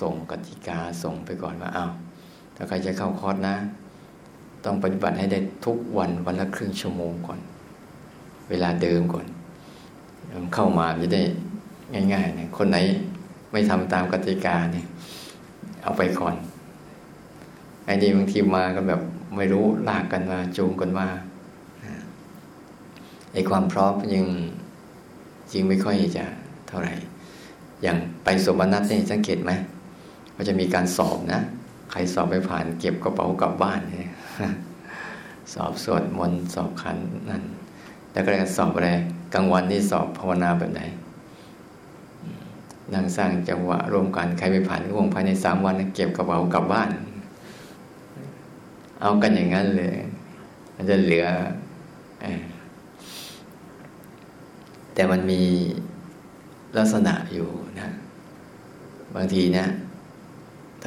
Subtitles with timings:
[0.00, 1.86] ส่งกติกาส่งไปก่อนว่าเอา
[2.56, 3.56] ถ้าใครจะเข้าคอร์สนะ
[4.64, 7.40] ต้องปฏิบัติให้ได้ทุกวันวันละครึ่งชั่วโมงก่อน
[8.48, 9.26] เวลาเดิมก่อน
[10.54, 11.22] เข้ามาจะได้
[12.12, 12.78] ง่ายๆเนะคนไหน
[13.52, 14.86] ไม่ทำตามกติกาเนี่ย
[15.82, 16.34] เอาไปก่อน
[17.84, 19.00] ไอ้นี่บางทีมากันแบบ
[19.36, 21.06] ไม่รู้ลากกันมาจูงกันมา
[23.32, 24.26] ไอ้ความพร้อมยัง
[25.52, 26.24] จริงไม่ค่อยจะ
[26.68, 26.92] เท่าไหร่
[27.82, 29.52] อย่างไปสมนัตเนี่ยสังเกตไหม
[30.34, 31.40] ว่าจะมีการสอบนะ
[31.90, 34.10] ใครสอบไปผ่านเก็บกระเป๋ากลับบ้านเนี่ย
[35.54, 36.96] สอบสวดมนต์สอบขัน
[37.30, 37.42] นั่น
[38.12, 38.90] แล้วก็สอบอะไร
[39.34, 40.82] กลางวันนี่สอบภาวนาแบบไหน
[42.94, 46.90] นั่งสร้างจังหวะรวมกันใครไปผ่านก็วงภายในสามวันเก็บกระเป๋ากลับบ้าน
[49.00, 49.96] เอากันอย่างนั้นเลย
[50.74, 51.26] มันจะเหลือ
[54.94, 55.42] แต่มันมี
[56.76, 57.48] ลักษณะอยู่
[57.80, 57.88] นะ
[59.14, 59.66] บางทีเนะ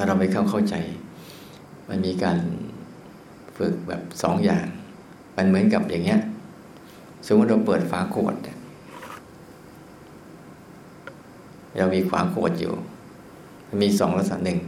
[0.00, 0.74] ้าเราไม่เข้าเข้าใจ
[1.88, 2.38] มันมีการ
[3.56, 4.66] ฝึกแบบสองอย่าง
[5.36, 6.20] มันเหมือนกับอย่างเงี้ย
[7.26, 8.36] สมมติเราเปิดฝาขวด
[11.76, 12.72] เรามีฝาขวดอยู่
[13.82, 14.58] มีสองลักษณะหนึ่ง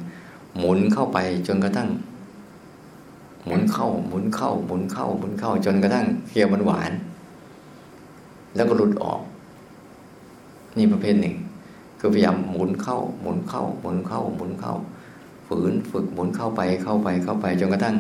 [0.58, 1.88] หมุนเข้าไปจนกระทั่ง
[3.44, 6.92] หมุนเข้า หมุนเข้า หมุนเข้า หมุนเข้า จนกระทั่งเคียวมันหวาน
[8.54, 9.20] แล้วก็หลุดออก
[10.76, 11.34] นี่ประเภทหนึ่ง
[11.98, 14.74] คือพยายามหมุนเข้า หมุนเข้า หมุนเข้า หมุนเข้า
[15.52, 17.96] ฝืนฝึกหมุนเข้าไปเข้าไปเข้าไปจนกระทั่ง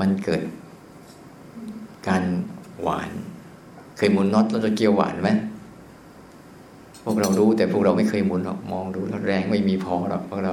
[0.00, 0.42] มันเกิด
[2.08, 2.22] การ
[2.82, 3.10] หวาน
[3.96, 5.30] เคยหมุนน็อตแล้วจะเกี่ยวหวานไหม
[7.04, 10.52] พวกเรารู้แต่พวกเราไม่เคยหมุนหรอกมองดูแล้วแรงไม่มีพอหรอกพวกเรา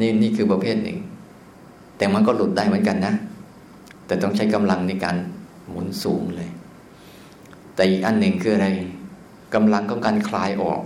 [0.00, 0.98] นี่นี่คือประเภทหนึ่ง
[1.96, 3.14] แต่มันก็หลุดได้เหมือนกันนะ
[4.06, 5.16] แต่ต้องใช้กำลังในการ
[5.68, 6.50] หมุนสูงเลย
[7.74, 8.68] แต่อีกอันหนึ่งคืออะไร
[9.54, 10.82] กำลังของการคลายออก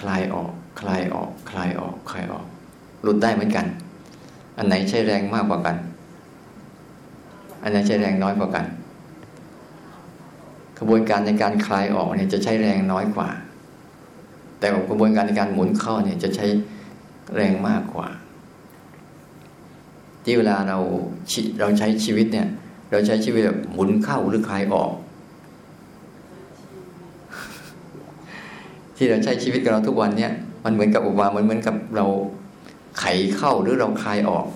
[0.00, 0.50] คลายออก
[0.80, 2.46] คลายออก คลายออก คลายออก
[3.04, 3.66] หลุดได้เหมือนกัน
[4.56, 5.76] อันไหนใช้แรงมากกว่ากัน
[7.62, 8.66] อันไหนใช้แรงน้อยกว่ากัน
[10.78, 13.28] กระบวนการในการคลายออกเนี่ยจะใช้แรงน้อยกว่า
[14.58, 16.46] แต่กระบวนการในการหมุนเข้าเนี่ยจะใช้
[17.34, 18.08] แรงมากกว่า
[20.24, 20.78] ที่เวลาเรา
[21.60, 22.48] เราใช้ชีวิตเนี่ย
[22.90, 24.92] เราใช้ชีวิตแบบหมุนเข้าหรือคลายออก
[28.96, 30.32] ที่เราใช้ชีวิตกับเราทุกวันเนี่ย
[30.64, 32.06] มันเหมือนกับอุบามันเหมือนกับเรา
[33.00, 33.04] ไข
[33.36, 34.46] เข้าหรือเราคลายออก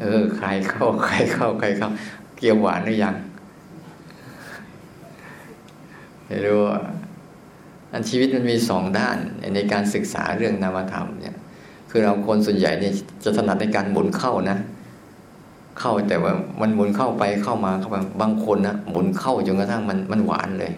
[0.00, 1.88] เออคลายเข้าคลายเข้าคลายเข้า
[2.38, 3.14] เกี่ยวหวานหรือยัง
[6.26, 6.80] ไม่รู้ว่า
[7.92, 9.16] อันชีวิตมันมีสองด้าน
[9.54, 11.36] ในการศึกษาเรื่องนามธรรมเนี่ย
[11.90, 12.92] คือเราคนส่วนใหญ่เนี่ย
[13.24, 14.58] จะถนัดในการหมุนเข้านะ
[15.80, 20.72] เข้าแต่ว่ามันหมุนเข้าไปเข้ามาเข้ามาบางคนนะหมุนเข้าจนกระทั่งมันมันหวานเลย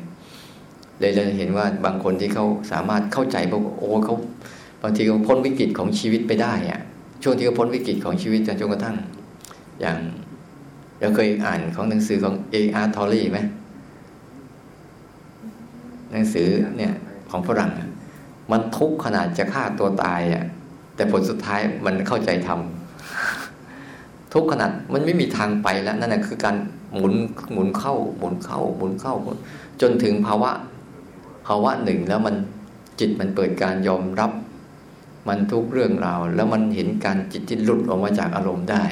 [1.01, 4.17] เลยเราเห็นว่าบางคนที่เขาสามารถเข้าใจพวกโอ้เขา
[4.87, 6.81] บางทีเขาพ้นวิกฤตของชีวิตไปได้อะ
[7.23, 8.97] ช่วงที่เขาพ้นวิกฤตของชีวิตจนกระทั่ง
[9.81, 9.97] อย่าง
[11.01, 13.39] เราเคยอ่านของหนังสือของ Eckhart Tolle ไหม
[16.13, 16.93] หนังสือเนี่ย
[17.31, 17.71] ของฝรั่ง
[18.51, 20.45] มันทุกข์ขนาดจะฆ่าตัวตายอะ
[20.97, 26.57] แต่ผลสุดท้ายมันเข้าใจทำทุกขนาดมันไม่มีทางไปแล้ว นั่นแหะคือการ
[26.97, 27.15] หมุน
[27.53, 29.15] หมุนเข้า หมุนเข้า หมุนเข้า
[29.81, 30.51] จนถึงภาวะ
[31.47, 32.35] ภาวะหนึ่งแล้วมัน
[33.01, 34.33] จิตมันเปิดการยอมรับ
[35.29, 38.85] มันทุกเรื่องราวแล้วมันเห็นการจิตที่หลุดออกมาจากอารมณ์ได้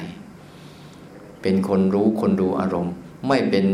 [1.41, 2.93] เป็นคนรู้คนดูอารมณ์
[3.27, 3.65] ไม่เป็น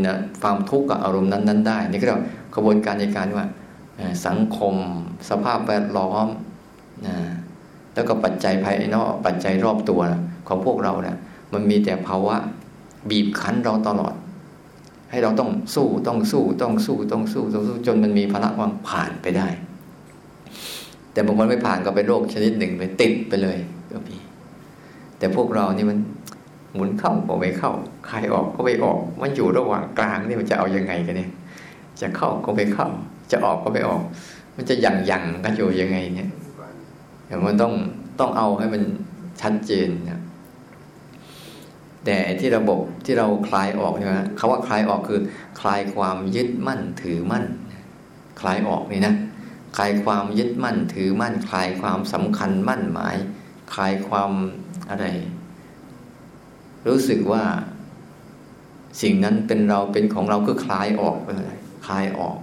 [0.42, 2.22] ความทุกข์กับอารมณ์นั้น ๆ ได้ นี่ก็เรียก
[2.54, 3.46] กระบวนการในการว่า
[4.26, 4.74] สังคม
[5.28, 6.26] สภาพแวดล้อม
[7.06, 7.16] นะ
[7.94, 10.00] แล้วก็ปัจจัยภายนอกปัจจัยรอบตัว
[10.48, 11.16] ของพวกเราเนะี่ย
[11.52, 12.36] มันมีแต่ภาวะ
[13.10, 14.14] บีบคั้นเราตลอด
[15.10, 19.48] ให้เราต้องสู้ต้องสู้ต้องสู้ต้องสู้ต้องสู้จนมันมีพลังความผ่านไปได้
[21.12, 23.58] แต่บางคนไม่ผ่านก็เป็นโรคชนิดหนึ่งไปติดไปเลย
[23.92, 24.16] ก็มี
[25.18, 25.98] แต่พวกเรานี่มัน
[26.74, 27.72] หมุนเข้าก็ไม่เข้า
[28.08, 31.30] คลายออกก็ไม่ออก มันอยู่ระหว่างกลางนี่มันจะเอายังไงกันเนี่ย
[32.00, 32.88] จะเข้าก็ไม่เข้า
[33.32, 34.02] จะออกก็ไม่ออก
[34.56, 36.30] มันจะยังยังกันอยู่ยังไงเนี่ย
[37.26, 37.72] อย่างมันต้อง
[38.20, 38.82] ต้องเอาให้มัน
[39.40, 40.20] ชัดเจนนะ
[42.04, 45.20] แต่ที่ระบบที่เราคลายออกเนี่ยคำว่าคลายออกคือ
[45.60, 47.44] คลายความยึดมั่นถือมั่น
[48.40, 49.14] คลายออกนี่นะ
[49.76, 53.16] คลายความยึดมั่นถือมั่นคลายความสำคัญมั่นหมาย
[53.74, 54.30] คลายความ
[54.90, 55.06] อะไร
[56.88, 57.44] รู้สึกว่า
[59.02, 61.54] สิ่งนั้นเป็นเราเป็นของเราคือคลายออกไปเลย
[61.86, 62.36] คลายออก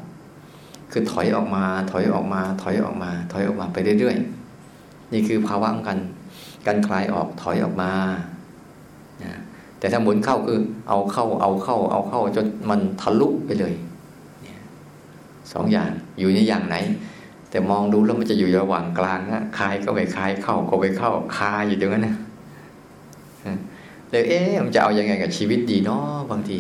[0.92, 6.00] คือถอยออกมา ถอยออกมา ถอยออกมา ถอยออกมาไปเรื่อยๆนี่คือภาวะกัน
[6.68, 7.92] การคลายออกถอยออกมา
[9.24, 9.34] นะ
[9.80, 13.74] แต่ถ้าหมุนเข้าคือเอาเข้า เอาเข้า เอาเข้าจนมันทะลุไปเลย
[15.54, 15.90] สองอย่าง
[16.20, 16.76] อยู่ในอย่างไหน
[17.58, 22.16] แต่มองดูแล้วมันจะอยู่ระหว่างกลางนะคลายก็ไปคลายเข้าก็ไปเข้าคาอยู่ตรงนั้นนะ
[24.10, 26.60] เลยเอ๊ะมันจะเอาอยัางไงกับชีวิตดีเนาะบางที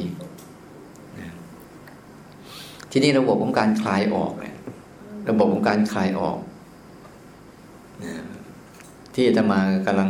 [2.92, 4.56] ที่นี่ระบบของการคลายออกเนี่ย
[5.30, 6.38] ระบบของการคลายออก
[9.16, 10.10] ที่จะมากำลัง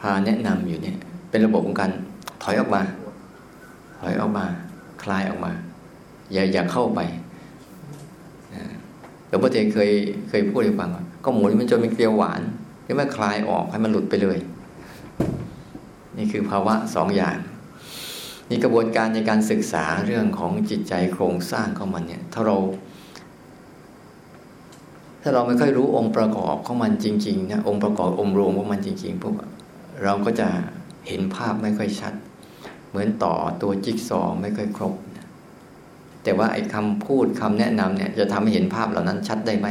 [0.00, 0.96] พาแนะนำอยู่เนี่ย
[1.30, 1.90] เป็นระบบของการ
[2.42, 2.82] ถอยออกมา
[4.00, 4.44] ถอยออกมา
[5.02, 5.52] คลายออกมา
[6.32, 7.00] อย่าอย่าเข้าไป
[9.30, 9.90] หลวงพ่อเทเคย
[10.28, 12.40] เคยพูดให้ฟังว่าก็หมุนมันจนเป็นเกลียวหวาน
[12.84, 14.38] ให้มันคลายออกให้มันหลุดไปเลย
[16.18, 17.36] นี่คือภาวะสองอย่าง
[18.50, 22.56] นี่กระบวนการในการศึกษาเรื่องของจิตใจโครงสร้างของมันเนี่ย ถ้าเรา
[25.22, 29.34] ถ้าเราไม่ค่อยรู้องค์ประกอบของมันจริงๆนะองค์ประกอบองค์รวมของมันจริงๆพวก
[30.02, 30.48] เราก็จะ
[31.06, 32.14] เห็นภาพไม่ค่อยชัด
[32.88, 34.94] เหมือนต่อตัวจิ๊กซอไม่ค่อยครบ
[36.24, 39.68] แต่ว่าไอ้คำพูดคำแนะนำเนี่ย จะทำให้เห็นภาพเหล่านั้นชัดได้ไหม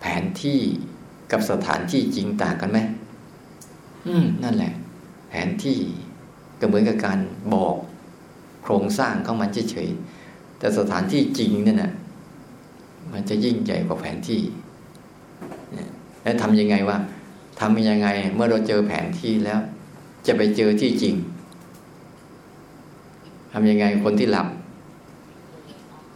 [0.00, 0.58] แผนที่
[1.32, 2.78] กับสถานที่จริงต่างกันไหม
[4.06, 4.72] อืม นั่นแหละ
[5.28, 5.78] แผนที่
[6.60, 7.18] ก็เหมือนกับการ
[7.54, 7.76] บอก
[8.62, 11.92] โครงสร้างของมันเฉยๆแต่สถานที่จริงนั่นน่ะ
[13.12, 14.40] มันจะยิ่งใหญ่กว่าแผนที่
[16.22, 16.98] แล้วทำยังไงว่า
[17.60, 19.60] ทำยังไง เมื่อเราเจอแผนที่แล้ว
[20.26, 21.14] จะไปเจอที่จริง
[23.52, 24.48] ทำยังไงคนที่หลับ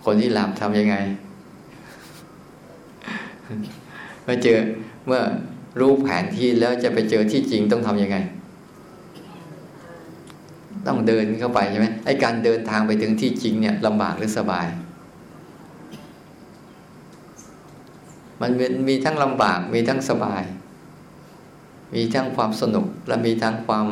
[0.05, 0.97] คนที่หลับทำยังไง
[4.25, 4.59] เมื่อเจอ
[5.07, 5.21] เมื่อ
[5.81, 8.17] รู้แผนที่แล้วจะไปเจอที่จริงต้องทำยังไง
[10.87, 14.67] ต้องเดินเข้าไปใช่ไหมไอการเดินทางไปถึงที่จริงเนี่ยลำบากหรือสบาย
[18.41, 18.51] มัน
[18.89, 20.43] มีทั้งลำบากมีทั้งสบาย
[21.95, 23.87] มีทั้งความสนุกและมีทั้งความ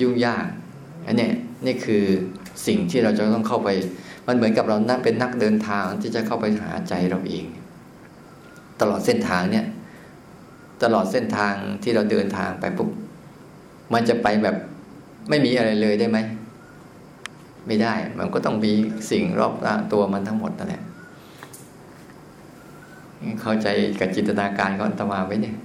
[0.00, 0.46] ยุ่งยาก
[1.06, 1.30] อันนี้
[1.66, 2.04] นี่คือ
[2.66, 3.68] สิ่งที่เราจะต้องเข้าไป
[4.30, 7.44] มันเหมือนกับเรานั่งเป็นนักเดินทางที่จะเข้าไปหาใจเราเอง
[8.80, 9.66] ตลอดเส้นทางเนี่ย
[10.82, 12.90] ตลอดเส้นทางที่เราเดินทางไปปุ๊บ
[13.92, 14.56] มันจะไปแบบ
[15.28, 16.18] ไม่มีอะไรเลยได้ไหม
[17.66, 18.72] ไม่ได้ มันก็ต้องมี
[19.10, 19.54] สิ่งรอบ
[19.92, 20.82] ตัวมันทั้งหมดนั่นแหละ
[23.42, 23.68] เข้าใจ
[24.00, 25.56] กับจินตนาการของอัตมาไว้เนี่ย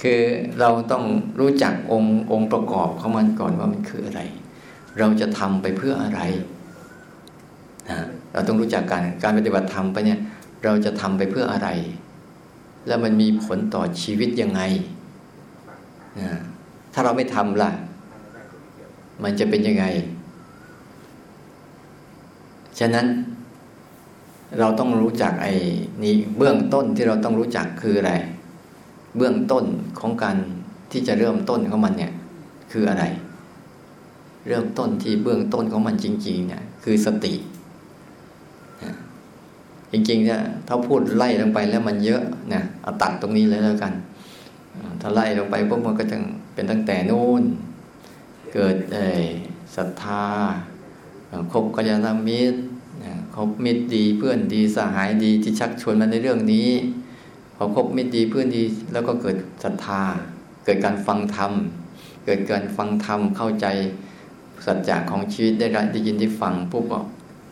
[0.00, 0.20] คือ
[0.60, 1.04] เราต้อง
[1.40, 4.22] รู้จักองค์องค์ประกอบของมันก่อนว่ามันคืออะไร
[4.98, 6.20] เราจะทำไปเพื่ออะไร
[7.88, 7.98] นะ
[8.32, 10.18] เราต้องรู้จักการการปฏิบัติธรรมไปเนี่ย
[10.64, 11.68] เราจะทำไปเพื่ออะไร
[12.86, 14.60] แล้วมันมีผลต่อชีวิตยังไง
[16.20, 16.30] นะ
[16.92, 17.70] ถ้าเราไม่ทำล่ะ
[19.22, 19.84] มันจะเป็นยังไง
[22.78, 23.06] ฉะนั้น
[24.58, 25.52] เราต้องรู้จักไอ้
[26.02, 28.12] นี่เบื้องต้นที่เราต้องรู้จักคืออะไร
[29.16, 29.64] เบื้องต้น
[29.98, 30.36] ของการ
[30.92, 32.12] ที่จะเริ่มต้นของมันเนี่ย
[32.72, 33.04] คืออะไร
[34.46, 37.34] เริ่มต้นที่เบื้องต้นของมันจริง ๆ เนี่ย คือสติ
[39.92, 42.22] จริงๆเนี่ยถ้าพูดไล่ลงไปแล้วมันเยอะ
[42.52, 43.92] นะเอาตัดตรงนี้เลยแล้วกัน
[45.00, 46.16] ถ้าไล่ลงไปพวกมันก็จะ
[46.54, 47.42] เป็นตั้งแต่นู่น
[48.52, 48.96] เกิดเอ
[49.76, 50.26] ศรัทธา
[51.52, 52.58] คบกัลยาณมิตร
[53.34, 56.70] คบมิตรดีเพื่อนดีสหายดีที่ชักชวนมาในเรื่องนี้
[57.56, 58.62] พอคบมิตรดีเพื่อนดี
[58.92, 60.02] แล้วก็เกิดศรัทธา
[60.64, 61.52] เกิดการฟังธรรม
[62.24, 63.66] เกิดการฟังธรรมเข้าใจ
[64.64, 67.00] สัจจะของชีวิตได้รับได้ยินได้ฟังปุ๊บก็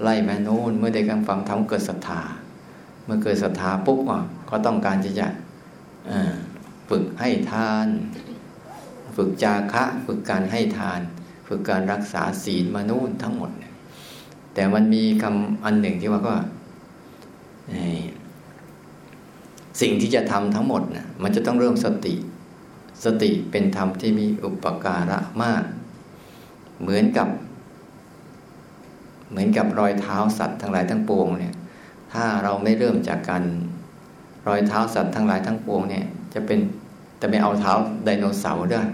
[0.03, 2.21] ไล่แม่นู้นเมื่อได้การฟังธรรมเกิดศรัทธา
[3.05, 3.99] เมื่อเกิดศรัทธาปุ๊บ
[4.51, 5.27] ก็ต้องการที่จะ
[6.89, 7.87] ฝึกให้ทาน
[9.17, 11.01] ฝึกจาคะ ฝึกการให้ทาน
[11.49, 13.51] ฝึกการรักษาศีลมานู่นทั้งหมด
[14.55, 16.35] แต่มันมีคำอันหนึ่งที่ว่าก็
[19.81, 22.15] สิ่งที่จะทำทั้งหมดนะมันจะต้องเริ่มสติ
[23.05, 25.63] สติเป็นธรรมที่มีอุปการะมาก
[26.81, 27.29] เหมือนกับ
[29.31, 31.55] เหมือนกับรอยเท้าสัตว์ทั้งหลายทั้งปวงเนี่ย
[32.13, 33.43] ถ้าเราไม่เริ่มจากการ
[34.49, 36.05] รอยเท้าสัตว์ทั้งหลายทั้งปวงเนี่ย
[36.35, 36.59] จะเป็น
[37.19, 37.73] แต่ไม่เอาเท้า
[38.05, 38.87] ไดโนเสาร์ด้วย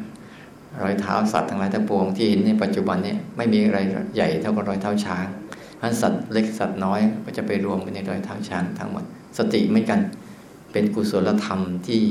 [0.82, 3.78] รอยเท้าสัตว์ทั้งหลายทั้งปวงที่เห็นในปัจจุบันเนี่ยไม่มีอะไร
[4.14, 5.26] ใหญ่เท่ากับรอยเท้าช้าง
[5.80, 9.04] พันสัตว์เล็กสัตว์น้อยก็จะไปรวมกันในรอยเท้าช้างทั้งหมด
[9.38, 10.00] สติเหมือนกัน
[10.72, 12.02] เป็นกุศลธรรมที่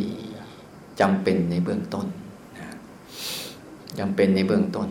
[1.00, 2.06] จำเป็นในเบื้องต้น
[4.00, 4.88] จำเป็นในเบื้องต้น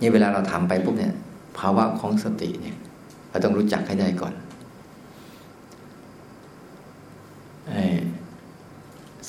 [0.00, 1.14] นี่เวลาเราทำไปปุ๊บเนี่ย
[1.58, 2.76] ภาวะของสติเนี่ย
[3.30, 4.34] เราต้องรู้จักให้ได้ก่อน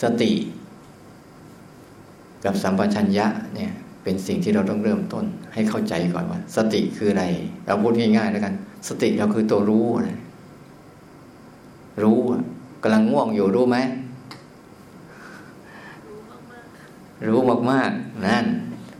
[0.02, 0.32] สติ
[2.46, 3.72] กับสัมปชัญญะเนี่ย
[4.04, 7.26] เป็นสิ่งที่เราต้องเริ่มต้น ให้เข้าใจก่อนว่า สติคืออะไร
[7.66, 8.54] เราพูดง่ายๆแล้วกัน
[8.88, 10.20] สติเราคือตัวรู้นะ
[12.04, 12.18] รู้
[12.84, 13.78] กำลังง่วงอยู่รู้ไหม
[17.28, 17.40] รู้
[17.72, 18.46] มากๆ นั่น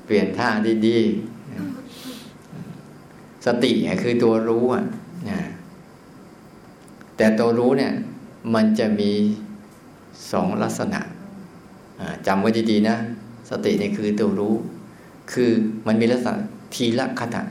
[0.06, 0.50] เปลี่ยนท่า
[0.88, 1.27] ดีๆ
[3.46, 3.72] สติ
[4.04, 4.84] คือตัวรู้อะ
[5.30, 5.40] นะ
[7.18, 7.94] แต่ตัวรู้เนี่ย
[8.54, 9.12] มันจะมี
[10.32, 11.02] สองลักษณะ
[12.28, 12.98] จำไว้ดีๆนะ
[13.50, 14.54] สติเนี่ยคือตัวรู้
[15.32, 15.52] คือ
[15.88, 16.34] มันมีลักษณะ
[16.74, 17.42] ทีละขณะ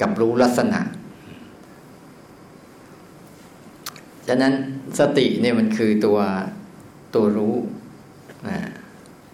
[0.00, 0.80] กับรู้ลักษณะ
[4.28, 4.54] ฉะนั้น
[4.98, 6.18] สติเนี่ยมันคือตัว
[7.14, 7.54] ตัวรู้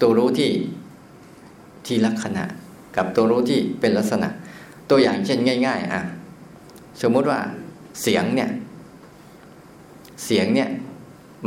[0.01, 0.49] ตัวรู้ที่
[1.85, 2.43] ทีลักษณะ
[2.95, 4.29] กับตัวรู้ที่เป็นลักษณะ
[4.89, 6.01] ตัวอย่างเช่นง่าย ๆ อะ
[7.01, 7.39] สมมุติว่า
[8.01, 8.49] เสียงเนี่ย
[10.25, 10.69] เสียงเนี่ย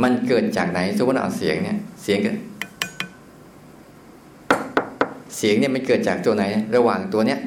[0.03, 2.37] มันเกิดจากไหนสมมติเอาเสียงเนี่ย เสียงเกิด
[5.37, 6.43] เสียงเนี่ยมันเกิดจากตัวไหน
[6.75, 7.39] ระหว่างตัวเนี้ย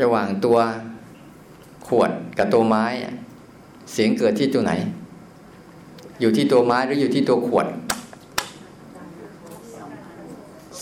[0.00, 0.58] ระหว่างตัว
[1.86, 2.84] ขวดกับตัวไม้
[3.92, 4.72] เสียงเกิดที่ตัวไหน
[6.20, 7.66] อยู่ที่ตัวไม้หรืออยู่ที่ตัวขวด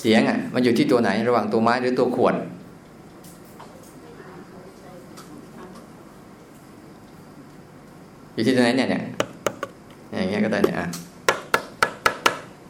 [0.01, 2.35] เสียงอะ มันอยู่ที่ตัวไหนระหว่างตัวไม้หรือตัวขวด
[8.35, 9.03] อยู่ที่ตัวไหนเนี่ยเนี่ย
[10.19, 10.87] อย่างเงี้ยก็ได้เนี่ยอะ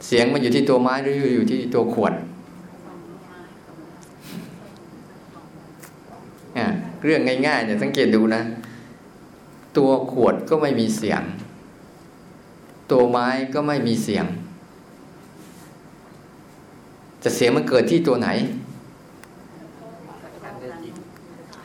[0.07, 2.13] เสียงมันอยู่ที่ตัวไม้หรืออยู่ที่ตัวขวด
[6.59, 6.67] อะ
[7.05, 8.43] เรื่องง่ายๆเนี่ยสังเกตดูนะ
[9.77, 11.23] ตัวขวดก็ไม่มีเสียง
[12.91, 14.27] ตัวไม้ก็ไม่มีเสียง
[17.25, 18.29] จะเสียงมันเกิดที่ตัวไหน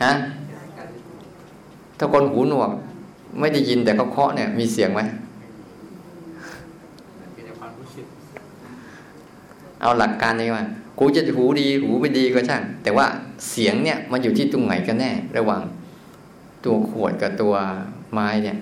[0.04, 0.12] ฮะ
[1.98, 2.72] ถ้าคนหูหนวก
[3.40, 5.02] ไม่ได้ยินแต่เขาเคาะเนี่ย มีเสียงไหม
[9.82, 10.64] เอาหลักการนี้ว่า
[11.00, 13.06] กูจะหูดี หูไม่ดีก็ช่าง แต่ว่า
[13.50, 15.62] เสียงเนี่ยมันอยู่ที่ตรงไหนกันแน่ ระหว่าง
[16.64, 17.54] ตัวขวดกับตัว
[18.14, 18.58] ไม้เนี่ย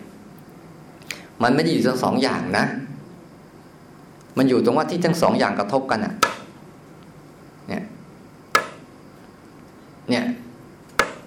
[1.44, 2.66] มันไม่ได้อยู่ทั้งสองอย่างนะ
[4.38, 6.14] มันอยู่ตรงว่าที่ทั้งสองอย่างกระทบกันอะ
[7.70, 7.84] เนี่ย
[10.10, 10.26] เนี่ย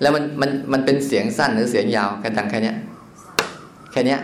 [0.00, 2.76] แล้วมันมันมันเป็นเสียงสั้นหรือเสียงยาวกันดังแค่เนี้ย
[3.92, 4.21] แค่เนี้ย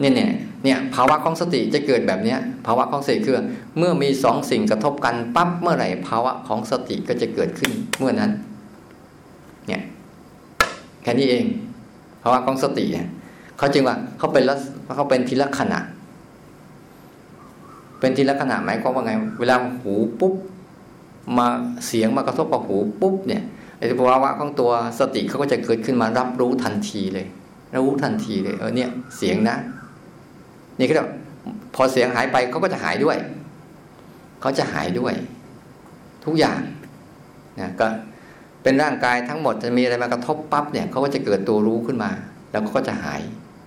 [0.00, 0.30] เนี่ยเนี่ย
[0.64, 3.36] เนี่ยภาวะของสติจะเกิดแบบเนี้ยภาวะของสติคือ
[3.78, 8.30] เมื่อมีสองสิ่งกระทบกันปั๊บเมื่อไหร่ภาวะของสติก็จะเกิดขึ้นเมื่อนั้น
[9.68, 9.82] เนี่ย
[11.02, 11.44] แค่นี้เอง
[12.22, 13.08] ภาวะของสติเนี่ย
[13.58, 14.54] เขาจึงว่าเขาเป็นละ
[14.94, 15.80] เขาเป็นทีละขณะ
[18.00, 20.34] เป็นทีละขณะหมายความว่าไง เวลาหูปุ๊บ
[21.38, 21.46] มา
[21.86, 23.42] เสียงมากระทบกับหูปุ๊บเนี่ย
[23.78, 27.26] ไอ้ภาวะของตัวสติเขาก็จะเกิดขึ้นมารับรู้ทันทีเลย
[27.86, 29.56] รู้ทันทีเลยเออเนี่ยเสียงนะ
[30.78, 30.94] นี่ก็
[31.74, 33.16] พอเสียงหายไปเขาก็จะหายด้วย
[34.40, 35.14] เขาจะหายด้วย
[36.24, 36.60] ทุกอย่าง
[37.60, 37.86] นะก็
[38.62, 42.10] เป็นร่างกายทั้งหมดจะมีอะไรมากระทบปั๊บเนี่ยเขาก็จะเกิดตัวรู้ขึ้นมา
[42.50, 43.20] แล้วก็จะหาย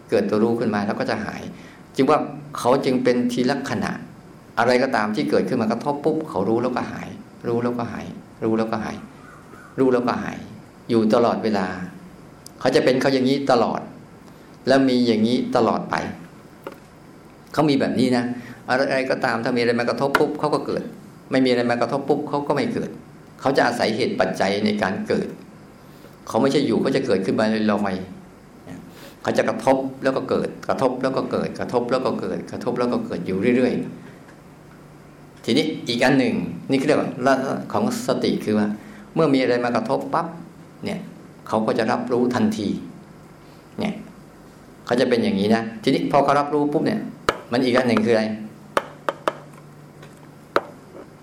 [0.09, 1.41] เกิดตัวรู้ขึ้นมาแล้วก็จะหาย
[1.95, 2.19] จึงว่า
[2.57, 3.91] เขาจึงเป็นทีละขณะ
[4.59, 7.07] อะไรก็ตามที่เกิดขึ้นมากระทบปุ๊บเขารู้แล้วก็หาย
[7.47, 8.05] รู้แล้วก็หาย
[8.43, 8.97] รู้แล้วก็หาย
[9.79, 10.37] รู้แล้วก็หาย
[10.89, 11.67] อยู่ตลอดเวลา
[12.59, 13.81] เขาจะเป็นเขาอย่างนี้ตลอด
[14.67, 15.95] แล้วมีอย่างนี้ตลอดไป
[17.53, 18.23] เขามีแบบนี้นะ
[18.69, 20.83] อะไรก็ตามถ้ามีอะไรมากระทบปุ๊บเขาก็เกิด
[21.31, 22.89] ไม่มีอะไรมากระทบปุ๊บเขาก็ไม่เกิด
[23.41, 25.27] เขาจะอาศัยเหตุปัจจัยในการเกิด
[26.27, 27.95] เขาไม่ใช่อยู่เขาจะเกิดขึ้นมาลอย
[29.21, 34.04] เขาจะกระทบแล้วก็เกิด กระทบแล้วก็เกิด กระทบแล้วก็เกิด กระทบแล้วก็เกิดอยู่เรื่อย ๆ
[35.45, 36.33] ทีนี้อีกอันหนึ่ง
[36.69, 37.35] นี่เรียกว่า
[37.71, 38.67] ของสติคือว่า
[39.15, 40.27] เมื่อมีอะไรมากระทบปั๊บ
[40.85, 40.99] เนี่ย
[41.47, 42.67] เขาก็จะรับรู้ทันที
[43.79, 43.93] เนี่ย
[44.85, 46.99] เขาจะเป็นอย่างนี้นะทีนี้พอเขารับรู้ปุ๊บเนี่ย
[47.51, 48.23] มันอีกอันหนึ่งคืออะไร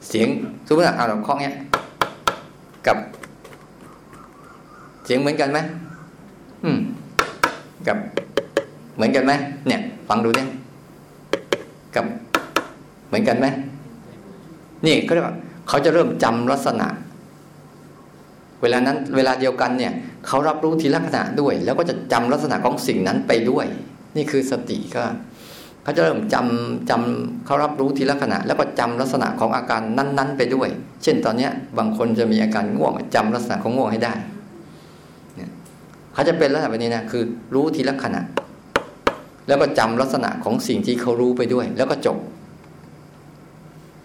[0.08, 0.28] เสียง
[0.66, 1.54] สมมติว่าเอาเราเคาะเนี้ย
[2.86, 2.96] กับ
[5.04, 5.58] เสียงเหมือนกันไหม
[6.64, 6.78] อืม
[7.86, 7.96] กับ
[8.96, 9.32] เหมือนกันไหม
[9.68, 10.48] เนี่ย ฟังดูเนี่ย
[11.94, 12.04] กับ
[13.08, 13.46] เหมือนกันไหม
[14.86, 15.36] นี่เขาเรียกว่า
[15.68, 16.86] เขาจะเริ่มจำลักษณะ
[18.62, 19.92] เวลานั้นเวลาเดียวกันเนี่ย
[20.26, 23.66] เขารับรู้ทีลักษณะด้วย แล้วก็จะจำลักษณะของสิ่งนั้นไปด้วย
[24.16, 25.02] นี่คือสติก็
[25.82, 30.68] เขาจะเริ่มจำจำเขารับรู้ทีละขณะ แล้วก็จำลักษณะของอาการนั้น ๆ ไปด้วย
[31.02, 34.14] เช่นตอนเนี้ยบางคนจะมีอาการง่วงจำลักษณะของง่วงให้ได้
[36.14, 37.22] เขาจะเป็นลักษณะแบบนี้นะคือ
[37.54, 38.20] รู้ทีละขณะ
[39.48, 42.18] แล้วก็จำลักษณะของสิ่งที่เขารู้ไปด้วย แล้วก็จบ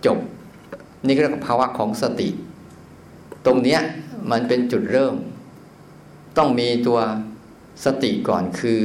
[0.06, 0.18] จบ
[1.08, 2.30] นี่ก็เรียกภาวะของสติ
[3.46, 3.82] ตรงเนี้ย
[4.32, 5.16] มันเป็นจุดเริ่ม
[6.38, 7.00] ต้องมีตัว
[7.86, 8.80] สติก่อนคือ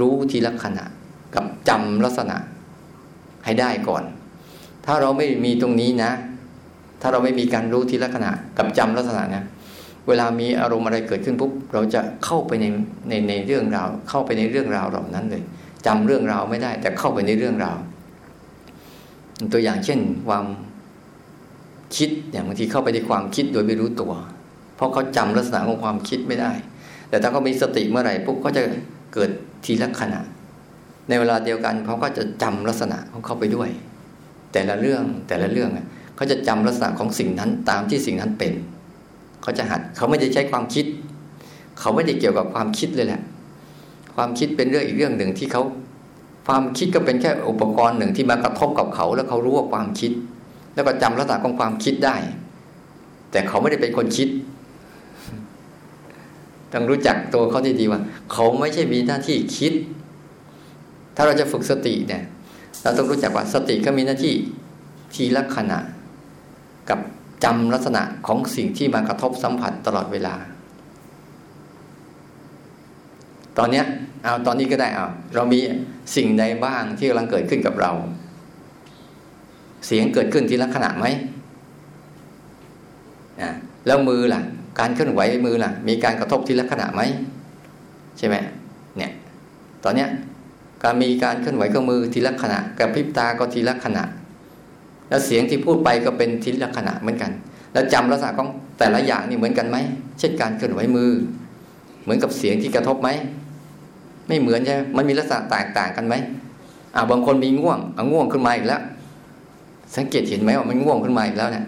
[0.00, 0.84] รู้ทีละขณะ
[1.34, 2.36] กับจำลักษณะ
[3.44, 4.04] ให้ได้ก่อน
[4.86, 6.10] ถ้าเราไม่มีตรงนี้นะ
[7.00, 9.44] ถ้าเราไม่มีการรู้ทีละขณะ กับจำลักษณะนะ
[10.08, 12.66] เวลามีอารมณ์อะไรเกิดขึ้นปุ๊บเราจะเข้าไปใน
[13.08, 15.42] ในในเรื่องราว เข้าไปในเรื่องราวเหล่านั้นเลย
[15.86, 17.76] จำเรื่องราวไม่ได้ แต่เข้าไปในเรื่องราว
[19.52, 20.44] ตัวอย่างเช่น ความ
[21.96, 24.12] คิดอย่างบางทีเข้าไปในความคิดโดยไม่รู้ตัว
[24.76, 26.52] เพราะเขาจำลักษณะของความคิดไม่ได้
[27.08, 28.62] แต่ถ้าเขามีสติเมื่อไหร่ปุ๊บก็จะ
[29.14, 29.30] เกิด
[29.64, 30.20] ทีละขณะ
[31.08, 33.70] ในเวลาเดียวกันเขาก็จะจำลักษณะของเขาไปด้วย
[34.52, 35.70] แต่ละเรื่องแต่ละเรื่อง
[36.16, 38.52] เขาจะจำลักษณะของสิ่งนั้นตามที่สิ่งนั้นเป็น
[39.42, 40.86] เขาจะหัดเขาไม่ได้ใช้ความคิด
[41.80, 43.20] เขาไม่ได้เกี่ยวกับความคิดเลยแหละ
[44.16, 45.62] ความคิดเป็นเรื่องอีกเรื่องหนึ่งที่เขา
[46.46, 50.12] ความคิดก็เป็นแค่อุปกรณ์หนึ่งที่มากระทบกับเขา แล้วเขารู้ว่าความคิด
[50.76, 52.16] แล้วก็จำลักษณะของความคิดได้
[53.30, 54.28] แต่เขาไม่ได้เป็นคนคิด
[56.72, 58.00] ต้องรู้จักตัวเขาดีๆว่า
[58.32, 59.72] เขาไม่ใช่มีหน้าที่คิด
[61.16, 62.22] ถ้าเราจะฝึกสติเนี่ย
[62.82, 64.34] เราต้องรู้จักว่าสติก็มีหน้าที่
[65.14, 65.78] ทีละขณะ
[66.90, 66.98] กับ
[67.44, 70.34] จำลักษณะของสิ่งที่มากระทบสัมผัสตลอดเวลา
[73.58, 73.84] ตอนเนี้ย
[74.22, 75.60] เอาตอนนี้ก็ได้เอาเรามี
[76.16, 77.92] สิ่งใดบ้างที่กำลังเกิดขึ้นกับเรา
[79.86, 81.06] เสียงเกิดขึ้นทีละขณะไหม
[83.40, 83.50] อ่า
[83.86, 84.40] แล้วมือล่ะ
[84.78, 87.02] การเคลื่อนไหวมือล่ะ มีการกระทบทีละขณะไหม
[88.18, 88.36] ใช่ไหม
[88.96, 89.10] เนี่ย
[89.84, 90.08] ตอนเนี้ย
[90.82, 94.04] การมีการเคลื่อนไหวของมือทีละขณะกระพริบตาก็ทีละขณะ
[95.08, 97.30] แล้วเสียงที่พูดไปก็เป็นทิละขณะเหมือนกัน
[97.72, 99.76] แล้วจำลักษณะของแต่ละอย่างนี่เหมือนกันไหม
[100.18, 101.10] เช่นการเคลื่อนไหวมือ
[102.02, 103.08] เหมือนกับเสียงที่กระทบไหม
[104.28, 106.14] ไม่เหมือนใช่ไหมมันมีลักษณะแตกต่างกันไหม
[106.94, 108.82] อ่าบางคนมีง่วงอ่าง่วงขึ้นมาอีกแล้ว
[109.96, 111.66] สังเกตเห็นไหมว่ามันง่วงขึ้นมาอีกแล้วเนี่ย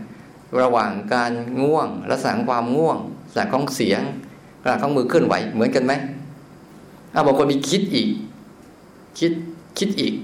[0.62, 1.32] ระหว่างการ
[1.62, 4.02] ง่วงลักษณะความง่วงลักษณะของเสียง
[4.62, 5.92] ลักษณะของมือเคลื่อนไหวเหมือนกันไหม
[7.14, 8.08] อ่าบางคนมีคิดอีก
[9.18, 9.32] คิด
[9.78, 10.14] คิดอีก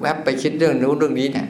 [0.00, 1.46] แวบไปคิดเรื่องนู้นเรื่องนี้เนี่ย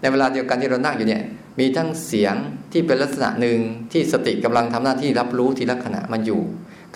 [0.00, 1.22] ในเวลาเดียวกันที่เรานั่งอยู่เนี่ย
[1.58, 2.34] มีทั้งเสียง
[2.72, 3.58] ที่เป็นลักษณะหนึ่ง
[3.92, 6.40] ที่สติกำลังทำหน้าที่รับรู้ทีละขณะมันอยู่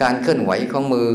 [0.02, 1.10] การเคลื่อนไหวของมือ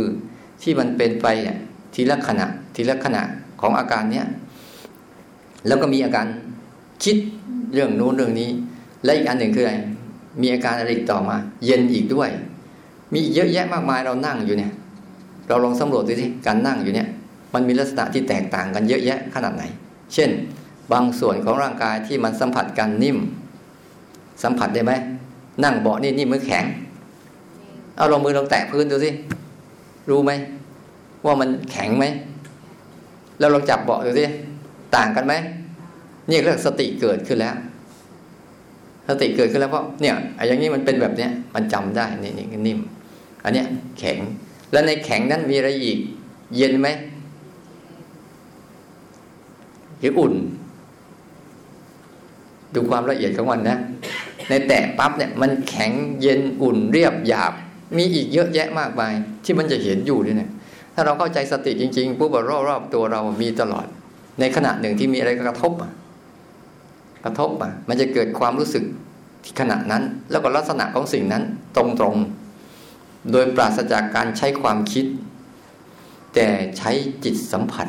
[0.61, 1.57] ที่มันเป็นไปเนี่ย
[1.93, 3.23] ทีละขณะ ทีละขณะ
[3.61, 4.27] ของอาการเนี้ย
[5.67, 6.25] แล้วก็มีอาการ
[7.03, 7.17] คิด
[7.73, 8.49] เรื่องนู้นเรื่องนี้
[9.03, 9.75] และอีกอันหนึ่งคืออะไร
[10.41, 12.29] มีอาการอะไรอีกต่อมา เย็นอีกด้วย
[13.13, 14.71] มีเยอะแยะมากมายเรานั่งอยู่เนี่ย
[15.47, 17.07] เราลองสำรวจดูสิการนั่งอยู่เนี่ย
[17.53, 19.63] มันมีลักษณะที่แตกต่างกันเยอะแยะขนาดไหน
[20.13, 20.29] เช่น
[20.91, 23.17] บางส่วนของร่างกายที่มันสัมผัสกันนิ่ม
[24.43, 24.93] สัมผัสได้ไหม
[25.63, 26.65] นั่งเบาะนี่นิ่มมือแข็ง
[27.97, 29.09] เอาลงมือลองแตะพื้นดูสิ
[30.09, 30.31] รู้ไหม
[31.25, 32.05] ว่ามันแข็งไหม
[33.39, 34.25] แล้วลองจับเบาะดูสิ
[34.95, 35.33] ต่างกันไหม
[36.29, 37.55] นี่เรื่องสติเกิดขึ้นแล้ว
[39.09, 42.79] สติเกิดขึ้นแล้วเพราะเนี่ยไอ้อย่างนี้มันเป็นแบบเนี้ยมันจำได้นี่นี่นิ่ม
[43.43, 43.67] อันเนี้ย
[43.99, 44.19] แข็ง
[44.71, 45.97] แล้วในแข็งนั้นมีอะไรอีก
[46.55, 46.87] เย็นไหม
[49.99, 50.33] หรืออุ่น
[52.73, 53.77] ดูความละเอียดของมันนะ
[54.49, 57.53] ในแตะปั๊บเนี่ย มันแข็งเย็นอุ่นเรียบหยาบ
[57.97, 60.51] มีอีกเยอะแยะมากมาย ที่มันจะเห็นอยู่ด้วยเนี่ย
[60.93, 62.35] ถ้าเราเข้าใจสติจริงๆปุ๊บ
[62.69, 63.85] รอบๆตัวเรามีตลอด
[64.39, 65.91] ในขณะหนึ่งที่มีอะไรกระทบอะ
[67.25, 68.83] กระทบอะมันจะเกิดความรู้สึก
[69.43, 71.43] ที่ขณะนั้น แล้วก็ลักษณะของสิ่งนั้น
[71.75, 71.83] ตร
[72.13, 75.05] งๆ โดยปราศจากการใช้ความคิด
[76.33, 76.91] แต่ใช้
[77.23, 77.87] จิตสัมผัส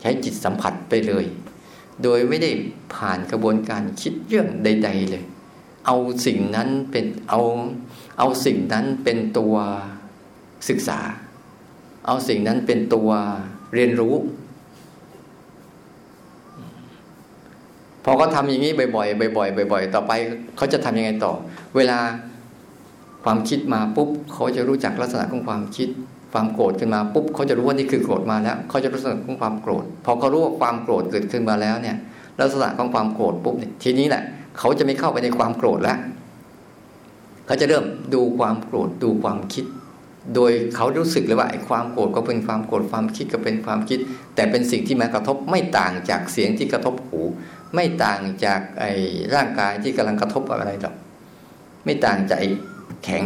[0.00, 1.24] ใช้จิตสัมผัสไปเลย
[2.02, 2.50] โดยไม่ได้
[2.94, 5.24] ผ่านกระบวนการคิดเรื่องใด ๆ เลย
[5.86, 7.40] เอาสิ่งนั้นเป็นเอา
[8.18, 9.54] เอาสิ่งนั้นเป็นตัว
[10.68, 11.00] ศึกษา
[12.06, 13.10] เอาสิ่งนั้นเป็นตัว
[13.74, 14.14] เรียนรู้
[18.04, 20.12] พอเขาทำอย่างนี้บ่อยๆบ่อยๆบ่อย ๆ ต่อไป
[20.56, 21.32] เขาจะทำยังไงต่อ
[21.76, 21.98] เวลา
[23.24, 25.88] ความคิดมาปุ๊บเขาจะรู้จักลักษณะของความคิด
[26.32, 31.96] ความโกรธขึ้นมาปุ๊บเขาจะรู้ว่านี่คือโกรธมาแล้วเขาจะรู้สึกของความโกรธพอเขารู้ว่าความโกรธเกิดขึ้นมาแล้วเนี่ย
[32.40, 34.22] ลักษณะของความโกรธปุ๊บเนี่ยทีนี้แหละ
[34.58, 35.98] เขาจะไม่เข้าไปในความโกรธแล้ว
[37.46, 37.84] เขาจะเริ่ม
[38.14, 39.64] ดูความโกรธดูความคิด
[40.34, 43.98] โดยเขารู้สึกเลยว่าไอ้ความโกรธก็เป็นความโกรธความคิดก็เป็นความคิด
[44.34, 47.20] แต่เป็นสิ่งที่มากระทบไม่ต่างจากเสียงที่กระทบหู
[47.74, 48.92] ไม่ต่างจากไอ้
[49.34, 50.94] ร่างกายที่กำลังกระทบอะไรหรอก
[51.84, 52.38] ไม่ต่างจาก
[53.04, 53.24] แข็ง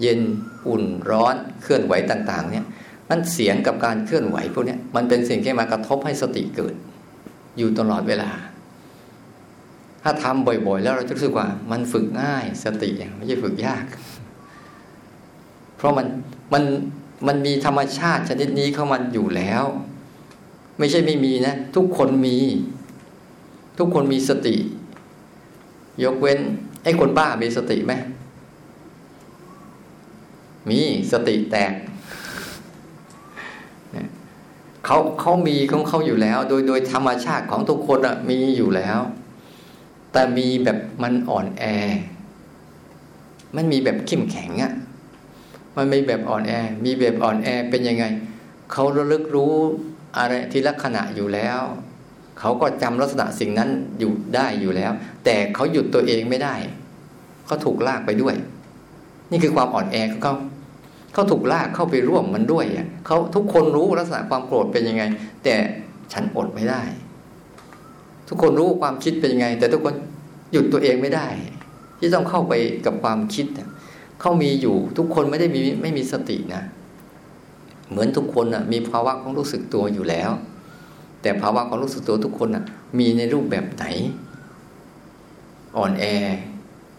[0.00, 0.20] เย็น
[0.68, 2.64] อุ่นร้อนเคลื่อนไหวต่าง ๆ เนี่ย
[3.10, 6.74] มันเสียงกับการเคลื่อนไหวพวกนี้มันเป็นสิ่งที่มากระทบให้สติเกิด
[7.58, 8.30] อยู่ตลอดเวลา
[10.02, 13.84] ถ้าทำบ่อย ๆ แล้วเราจะรู้สึกว่า มันฝึกง่ายสติไม่ใช่ฝึกยาก
[15.76, 16.06] เพราะมัน
[16.52, 16.64] มัน
[17.26, 19.64] มันมีธรรมชาติชนิดนี้เข้ามันอยู่แล้ว
[20.78, 22.38] ไม่ใช่ไม่มีนะ ทุกคนมี
[23.78, 24.56] ทุกคนมีสติ
[26.04, 26.40] ยกเว้น
[26.82, 27.92] ไอ้คนบ้ามีสติไหม
[30.70, 30.80] มี
[31.12, 31.72] สติแตก
[34.84, 39.00] เขาเขามีของเขาอยู่แล้ว โดยโดยธรรมชาติของทุกคนอะมีอยู่แล้ว
[40.12, 41.64] แต่มีแบบมันอ่อนแอ
[43.56, 44.72] มันมีแบบเข้มแข็งอะ
[45.76, 46.52] มันมีแบบอ่อนแอ
[46.84, 48.04] มีแบบอ่อนแอเป็นยังไง
[48.72, 49.54] เขาระลึกรู้
[50.16, 51.60] อะไรทีละขณะอยู่แล้ว
[52.40, 54.92] เขาก็จำลักษณะสิ่งนั้นอยู่ได้อยู่แล้ว
[55.24, 56.54] แต่เขาหยุดตัวเองไม่ได้
[57.46, 58.34] เขาถูกลากไปด้วย
[59.30, 60.34] นี่คือความอ่อนแอของเขา
[61.12, 62.64] เขาถูกลากเข้าไปร่วมมันด้วย
[63.06, 65.02] เขาทุกคนรู้ลักษณะความโกรธเป็นยังไง
[65.44, 65.54] แต่
[66.12, 66.82] ฉันอดไม่ได้
[68.28, 69.94] ทุกคนรู้ความคิดเป็นยังไง แต่ทุกคน
[70.52, 71.28] หยุดตัวเองไม่ได้
[71.98, 72.52] ที่ต้องเข้าไป
[72.86, 73.46] กับความคิด
[74.20, 76.62] เขามีอยู่ทุกคนไม่ได้มีไม่มีสตินะ
[77.90, 80.30] เหมือนทุกคนนะมีภาวะของรู้สึกตัวอยู่แล้ว
[81.26, 82.64] แต่ภาวะของรู้สึกตัวทุกคนนะ
[82.98, 83.84] มีในรูปแบบไหน
[85.76, 86.04] อ่อนแอ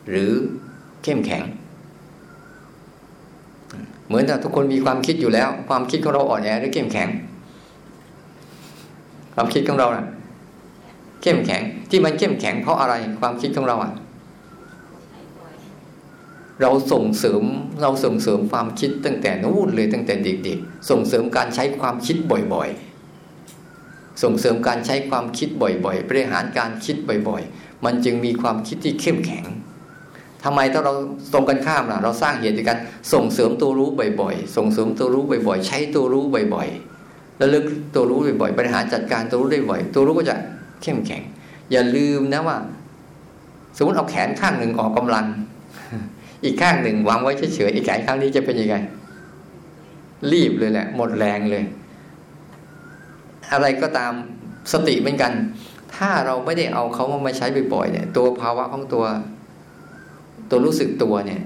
[0.09, 0.31] หรือ
[1.03, 1.43] เข้มแข็ง
[4.07, 7.09] เหมือนกับทุกคนมีความคิดอยู่แล้ว ความคิดของเราอ่อนแอหรือเข้มแข็ง
[9.35, 10.05] ความคิดของเรานะ่ะ
[11.21, 13.91] เข้มแข็งที่มันเข้มแข็งเพราะอะไรความคิดของเราอะ
[16.61, 17.43] เราส่งเสริม
[17.81, 22.15] เราส่งเสริมความคิดตั้งแต่นู้นเลยตั้งแต่เด็กๆส่งเสริมการใช้ความคิด
[22.53, 22.86] บ่อยๆ
[24.23, 26.95] ส่งเสริมการใช้ความคิดบ่อยๆบริหารการคิด
[27.29, 29.45] บ่อยๆ มันจึงมีความคิดที่เข้มแข็ง
[30.43, 30.93] ทำไมถ้าเรา
[31.33, 32.77] ตรงกันข้ามล่ะ เราสร้างเหตุในการ
[33.13, 33.89] ส่งเสริมตัวรู้
[34.21, 36.23] บ่อยๆ ส่งเสริมตัวรู้บ่อยๆ ใช้ตัวรู้
[36.55, 40.35] บ่อยๆแล้วลึกตัวรู้บ่อยๆ บริหารจัดการตัวรู้ได้บ่อย ตัวรู้ก็จะ
[40.81, 41.21] เข้มแข็ง
[41.71, 42.57] อย่าลืมนะว่า
[43.77, 45.25] สมมติเอาแขนข้างหนึ่งออกกำลัง
[46.43, 48.75] อีกข้างหนึ่งวางไว้เฉยๆอีกแขนข้างนี้จะเป็นยังไง
[50.31, 51.63] รีบเลยแหละ หมดแรงเลย
[53.53, 54.13] อะไรก็ตาม
[54.73, 55.33] สติเหมือนกัน
[55.95, 59.05] ถ้าเราไม่ได้เอาเขามาใช้บ่อยๆเนี่ย ตัวภาวะของตัว
[60.49, 61.41] ตัวรู้สึกตัวเนี่ย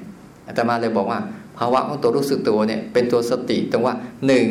[0.48, 1.20] อาตมาเลยบอกว่า
[1.58, 3.96] ภาวะของตัวรู้สึกตัวเนี่ย เป็นตัวสติตรงว่า
[4.28, 4.48] หนึ่ง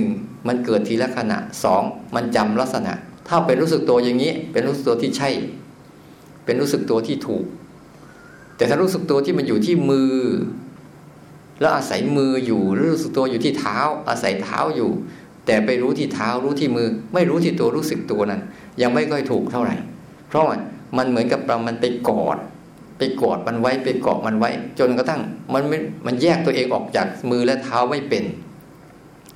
[0.48, 1.82] มันเกิดทีละขณะสอง
[2.14, 2.92] มันจำลักษณะ
[3.28, 5.30] ถ้าเป็นรู้สึกตัวอย่างนี้ เป็นรู้สึกตัวที่ใช่
[6.44, 7.44] เป็นรู้สึกตัวที่ถูก
[8.56, 10.14] แต่ถ้ารู้สึกตัวที่มันอยู่ที่มือ
[11.60, 14.90] แล้วอาศัยมืออยู่หรือรู้สึกตัวอยู่ที่เท้า อาศัยเท้าอยู่
[15.50, 18.40] แต่ไปรู้ที่เท้ารู้ที่มือ ไม่รู้ที่ตัวรู้สึกตัวนั้น
[18.82, 19.76] ยังไม่ค่อยถูกเท่าไหร่
[20.28, 20.44] เพราะ
[20.98, 22.38] มันเหมือนกับเรามันไปกอด
[22.98, 25.20] ไปกอดมันไว้ไปเกาะมันไว้ จนกระทั่ง
[25.54, 28.24] มันไม่มันแยกตัวเองออกจากมือและเท้าไม่เป็น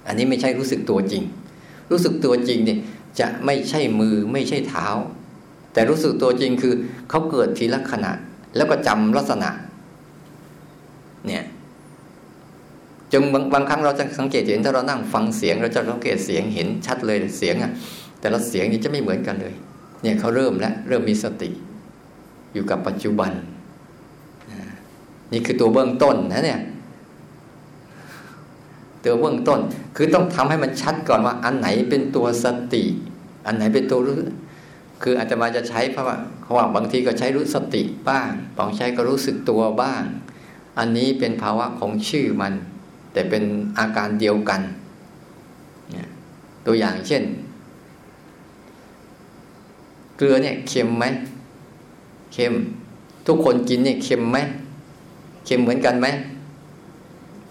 [0.07, 1.23] อันนี้ไม่ใช่รู้สึกตัวจริง
[1.91, 2.79] รู้สึกตัวจริงเนี่ย
[3.21, 4.87] จะไม่ใช่มือไม่ใช่เท้า
[5.73, 6.75] แต่รู้สึกตัวจริงคือ
[7.11, 8.13] เขาเกิดทีละขณะ
[8.57, 9.51] แล้วก็จำลักษณะ
[11.27, 11.45] เนี่ย
[13.15, 17.71] จนบางบางครั้งเราจะสังเกตเห็นถ้าเรานั่งฟังเสียง เราจะสังเกตเสียงเห็นชัดเลยเสียงอะ
[18.21, 19.55] แต่ละเสียงนี่จะไม่เหมือนกันเลย
[20.03, 21.51] เนี่ยเขาเริ่มแล้วเริ่มมีสติ
[22.53, 23.33] อยู่กับปัจจุบัน
[25.33, 26.61] นี่คือตัวเบื้องต้นนะเนี่ย
[29.05, 29.61] ตัวเบื้องต้น
[29.97, 32.85] คือต้องทำให้มันชัดก่อนว่าอันไหนเป็นตัวสติ
[33.47, 34.17] อันไหนเป็นตัวรู้
[35.03, 40.03] คืออาจจะมาจะใช้เพราะว่าเขาว่าบางทีก็ใช้รู้สติบ้างบางใช้ก็รู้สึกตัวบ้าง
[40.79, 42.55] อันนี้เป็นภาวะของชื่อมัน
[43.15, 43.45] แต่เป็น
[43.79, 44.61] อาการเดียวกัน
[46.67, 47.23] ตัวอย่างเช่น
[50.17, 51.05] เกลือเนี่ยเค็มไหม
[52.33, 52.55] เค็ม
[53.27, 54.39] ทุกคนกินเนี่ยเค็มไหม
[55.47, 56.07] เค็มเหมือนกันไหม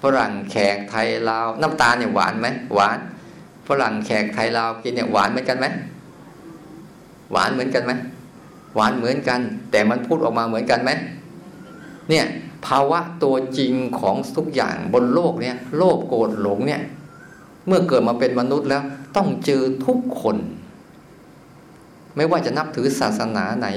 [0.01, 2.97] ฝรั่งแขกไทยลาวน้ำตาลเนี่ยหวานไหมหวาน
[3.67, 5.65] ฝรั่งแขกไทยลาวกินเนี่ยหวานเหมือนกันไหม
[7.31, 7.91] หวานเหมือนกันไหม
[8.75, 10.91] หวานเหมือนกัน แต่มันพูดออกมาเหมือนกันไหม
[12.09, 12.25] เนี่ย
[12.67, 16.81] ภาวะตัวจริงของทุกอย่างบนโลกเนี่ยโลภโกรธหลงเนี่ย
[17.67, 18.83] เมื่อเกิดมาเป็นมนุษย์แล้ว
[19.15, 20.37] ต้องเจอทุกคน
[22.15, 23.67] ไม่ว่าจะนับถือศาสนาไหน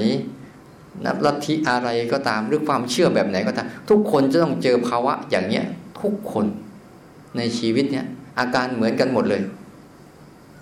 [1.05, 5.65] นับลัทธิอะไรก็ตามหรือความเชื่อแบบไหนก็ตาม ทุกคนจะต้องเจอภาวะอย่างเนี้ย
[6.01, 6.45] ทุกคน
[7.37, 8.05] ในชีวิตเนี่ย
[8.39, 9.41] อาการเหมือนกันหมดเลย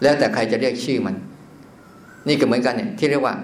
[0.01, 1.15] แล้วแต่ใครจะเรียกชื่อมัน
[2.27, 3.35] นี่ก็เหมือนกันเนี่ยที่เรียกว่า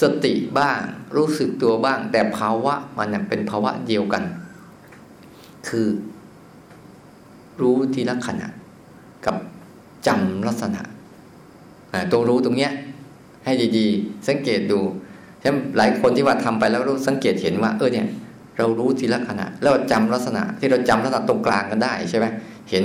[0.00, 0.80] สติบ้าง
[1.16, 4.22] รู้สึกตัวบ้าง แต่ภาวะมันเป็นภาวะเดียวกัน
[5.68, 5.88] คือ
[7.60, 8.48] รู้ทีละขณะ
[9.26, 9.36] กับ
[10.06, 10.82] จำลักษณะ
[12.12, 12.72] ตัวรู้ตรงเนี้ย
[13.44, 14.80] ให้ดีๆ สังเกตดู
[15.42, 18.06] ฉะนั้นหลายคนที่ว่าทำไปแล้วรู้สังเกตเห็นว่า เออเนี่ย
[18.58, 22.26] เรารู้ทีละขณะ แล้วจำลักษณะ ที่เราจำลักษณะตรงกลางกันได้ใช่ไหม
[22.70, 22.84] เห็น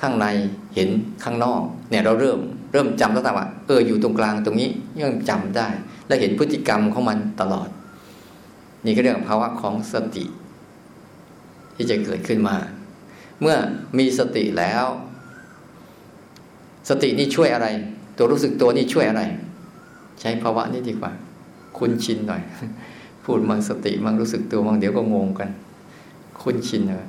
[0.00, 0.26] ข้างใน
[0.74, 0.88] เห็น
[1.24, 2.38] ข้างนอก เนี่ยเราเริ่ม
[2.76, 5.68] เริ่มจำแล้วแต่ว่าเอออยู่ตรงกลางตรงนี้ยังจำได้
[6.06, 7.68] และเห็นพฤติกรรมของมันตลอด
[8.84, 10.24] นี่ก็เรื่องภาวะของสติ
[11.74, 12.56] ที่จะเกิดขึ้นมา
[13.40, 13.56] เมื่อ
[13.98, 14.84] มีสติแล้ว
[16.88, 17.66] สตินี่ช่วยอะไร
[18.16, 19.22] ตัวรู้สึกตัวนี่ช่วยอะไร
[20.20, 21.12] ใช้ภาวะนี้ดีกว่า
[21.78, 22.42] คุ้นชินหน่อย
[23.24, 25.50] พูดมังสติมังรู้สึกตัวมังเดี๋ยวก็งงกัน
[26.42, 27.08] คุ้นชินเลย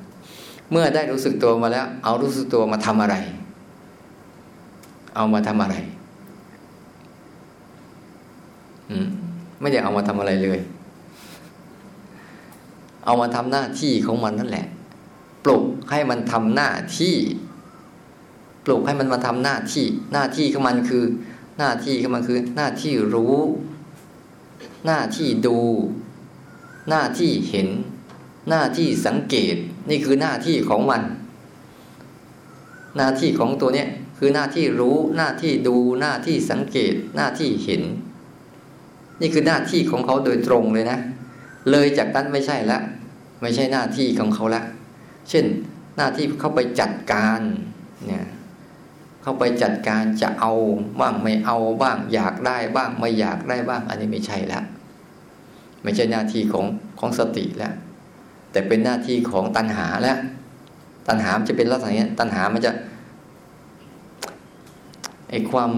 [0.70, 3.16] เมื่อได้รู้สึกตัวมาแล้ว เอารู้สึกตัวมาทำอะไร
[5.16, 5.76] เอามาทำอะไร
[8.90, 9.08] อืม
[9.60, 10.58] ไม่ได้เอามาทำอะไรเลย
[13.04, 14.66] เอามาทำหน้าที่ของมันนั่นแหละ
[15.44, 17.16] ปลุกให้มันทำหน้าที่
[18.64, 21.04] ปลุกให้มันมาทำหน้าที่ หน้าที่ของมันคือ
[21.58, 23.36] หน้าที่ของมันคือ หน้าที่รู้
[24.86, 25.58] หน้าที่ดู
[26.88, 27.68] หน้าที่เห็น
[28.48, 29.56] หน้าที่สังเกต
[29.90, 31.02] นี่คือหน้าที่ของมัน
[32.96, 33.88] หน้าที่ของตัวเนี้ย
[34.18, 37.82] คือหน้าที่รู้หน้าที่ดูหน้าที่สังเกตหน้าที่เห็น
[39.20, 40.98] นี่คือหน้าที่ของเขาโดยตรงเลยนะ
[41.70, 42.82] เลยจากนั้นไม่ใช่แล้ว
[43.42, 44.62] ไม่ใช่หน้าที่ของเขาละ
[45.28, 45.44] เช่น
[45.96, 47.40] หน้าที่เข้าไปจัดการ
[48.08, 48.26] เนี่ย
[49.22, 50.52] เข้าไปจัดการจะเอา
[51.00, 54.64] บ้างไม่เอาบ้าง อยากได้บ้างไม่อยากได้บ้าง อันนี้ไม่ใช่แล้ว
[55.82, 56.64] ไม่ใช่หน้าที่ของ
[56.98, 57.74] ของสติแล้ว
[58.52, 60.18] แต่เป็นหน้าที่ของตัณหาแล้ว
[61.08, 62.70] ตัณหาจะเป็นลักษณะนี้ตัณหามันจะ
[65.30, 65.70] ไอ้ความ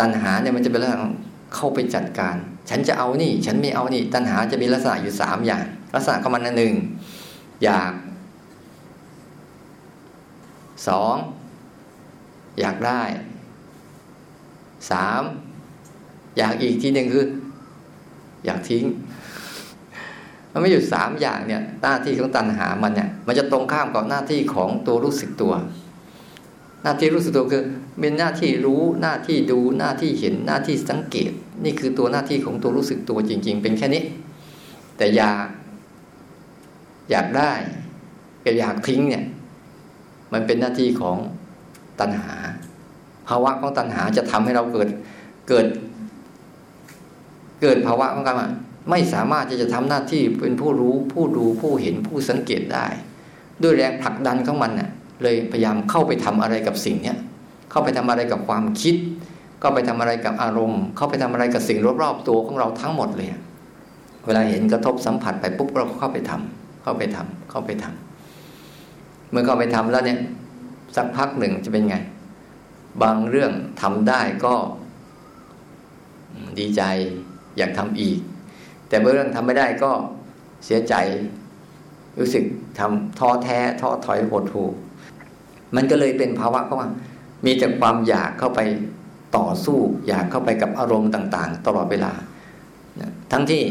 [0.00, 1.10] ตัณหาเนี่ยมันจะเป็นลักษณะ
[1.54, 2.36] เข้าไปจัดการ
[2.70, 5.64] ฉันจะเอานี่ ฉันไม่เอานี่ ตัณหาจะมีลักษณะอยู่สามอย่าง
[5.94, 6.74] ลักษณะของมันหนึ่ง
[7.64, 7.92] อยาก
[10.88, 11.14] สอง
[12.60, 13.02] อยากได้
[14.90, 15.22] สาม
[16.36, 17.26] อยากอีกทีหนึ่งคือ
[18.44, 18.84] อยากทิ้ง
[20.52, 25.52] มันไม่อยู่สามอย่างเนี่ย หน้าที่ของตัณหามันเนี่ย มันจะตรงข้ามกับหน้าที่ของตัวรู้สึกตัว
[26.84, 27.64] หน้าที่รู้สึกตัวคือ
[28.00, 31.30] เป็นหน้าที่รู้หน้าที่ดูหน้าที่เห็นหน้าที่สังเกต
[31.64, 34.02] นี่คือตัวหน้าที่ของตัวรู้สึกตัวจริง ๆ เป็นแค่นี้
[34.96, 35.46] แต่อยาก
[37.10, 37.52] อยากได้
[38.44, 39.24] กับอยากทิ้งเนี่ย
[40.32, 41.16] มันเป็นหน้าที่ของ
[42.00, 42.34] ตัณหา
[43.28, 44.88] ภาวะของตัณหาจะทำให้เราเกิด
[45.48, 45.66] เกิด
[47.62, 48.36] เกิดภาวะของการ
[48.90, 52.86] ไม่สามารถที่จะทำหน้าที่เป็นผู้รู้ผู้ดูผู้เห็นผู้สังเกตได้
[53.62, 54.90] ด้วยแรงผลักดันของมันน่ะ
[55.22, 57.18] เลยพยายามเข้าไปทำอะไรกับสิ่งเนี้ย
[57.70, 58.96] เข้าไปทำอะไรกับความคิด
[59.62, 63.28] ก็ไปทำอะไรกับอารมณ์ เข้าไปทำอะไรกับสิ่งรอบๆตัวของเราทั้งหมดเลย
[64.26, 70.18] เวลาเห็นกระทบสัมผัสไปปุ๊บเราเข้าไปทำเข้าไปทำเข้าไปทำเมื่อเข้าไปทำแล้วเนี่ย
[70.96, 71.96] สักพักหนึ่งจะเป็นไง
[73.02, 74.54] บางเรื่องทำได้ก็
[76.58, 76.82] ดีใจ
[77.56, 78.18] อยากทำอีก
[78.88, 79.90] แต่เมื่อเรื่องทำไม่ได้ก็
[80.64, 80.94] เสียใจ
[82.18, 82.44] รู้สึก
[82.78, 84.68] ทำท้อแท้ท้อถอยหดหู่
[85.76, 86.88] มันก็เลยเป็นภาวะก็ว่า
[87.44, 88.60] มีแต่ความอยากเข้าไป
[89.36, 92.12] ต่อสู้ อยากเข้าไปกับอารมณ์ต่าง ๆ ตลอดเวลา
[93.32, 93.62] ทั้งที่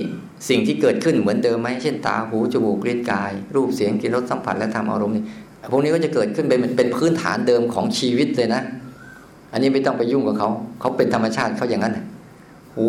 [0.49, 5.23] สิ่งที่เกิดขึ้นเหมือนเดิมไหมเช่นตาหูจมูกลิ้นกาย รูปเสียงกลิ่นรสสัมผัสและธรรมอารมณ์นี่
[5.71, 8.61] พวกนี้ก็จะเกิดขึ้นเป็นเป็นพื้นฐานเดิมของชีวิตเลยนะ
[9.51, 11.93] อันนี้ไม่ต้องไปยุ่งกับเขาเขาเป็นธรรมชาติเขาอย่างนั้น
[12.75, 12.85] หู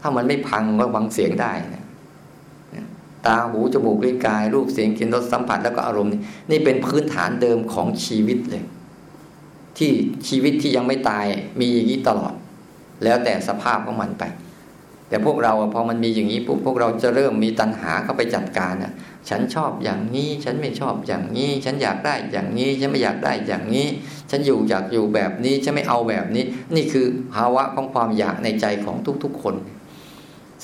[0.00, 1.84] ถ้ามันไม่พังก็ฟังเสียงได้นะ
[3.26, 8.62] ตาหูจมูกลิ้นกาย รูปเสียงกลิ่นรสสัมผัสแล้วก็อารมณ์นี่นี่เป็นพื้นฐานเดิมของชีวิตเลย
[9.78, 9.92] ที่
[10.28, 11.26] ชีวิตที่ยังไม่ตาย
[11.60, 12.34] มีอย่างนี้ตลอด
[13.04, 14.24] แล้วแต่สภาพของมันไป
[15.08, 18.92] แต่พวกเราพอมันมีอย่างนี้ปุ๊บพวกเราจะเริ่มมีตัณหาเข้าไปจัดการนะ
[19.28, 23.86] ฉันชอบอย่างนี้ ฉันไม่ชอบอย่างนี้ ฉันอยากได้อย่างนี้ ฉันไม่อยากได้อย่างนี้
[24.30, 29.54] ฉันอยู่อยากอยู่แบบนี้ ฉันไม่เอาแบบนี้ นี่คือภาวะของความอยากในใจของทุกๆ คน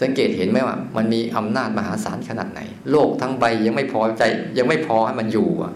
[0.00, 4.22] สังเกตเห็นไหมว่า มันมีอำนาจมหาศาลขนาดไหน โลกทั้งใบยังไม่พอใจ
[4.58, 5.72] ยังไม่พอให้มันอยู่อะ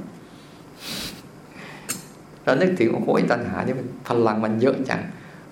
[2.44, 5.00] เรานึกถึงโอ้โหตัณหานี่มันพลังมันเยอะจัง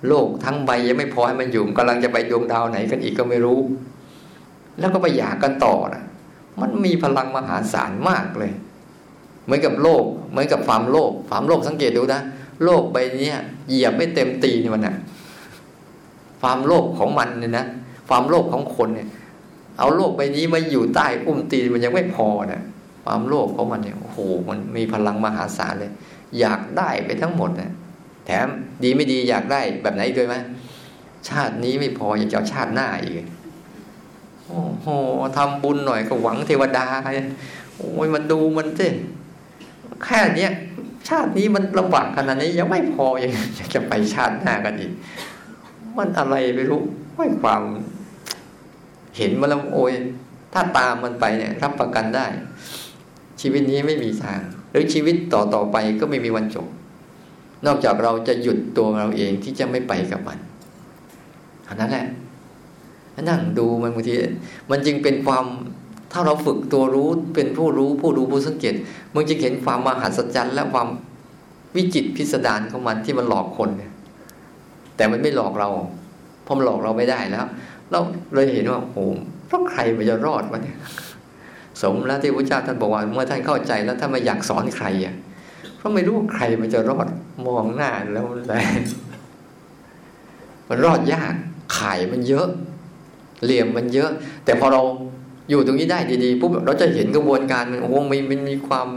[0.08, 3.58] โลกทั้งใบยังไม่พอให้มันอยู่กำลังจะไปดวงดาวไหนกันอีกก็ไม่รู้
[4.78, 6.02] แล้วก็ไปอยากกันต่อนะ
[6.60, 8.52] มันมีพลังมหาศาลมากเลย
[9.44, 12.20] เหมือนกับโลก เหมือนกับความโลภความโลภสังเกตดูนะ
[12.64, 13.30] โลกใบนี้
[13.68, 14.96] เหยียบไม่เต็มตีนมันนะ
[16.40, 17.66] ความโลภของมันเนี่ยนะ
[18.08, 19.08] ความโลภของคนเนี่ย
[19.78, 22.62] เอาโลกใบนี้มาอยู่ใต้อุ้มตีนมันยังไม่พอนะ
[23.04, 25.92] ความโลภของมันเนี่ยโอ้โหมันมีพลังมหาศาลเลย
[26.38, 27.72] อยากได้ไปทั้งหมดนะ
[28.26, 28.46] แถม
[28.82, 30.34] ดีไม่ดีอยากได้แบบไหนด้วยไหม
[31.28, 33.24] ชาตินี้ไม่พออยากจะชาติหน้าอีก
[34.46, 34.86] โอ้โห
[35.36, 36.86] ทำบุญหน่อยก็หวังเทวดา
[37.76, 38.88] โอ้ยมันดูมันสิ
[40.04, 40.52] แค่เนี้ย
[41.08, 43.32] ชาตินี้มันลำบากขนาดนี้ยังไม่พอยัง
[43.74, 44.92] จะไปชาติหน้ากันอีก
[45.98, 46.80] มันอะไรไม่รู้
[47.16, 47.62] ไม่ความ
[49.16, 49.92] เห็นมาแล้วโอ้ย
[50.52, 52.26] ถ้าตามมันไปเนี่ยรับประกันได้
[53.40, 56.66] ชีวิตนี้ไม่มีทาง หรือชีวิตต่อต่อไปก็ไม่มีวันจบ
[57.66, 60.38] นอกจากเราจะหยุดตัวเราเองที่จะไม่ไปกับมัน
[61.68, 62.06] อันนั้นแหละ
[63.28, 64.14] นั่งดูมันบางที
[64.70, 65.44] มันจึงเป็นความ
[66.12, 68.74] ถ้าเราฝึกตัวรู้เป็นผู้รู้ผู้ดูผู้สังเกต
[69.14, 70.88] มันจะเห็นความมหัศจรรย์และความ
[71.76, 73.92] วิจิตพิสดารของมันที่มันหลอกคนเนี่ย
[74.96, 75.68] แต่มันไม่หลอกเรา
[76.44, 77.46] เพราะมันหลอกเราไม่ได้แล้ว
[77.90, 78.00] เรา
[78.34, 79.06] เลยเห็นว่าโอ้
[79.46, 80.78] เพราะใครมันจะรอดวะเนี่ย
[81.82, 85.14] สมแล้วที่พระเจ้าท่านบอกว่าเมื่อท่านเข้าใจแล้วท่านไม่อยากสอนใครอะ
[85.76, 87.06] เพราะไม่รู้ใครมันจะรอด
[87.46, 88.60] มองหน้าแล้วแหละ
[90.68, 91.34] มันรอดยาก
[91.74, 92.48] ไขายมันเยอะ
[93.44, 94.10] เหลี่ยมมันเยอะ
[94.44, 94.82] แต่พอเรา
[95.50, 98.88] อยู่ตรงนี้ได้ดีๆปุ๊บเราจะเห็นกระบวนการมันโอ้มันมีความ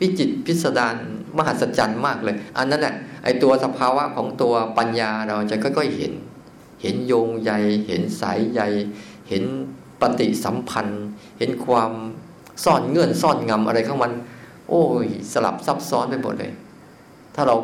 [0.00, 0.96] วิจิตพิสดาร
[1.36, 6.12] มหัศจรรย์มากเลย อันนั้นแหละไอตัวสภาวะของตัวปัญญาเราจะค่อยๆเห็น
[6.82, 7.52] เห็นโยงใย
[7.86, 8.60] เห็นสายใย
[9.28, 9.44] เห็น
[10.00, 11.04] ปฏิสัมพันธ์
[11.38, 11.92] เห็นความ
[12.64, 14.12] ซ่อนเงื่อนซ่อนงำอะไรข้างมัน
[14.68, 16.52] โอ้ยสลับซับซ้อนไปหมดเลย
[17.34, 17.56] ถ้าเรา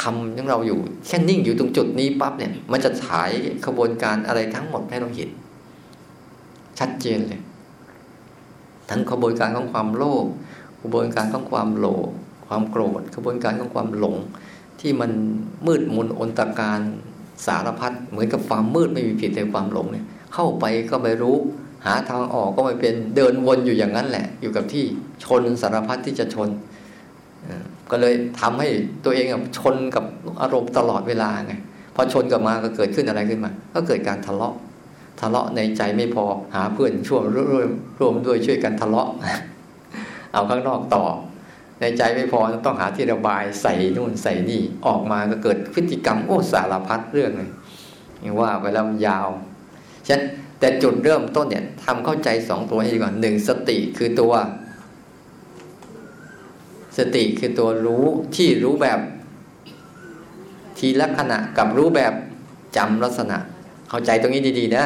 [0.00, 3.30] ทำยังเราอยู่แค่นิ่งอยู่ตรงจุดนี้ปั๊บเนี่ย มันจะฉาย
[3.66, 5.30] ขบวนการอะไรทั้งหมดให้เราเห็น
[6.78, 7.40] ชัดเจนเลย
[8.90, 10.26] ทั้งขบวนการของความโลภ
[10.82, 12.08] ขบวนการของความโลภ
[12.46, 14.16] ความโกรธขบวนการของความหลง
[14.80, 15.10] ที่มัน
[15.66, 16.80] มืดมนอนตาการ
[17.46, 21.36] สารพัดเหมือนกับความมืดไม่มีผิดในความหลงเนี่ย เข้าไปก็ไม่รู้
[21.86, 24.84] หาทางออกก็ไม่เป็นเดินวนอยู่อย่างนั้นแหละ อยู่กับที่
[25.24, 26.48] ชนสารพัดที่จะชน
[27.90, 28.68] ก็เลยทำให้
[29.04, 29.26] ตัวเอง
[29.58, 30.04] ชนกับ
[30.42, 31.54] อารมณ์ตลอดเวลาไง
[31.94, 34.54] พอชนกับมาก็เกิดขึ้นอะไรขึ้นมา ก็เกิดการทะเลาะ
[35.20, 39.08] ทะเลาะในใจไม่พอหาเพื่อนช่วยร่วมร่วมด้วยช่วยกันทะเลาะ
[40.32, 41.04] เอาข้างนอกต่อ
[41.80, 47.50] ในใจไม่พอต้องหาที่ระบายใส่นู่นใส่นี่ออกมาก็เกิดพฤติกรรมโอ้สารพัดเรื่องเลย
[48.24, 49.28] ว่างว่าไปแล้วยาว
[50.06, 50.22] ฉะนั้น
[50.58, 54.32] แต่จุดเริ่มต้นเนี่ยทำเข้าใจสองตัวให้ดีก่อนหนึ่งสติคือตัว
[56.98, 58.04] สติคือตัวรู้
[58.36, 59.00] ที่รู้แบบ
[60.78, 62.12] ทีลักษณะกับรู้แบบ
[62.76, 63.36] จำลักษณะ
[63.88, 64.84] เข้าใจตรงนี้ดีๆนะ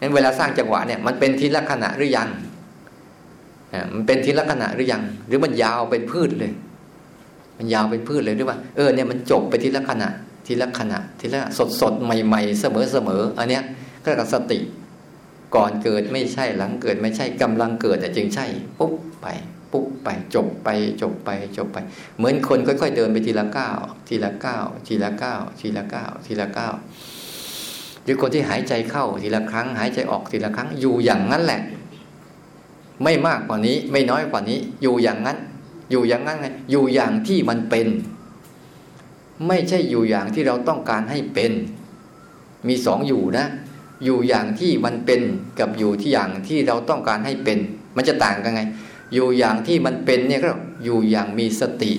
[0.00, 2.28] งั้นเวลาสร้างจังหวะเนี่ยมันเป็นทีลักษณะหรือยัง
[3.94, 6.52] มันเป็นทีลักษณะหรือยัง หรือมันยาวเป็นพืชเลย
[7.58, 10.08] มันยาวเป็นพืชเลยหรือว่า เออเนี่ยมันจบไปทีละขณะ
[10.46, 13.62] ทีละขณะ ทีละสดสดใหม่ๆ เสมอเสมออันเนี้ย
[14.04, 14.58] ก็กับสติ
[15.54, 18.46] ก่อนเกิดไม่ใช่หลังเกิดไม่ใช่กำลังเกิดแต่จึงใช่
[18.78, 19.26] ปุ๊บไป
[19.72, 20.68] ปุ๊บไปจบไป
[21.02, 21.78] จบไปจบไป
[22.18, 26.74] เหมือนคนค่อยๆเดินไปทีละก้าวทีละก้าวทีละก้าวทีละก้าวทีละก้าว
[28.04, 31.60] หรือคนที่หายใจเข้าทีละครั้ง หายใจออกทีละครั้งอยู่อย่างนั้นแหละ
[33.02, 35.38] ไม่มากกว่านี้ ไม่น้อยกว่านี้ อยู่อย่างนั้น
[35.90, 37.88] อยู่อย่างนั้นไงอยู่อย่างที่มันเป็น
[39.48, 41.52] ไม่ใช่อยู่อย่างที่เราต้องการให้เป็น
[42.68, 43.46] มีสองอยู่นะ
[44.04, 45.20] อยู่อย่างที่มันเป็น
[45.58, 47.58] กับอยู่ที่อย่างที่เราต้องการให้เป็น
[47.96, 48.62] มันจะต่างกันไง
[49.14, 50.50] อยู่อย่างที่มันเป็นเนี่ยก็
[50.84, 51.92] อยู่อย่างมีสติ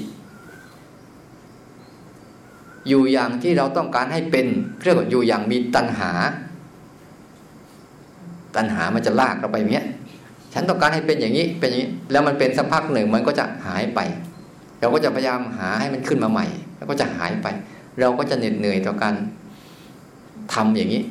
[2.87, 4.47] อยู่อย่างที่เราต้องการให้เป็น
[4.83, 6.11] เรียกว่าอยู่อย่างมีตัณหา
[8.55, 9.87] ตัณหามันจะลากเราไปอย่างเงี้ย
[10.53, 13.99] ฉันต้องการให้เป็นอย่างนี้เป็นอย่างนี้ แล้วมันเป็นสักพักหนึ่งมันก็จะหายไป
[14.79, 16.45] เราก็จะพยายามหาให้มันขึ้นมาใหม่
[16.77, 17.47] แล้วก็จะหายไป
[17.99, 19.15] เราก็จะเหน็ดเหนื่อยต่อการ
[20.53, 21.03] ทำอย่างนี้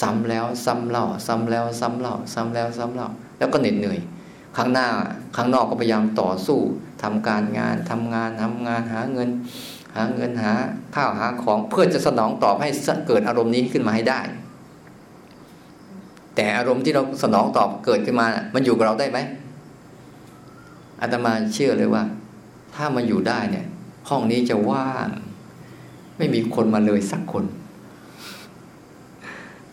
[0.00, 3.98] ซ้ำแล้วซ้ำเล่า ซ้ำแล้วซ้ำเล่า ซ้ำแล้วซ้ำเล่า แล้วก็เหน็ดเหนื่อย
[4.56, 4.86] ข้างหน้า
[5.36, 6.58] ข้างนอกก็พยายามต่อสู้
[7.02, 9.28] ทำการงานทำงานทำงานหาเงิน
[9.96, 10.52] หาเงินหา
[10.94, 12.68] ข้าวหาของเพื่อจะสนองตอบให้
[13.06, 14.20] เกิดอารมณ์นี้ขึ้นมาให้ได้
[16.40, 19.18] แต่อารมณ์ที่เราสนองตอบเกิดขึ้นมา มันอยู่กับเราได้ไหม
[21.00, 22.02] อาตมาเชื่อเลยว่า
[22.74, 23.66] ถ้ามันอยู่ได้เนี่ย
[24.08, 25.08] ห้องนี้จะว่าง
[26.18, 27.44] ไม่มีคนมาเลยสักคน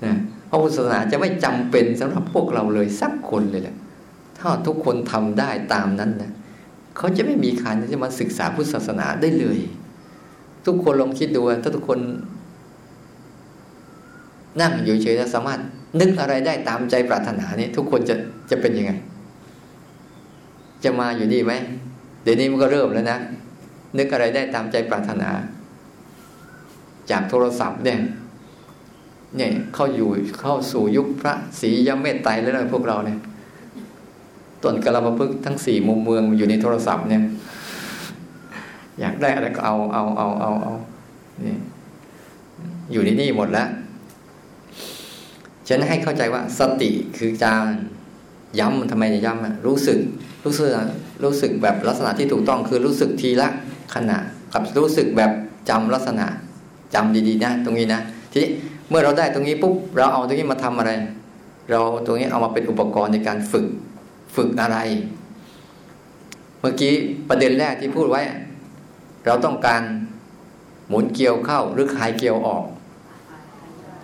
[0.06, 0.16] นะ
[0.50, 3.76] พระพุทธศาสนาจะไม่จำเป็นสำหรับพวกเราเลยสักคนเลยแหละ
[4.38, 6.32] ถ้าทุกคนทำได้ตามนั้นนะ
[6.98, 9.60] เขาจะไม่มีใครที่จะมาศึกษาพุทธศาสนาได้เลย
[10.66, 12.00] ทุกคนลองคิดดูถ้าทุกคน
[14.62, 15.62] นั่งอยู่เฉยๆสามารถ
[16.00, 18.16] นึกอะไรได้ตามใจปรารถนานี่ทุกคนจะ
[18.50, 18.92] จะเป็นยังไง
[20.84, 21.54] จะมาอยู่ดีไหม
[22.24, 23.20] เดี๋ยวนี้มันก็เริ่มแล้วนะ
[23.98, 25.30] นึกอะไรได้ตามใจปรารถนา
[27.12, 28.00] จากโทรศัพท์เนี่ย
[29.38, 30.10] เนี่ยเข้าอยู่
[30.42, 33.20] เข้าสู่ยุคพระศรียมเมตไตรแล้วนะพวกเราเนี่ย
[34.64, 37.24] ต้นกระลาพึกทั้งสี่มุมเมืองอยู่ในโทรศัพท์เนี่ย
[39.00, 40.74] อยากได้อะไรก็เอาเอาเอาเอาเอา
[41.46, 41.56] นี่
[42.92, 43.68] อยู่ในนี่หมดแล้ว
[45.68, 47.66] ฉันให้เข้าใจว่าสติคือการ
[48.60, 50.00] ย้ำมันทำไมจะย้ำอะรู้สึก
[50.46, 50.70] รู้สึก
[51.24, 53.50] รู้สึกแบบลักษณะที่ถูกต้องคือรู้สึกทีละ
[53.96, 54.18] ขณะ
[54.54, 55.32] กับรู้สึกแบบ
[55.70, 56.28] จำลักษณะ
[56.94, 58.02] จำดีๆนะ ตรงนี้นะ
[58.32, 58.50] ทีนี้
[58.90, 60.92] เมื่อเราได้ตรงนี้ปุ๊บเราเอาตรงนี้มาทำอะไร
[61.70, 63.68] เราตรงนี้เอามาเป็นอุปกรณ์ในการฝึก
[64.36, 64.78] ฝึกอะไร
[66.60, 66.94] เมื่อกี้
[67.30, 68.22] ประเด็นแรกที่พูดไว้
[69.26, 69.82] เราต้องการ
[70.90, 72.64] หมุนเกลียวเข้าหรือคลายเกลียวออก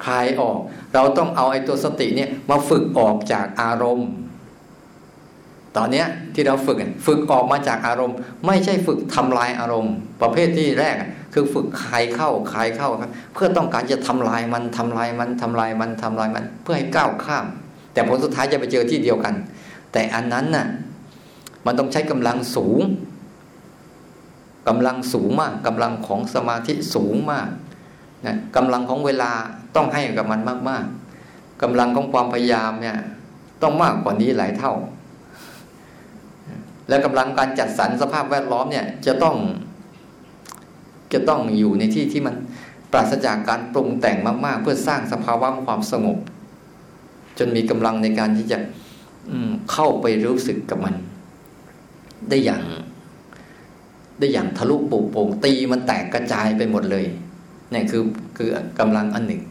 [0.06, 0.60] คลายออก
[0.94, 4.10] เราต้องเอาไอ้ตัวสติเนี่ยมาฝึกออกจากอารมณ์
[5.78, 8.16] ตอนนี้ที่เราฝึกฝึกออกมาจากอารมณ์
[8.48, 10.96] ไม่ใช่ฝึกทำลายอารมณ์ ประเภทที่แรก
[11.34, 17.46] คือฝึกคายเข้าคายเข้าครับเพื่อต้องการจะทำลายมันทำลายมันทำลายมันทำลายมัน เพื่อให้ก้าวข้าม
[17.94, 19.34] แต่ผลสุดท้ายจะไปเจอที่เดียวกัน
[19.94, 20.68] แต่อันนั้นน่ะ
[21.66, 22.82] มันต้องใช้กำลังสูง
[24.68, 27.48] กำลังสูงมากกำลังของสมาธิสูงมาก
[28.26, 29.32] นะกำลังของเวลา
[29.76, 32.98] ต้องให้กับมันมากๆกำลังของความพยายามเนี่ย
[33.62, 34.74] ต้องมากกว่านี้หลายเท่า
[36.88, 39.36] แล้วกำลังการจัดสรรสภาพแวดล้อมเนี่ย จะต้อง
[41.14, 42.36] จะต้องอยู่ในที่ที่มัน
[42.92, 46.18] ปราศจากการปรุงแต่งมาก ๆ เพื่อสร้างสภาวะความสงบ
[47.40, 48.58] จนมีกำลังในการที่จะ
[49.72, 50.96] เข้าไปรู้สึกกับมัน
[52.30, 52.64] ได้อย่าง
[54.20, 57.06] ได้อย่างทะลุปุโป่งตีมันแตกกระจายไปหมดเลย
[57.74, 58.04] นี่ยคือ
[58.38, 58.50] คือ
[58.80, 59.42] กำลังอันหนึ่ง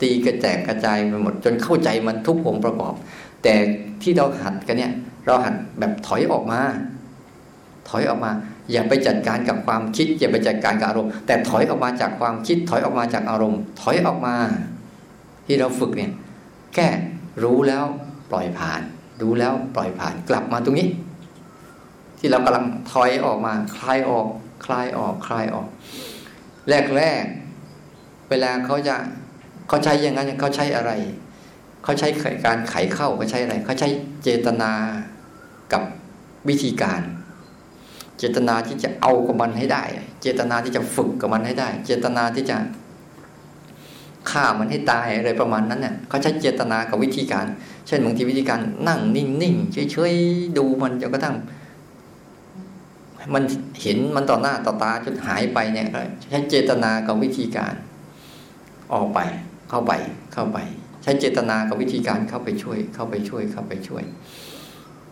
[0.00, 2.94] ตีกระแจกกระจายไปหมด จนเข้าใจมันทุกองค์ประกอบ
[3.42, 3.54] แต่
[4.02, 4.92] ที่เราหัดกันเนี่ย
[5.26, 6.60] เราหัดแบบถอยออกมา
[7.88, 8.30] ถอยออกมา
[8.72, 14.36] อย่าไปจัดการกับความคิด อย่าไปจัดการกับอารมณ์ แต่ถอยออกมาจากความคิด ถอยออกมาจากอารมณ์ ถอยออกมา
[15.46, 16.12] ที่เราฝึกเนี่ย
[16.74, 16.88] แค่
[17.42, 17.84] รู้แล้ว
[18.30, 18.80] ปล่อยผ่าน
[19.20, 20.88] รู้แล้วปล่อยผ่านกลับมาตรงนี้
[22.18, 24.26] ที่เรากำลังถอยออกมา คลายออก
[24.64, 25.66] คลายออก คลายออก
[26.68, 27.24] แรกแรก
[28.32, 28.96] เวลาเขาจะ
[29.68, 30.92] เขาใช้อย่างนั้นเขาใช้อะไร
[31.84, 32.08] เขาใช้
[32.46, 33.88] การไขเข้าเขาใช้อะไร เขาใช้
[34.22, 34.72] เจตนา
[35.72, 35.82] กับ
[36.48, 37.00] วิธีการ
[38.18, 39.84] เจตนาที่จะเอากับมันให้ได้
[40.22, 42.56] เจตนาที่จะฝึกกับมันให้ได้ เจตนาที่จะ
[44.30, 47.46] ฆ่ามันให้ตายอะไรประมาณนั้นเนี่ยเขาใช้เจตนากับวิธีการ
[47.86, 51.36] เช่นบางทีวิธีการนั่งนิ่งๆเฉยๆดูมันจนกระทั่ง
[53.34, 53.42] มัน
[53.82, 55.86] เห็นมันต่อหน้าต่อตาจนหายไปเนี่ย
[56.30, 57.74] ใช้เจตนากับวิธีการ
[58.94, 59.20] ออกไป
[59.70, 59.92] เข้าไป
[60.32, 60.58] เข้าไป
[61.02, 64.04] ใช้เจตนากับวิธีการเข้าไปช่วย เข้าไปช่วยเข้าไปช่วย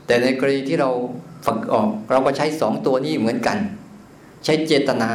[0.06, 0.90] แต่ในกรณีที่เรา
[1.46, 3.58] ฝึกออก เราก็ใช้สองตัวนี้เหมือนกัน
[4.44, 5.10] ใช้เจตนา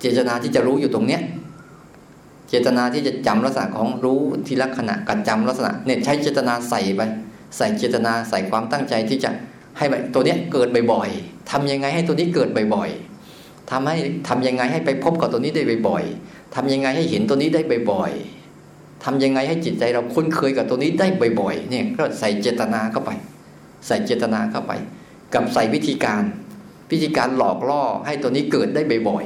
[0.00, 1.22] เจตนาที่จะรู้อยู่ตรงเนี้ย
[2.48, 7.00] เจตนาที่จะจำลักษณะของรู้ทีละขณะกับจำลักษณะเนี่ยใช้เจตนาใส่ไป
[7.56, 9.30] ใส่เจตนาใส่ความตั้งใจที่จะ
[9.78, 13.96] ให้ตัวเนี้ยเกิดบ่อยๆทำยังไงให้ตัวนี้เกิดบ่อยๆทำให้
[14.28, 21.06] ทำยังไงให้ไปพบกับตัวนี้ได้บ่อยๆ ทำยังไงให้เห็นตัวนี้ได้บ่อยๆทำยังไงให้จิตใจเราคุ้นเคยกับตัวนี้ได้
[21.40, 23.10] บ่อยๆ เนี่ยก็ใส่เจตนาเข้าไป
[23.86, 24.72] ใส่เจตนาเข้าไป
[25.34, 26.22] กับใส่วิธีการ
[26.90, 29.24] วิธีการหลอกล่อให้ตัวนี้เกิดได้บ่อย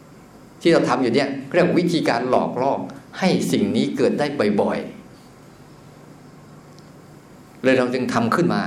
[0.00, 2.72] ๆ ที่เราทำอยู่เนี่ยเรียกวิธีการหลอกล่อ
[3.18, 4.26] ให้สิ่งนี้เกิดได้
[4.60, 8.62] บ่อยๆ เลยเราจึงทำขึ้นมา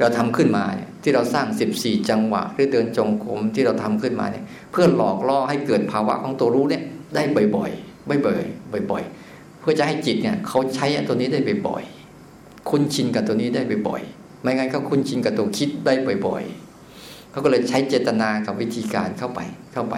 [0.00, 6.82] เราทำขึ้นมาเนี่ยที่เราสร้างสิบสี่จังหวะหรือเดินจงกรมที่เราทำขึ้นมาเนี่ยเพื่อหลอกล่อให้เกิดภาวะของตัวรู้เนี่ย
[7.14, 7.22] ได้
[7.56, 15.94] บ่อยๆบ่อยๆบ่อยๆ เพื่อจะให้จิตเนี่ยเขาใช้ตัวนี้ได้บ่อยๆคุ้นชินกับตัวนี้ได้บ่อยๆไม่งั้นเขาคุ้นชินกับตัวคิดได้
[16.26, 19.40] บ่อยๆเขาก็เลยใช้เจตนากับวิธีการเข้าไป
[19.72, 19.96] เข้าไป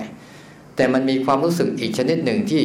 [0.76, 2.62] แต่มันมีความรู้สึกอีกชนิดหนึ่งที่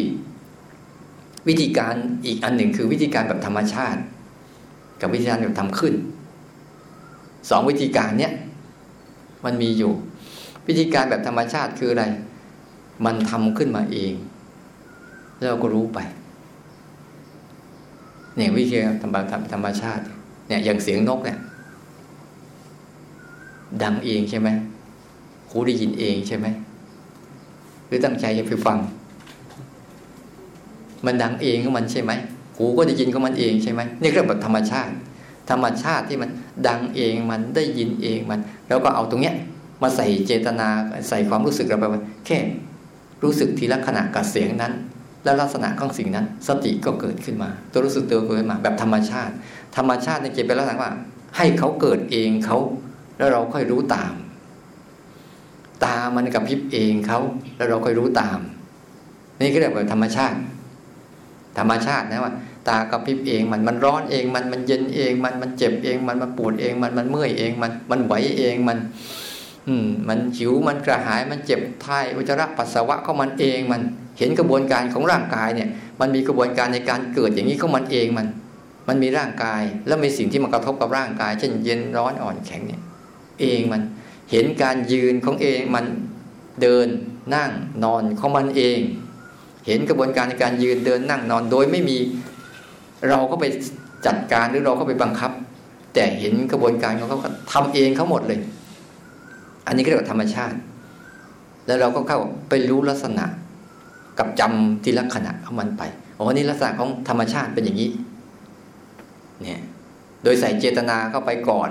[1.48, 4.02] วิธีการอีกอันหนึ่งคือวิธีการแบบธรรมชาติ
[5.02, 5.94] กับวิธีการแบบทำขึ้น
[7.50, 8.34] สองวิธีการเนี้ย
[9.46, 9.92] มันมีอยู่
[10.68, 12.06] วิธีการแบบธรรมชาติคืออะไร
[13.06, 14.14] มันทำขึ้นมาเอง
[15.38, 16.00] แล้วเราก็รู้ไป
[18.36, 19.16] เนี่ยวิธีการธรรม
[19.52, 20.04] ธรรมชาติ
[20.48, 21.38] เนี่ยอย่างเสียงนกเนี่ย
[23.84, 24.50] ดังเองใช่ไหม
[25.50, 26.48] หูได้ยินเองใช่ไหม
[27.88, 28.78] หรือตั้งใจจะไปฟัง
[31.06, 32.12] มันดังเองของมันใช่ไหม
[32.56, 34.94] หูก็ได้ยินของมันเองใช่ไหมนี่เรียกแบบธรรมชาติ
[35.50, 36.30] ธรรมชาติที่มัน
[36.68, 39.36] ดังเองมันได้ยินเองมัน แล้วก็เอาตรงเนี้ย
[39.82, 40.68] มาใส่เจตนา
[41.10, 42.38] ใส่ความรู้สึกเราไปว่าแค่
[43.24, 44.74] รู้สึกทีละขณะกับเสียงนั้น
[45.24, 49.34] และลักษณะของสิ่งนั้น สติก็เกิดขึ้นมา ตัวรู้สึกตัวเกิดมาแบบธรรมชาติ
[49.78, 50.92] ธรรมชาติในจิตเป็นลักษณะว่า
[51.38, 52.58] ให้เขาเกิดเองเขา
[53.18, 54.14] แล้วเราค่อยรู้ตาม
[55.86, 57.20] ตามันกับพิบเองเขา
[57.58, 58.40] แล้วเราค่อยรู้ตาม
[59.40, 60.38] นี่ก็เรียกว่าธรรมชาติ
[61.58, 62.34] ธรรมชาตินะว่า
[62.70, 68.78] ตากระพริบเองมันมันร้อนเองมันมันเย็นเองมันมันเจ็บเองมันมันปวดเองมันมันเมื่อยเองมันมันไหวเองมัน
[69.68, 73.82] อืม มันหิวมันกระหายมันเจ็บท้ายอุจจาระปัสสาวะของมันเองมัน
[74.18, 78.28] เห็นกระบวนการของร่างกายเนี่ย มันมีกระบวนการในการเกิดอย่างนี้ของมันเองมัน
[78.88, 82.82] มันมีร่างกายแล้วมีสิ่งที่มันกระทบกับร่างกาย เช่นเย็นร้อนอ่อนแข็งเนี่ย
[83.42, 83.82] เองมัน
[84.32, 85.86] เห็นการยืนของเองมัน
[86.62, 86.88] เดิน
[87.36, 87.52] นั่ง
[87.84, 88.80] นอนของมันเอง
[89.68, 91.98] เห็นกระบวนการในการยืนเดินนั่งนอนโดยไม่มี
[93.10, 93.46] เราก็ไป
[94.06, 95.32] จัดการหรือเราก็ไปบังคับ
[95.94, 97.20] แต่เห็นกระบวนการของเขา
[97.54, 98.40] ทำเองเขาหมดเลย
[99.68, 100.58] อันนี้ก็เรียกว่าธรรมชาติ
[101.68, 102.20] แล้วเราก็เข้า
[102.50, 103.26] ไปรู้ลักษณะ
[104.20, 105.84] กับจำทีละขณะของมันไป
[106.18, 107.90] อ๋อนี่ลักษณะของธรรมชาติเป็นอย่างนี้
[109.42, 109.62] เนี่ย
[110.24, 111.70] โดยใส่เจตนาเข้าไปก่อน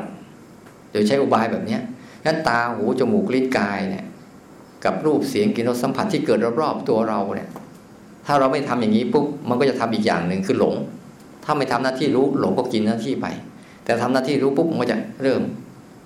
[0.92, 1.80] โดยใช้อุบายแบบเนี้ย
[2.24, 4.04] งั้นตาหูจมูกลิ้นกายเนี่ย
[4.84, 7.48] กับรูปเสียงกลิ่นรสสัมผัสที่เกิดรอบๆตัวเราเนี่ย
[8.26, 10.74] ถ้าเราไม่ทำอย่างนี้ปุ๊บมันก็จะทำอีกอย่างหนึ่งคือหลง
[11.46, 13.26] ถ้าไม่ทำหน้าที่รู้หลงก็กินหน้าที่ไป
[13.84, 15.42] แต่ทำหน้าที่รู้ปุ๊บมันก็จะเริ่ม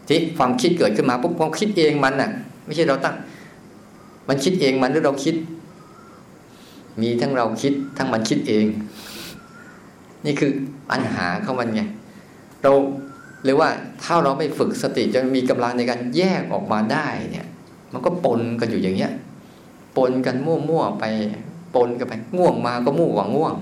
[0.09, 2.30] ที่ความคิดเกิดขึ้นมาปุ๊บความคิดเองมันน่ะ
[2.64, 3.14] ไม่ใช่เราตั้ง
[4.28, 5.34] มันคิดเองมันหรือเราคิด
[7.01, 8.66] มีทั้งเราคิดทั้งมันคิดเอง
[10.24, 10.53] นี่คือ
[10.91, 11.82] ปัญหาเขามันไง
[12.62, 12.72] เรา
[13.45, 13.68] หรือว่า
[14.03, 17.47] ถ้าเราไม่ฝึกสติจนมีกำลังในการแยกออกมาได้เนี่ย
[17.93, 19.12] มันก็ปนกันอยู่อย่างเงี้ย
[19.97, 21.05] ปนกันมั่วๆไป
[21.74, 23.55] ปนกันไป ง่วงมาก็มั่วหวังง่วง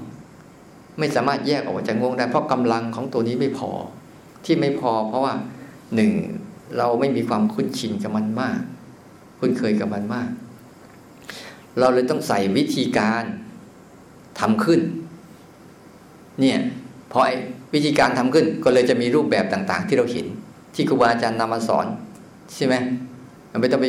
[0.98, 3.70] ไม่สามารถแยกออกจากง่วงได้ เพราะกำลังของตัวนี้ไม่พอ
[4.44, 5.34] ที่ไม่พอ เพราะว่า
[5.94, 6.12] หนึ่ง
[6.78, 8.60] เราไม่มีความคุ้นชินกับมันมาก
[9.38, 10.28] คุ้นเคยกับมันมาก
[11.78, 13.24] เราเลยต้องใส่วิธีการ
[14.40, 14.80] ทำขึ้น
[16.40, 16.58] เนี่ย
[17.12, 17.20] พอ
[17.74, 20.26] วิธีการทำขึ้นก็เลยจะมีรูปแบบต่าง ๆ ที่เราเห็น
[20.74, 21.86] ที่ครูบาอาจารย์นำมาสอน
[22.54, 22.74] ใช่ไหม
[23.50, 23.86] มันไม่ต้องไป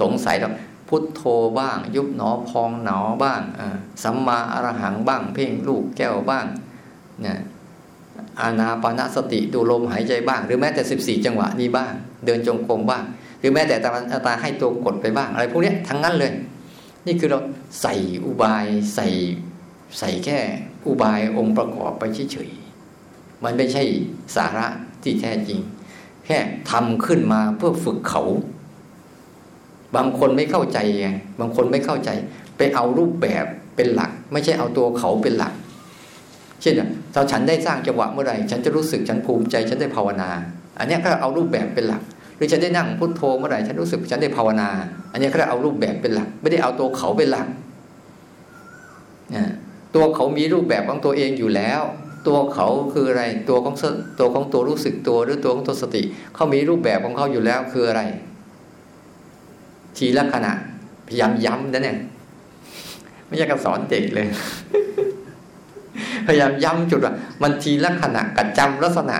[0.00, 0.52] สงสัยหรอก
[0.94, 1.22] พุทโธ
[1.60, 3.40] บ้าง ยุบหนอพองหนอบ้าง
[4.02, 6.46] สัมมาอรหังบ้าง เพ่งลูกแก้วบ้าง
[7.22, 7.38] เนี่ย
[8.40, 11.92] อานาปานสติดูลมหายใจบ้าง หรือแม้แต่สิบสี่จังหวะนี้บ้าง
[12.24, 13.04] เดินจงกรมบ้าง
[13.40, 16.32] หรือแม้แต่ตาตาให้ตัวกดไปบ้าง อะไรพวกนี้ทั้งนั้นเลย
[17.06, 17.38] นี่คือเรา
[17.82, 19.08] ใส่อุบายใส่
[19.98, 20.38] ใส่แค่
[20.86, 23.82] อุบายองค์ประกอบไปเฉยๆมันไม่ใช่
[24.36, 24.66] สาระ
[25.02, 25.60] ที่แท้จริง
[26.26, 26.38] แค่
[26.70, 28.22] ทำขึ้นมาเพื่อฝึกเขา
[29.96, 31.08] บางคนไม่เข้าใจไง
[31.40, 32.10] บางคนไม่เข้าใจ
[32.56, 33.44] ไปเอารูปแบบ
[33.76, 35.52] เป็นหลัก ไม่ใช่เอาตัวเขาเป็นหลัก
[36.60, 36.74] เช่น
[37.14, 40.30] ถ้าฉันได้สร้างจังหวะเมื่อไหร่ฉันจะรู้สึกฉันภูมิใจฉันได้ภาวนา
[40.78, 42.02] อันนี้ก็เอารูปแบบเป็นหลัก
[42.36, 44.68] หรือฉันได้นั่งพุทโธเมื่อไหร่ฉันรู้สึกฉันได้ภาวนา
[45.12, 47.46] อันนี้ก็เอารูปแบบเป็นหลัก ไม่ได้เอาตัวเขาเป็นหลัก
[49.94, 51.82] ตัวเขามีรูปแบบของตัวเองอยู่แล้ว
[52.28, 53.74] ตัวเขาคืออะไรตัวของ
[54.18, 56.02] ตัวของตัวรู้สึกตัวหรือตัวของตัวสติ
[56.34, 58.02] เขามีรูปแบบของเขาอยู่แล้วคืออะไร
[59.96, 60.52] ทีละขณะ
[61.08, 61.98] พยายามย้ำนะเนี่ย
[63.26, 64.26] ไม่ใช่การสอนเด็กเลย
[66.26, 69.16] พยายามย้ำจุดว่ามันทีละขณะกับจำลักษณะ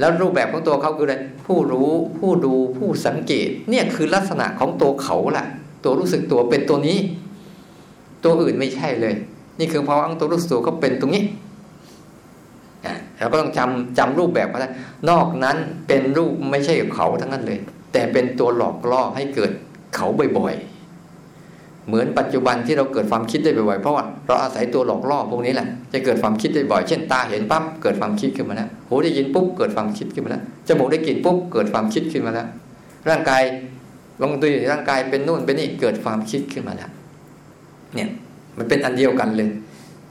[0.00, 5.44] แล้วรูปแบบของตัวเขาคืออะไรผู้รู้ผู้ดูผู้สังเกต เนี่ยคือลักษณะของตัวเขาล่ะ
[5.84, 6.98] ตัวรู้สึกตัวเป็นตัวนี้
[8.24, 9.14] ตัวอื่นไม่ใช่เลย
[9.58, 11.24] นี่คือภาวะของตัวรู้สึกตัวก็เป็นตรงนี้
[13.18, 14.68] เราก็ต้องจำจำรูปแบบมาได้
[15.08, 17.58] นอกนั้นเป็นรูปไม่ใช่เขาทั้งนั้นเลย
[17.92, 19.50] แต่เป็นตัวหลอกล่อให้เกิด
[19.94, 32.46] เขาบ่อยๆ เหมือนปัจจุบันที่เราเกิดความคิดได้บ่อยๆ เพราะว่าเราอาศัยตัวหลอกล่อพวกนี้แหละ จะเกิดความคิดได้บ่อย เช่นตาเห็นปั๊บเกิดความคิดขึ้นมาแล้ว หูได้ยินปุ๊บเกิดความคิดขึ้นมาแล้ว จมูกได้กลิ่นปุ๊บเกิดความคิดขึ้นมาแล้ว
[33.08, 33.42] ร่างกาย
[34.20, 36.90] ลองดูร่างกายเป็นนู่นเป็นนี่เกิดความคิดขึ้นมาแล้ว
[37.94, 38.08] เนี่ย
[38.58, 39.48] มันเป็นอันเดียวกันเลย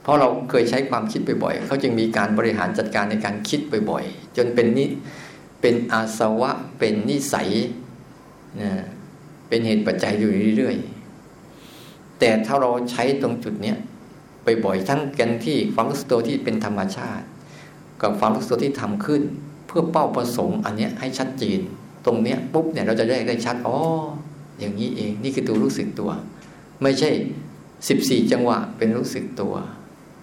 [0.04, 3.60] เพราะเราเคยใช้ความคิดบ่อยๆ เขาจึงมีการบริหารจัดการในการคิด
[3.90, 4.86] บ่อยๆ จนเป็นนิ
[5.62, 7.50] เป็นอาสวะเป็นนิสัย
[8.62, 8.72] นะ
[9.50, 13.78] เป็นเหตุปัจจัยอยู่เรื่อยๆ แต่ถ้าเราใช้ตรงจุดเนี้ย
[14.66, 17.26] บ่อยๆทั้งกันที่ความรู้สึกตัวที่เป็นธรรมชาติ
[18.02, 19.22] กับความรู้สึกตัวที่ทำขึ้น
[19.68, 21.60] เพื่อเป้าประสงค์อันเนี้ยให้ชัดเจน
[22.06, 23.78] ตรงเนี้ยปุ๊บเนี่ยเราจะได้ได้ชัดอ๋อ
[24.60, 26.10] อย่างนี้เองนี่คือตัวรู้สึกตัว
[26.82, 27.10] ไม่ใช่
[27.88, 29.54] สิบสี่จังหวะเป็นรู้สึกตัว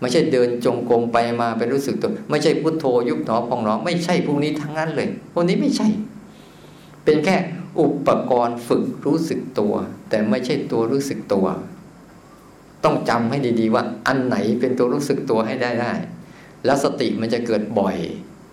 [0.01, 5.89] ไม่ใช่เดินจงกรมไปมาเป็นรู้สึกตัว ไม่ใช่พุทโธยุบหนอพองหนอไม่ใช่พวกนี้ทั้งนั้นเลยพวกนี้ไม่ใช่
[7.05, 7.37] เป็นแค่
[7.81, 9.74] อุปกรณ์ฝึกรู้สึกตัว
[10.09, 11.47] แต่ไม่ใช่ตัวรู้สึกตัว
[12.85, 15.93] ต้องจำให้ดีๆว่า อันไหนเป็นตัวรู้สึกตัวให้ได้ได้
[16.64, 17.97] แล้วสติมันจะเกิดบ่อย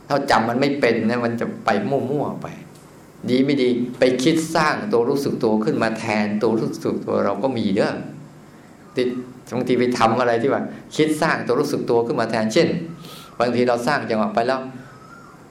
[0.07, 2.47] ถ้าจำมันไม่เป็นนะมันจะไปมั่วๆไป
[3.29, 3.69] ดีไม่ดี
[3.99, 7.93] ไปคิดสร้างตัวรู้สึกตัวขึ้นมาแทนตัวรู้สึกตัวเราก็มีเด้อ
[8.97, 9.07] ติด
[9.53, 10.61] บางทีไปทำอะไรที่ว่า
[10.95, 12.67] คิดสร้างตัวรู้สึกตัวขึ้นมาแทนเช่น
[13.39, 14.61] บางทีเราสร้างจังหวะไปแล้ว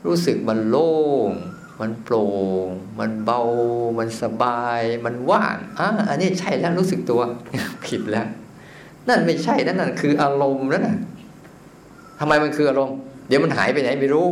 [0.07, 0.93] รู้สึกมันโล่
[1.29, 1.31] ง
[1.83, 2.27] มันโปร่
[2.65, 2.67] ง
[3.01, 3.41] มันเบา
[3.99, 7.21] มันสบาย มันว่างอะอันนี้ใช่แล้วรู้สึกตัว
[7.87, 8.27] ผิดแล้ว
[9.09, 10.99] นั่นไม่ใช่นั่นนั่นคืออารมณ์นั่นน่ะ
[12.21, 12.97] ทำไมมันคืออารมณ์
[13.29, 14.29] เดี๋ยวมันหายไปไหนไม่รู้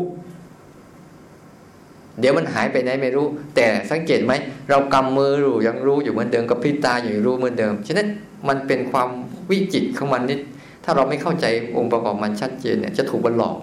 [2.21, 4.33] เดี๋ยวมันหายไปไหนไม่รู้ แต่สังเกตไหม
[4.71, 8.09] เรากำมืออยู่ยังรู้อยู่เหมือนเดิมกับพิตาอยู่รู้เหมือนเดิมฉะนั้น
[8.49, 9.09] มันเป็นความ
[9.51, 10.41] วิจิตของมันนิด
[10.85, 11.47] ถ้าเราไม่เข้าใจ
[11.77, 13.57] องค์ประกอบมันชัดเจนเนี่ยจะถูกมันหลอก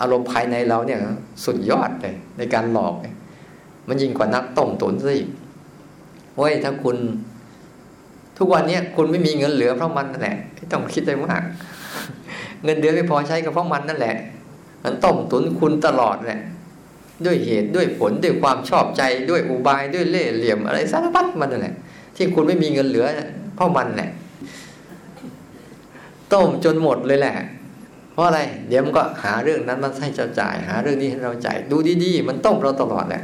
[0.00, 1.00] อารมณ์ภายในเราเนี่ย
[1.44, 2.94] สุดยอดเลย ในการหลอก
[3.88, 5.28] มันยิ่งกว่านักต้มตุ๋นซะอีก
[6.36, 6.96] เว้ยถ้าคุณ
[8.38, 11.42] ทุกวันนี้คุณไม่มีเงินเหลือเพราะมันนั่นแหละไม่ต้องคิดไรมาก
[12.64, 14.16] เงินเดือนไม่พอใช้ก็เพราะมันนั่นแหละ
[14.84, 16.40] มันต้มตุ๋นคุณตลอดแหละ
[17.24, 21.74] ด้วยเหตุด้วยผลด้วยความชอบใจด้วยอุบายด้วยเล่ห์เหลี่ยมอะไรสารพัดมันนั่นแหละ
[22.16, 23.06] ที่คุณไม่มีเงินเหลือ
[23.56, 24.10] เพราะมันแหละ
[26.32, 27.34] ต้มจนหมดเลยแหละ
[28.18, 33.22] ราะอะไร เดี๋ยวมันก็หาเรื่องนั้นมาให้เราจ่าย หาเรื่องนี้ให้เราจ่ายดูดีๆมันต้มเราตลอดแหละ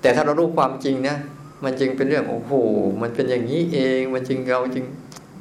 [0.00, 1.16] แต่ถ้าเรารู้ความจริงนะ
[1.64, 2.52] มันจึงเป็นเรื่องโอ้โห
[3.02, 4.84] มันเป็นอย่างนี้เองมันจึงเราจึง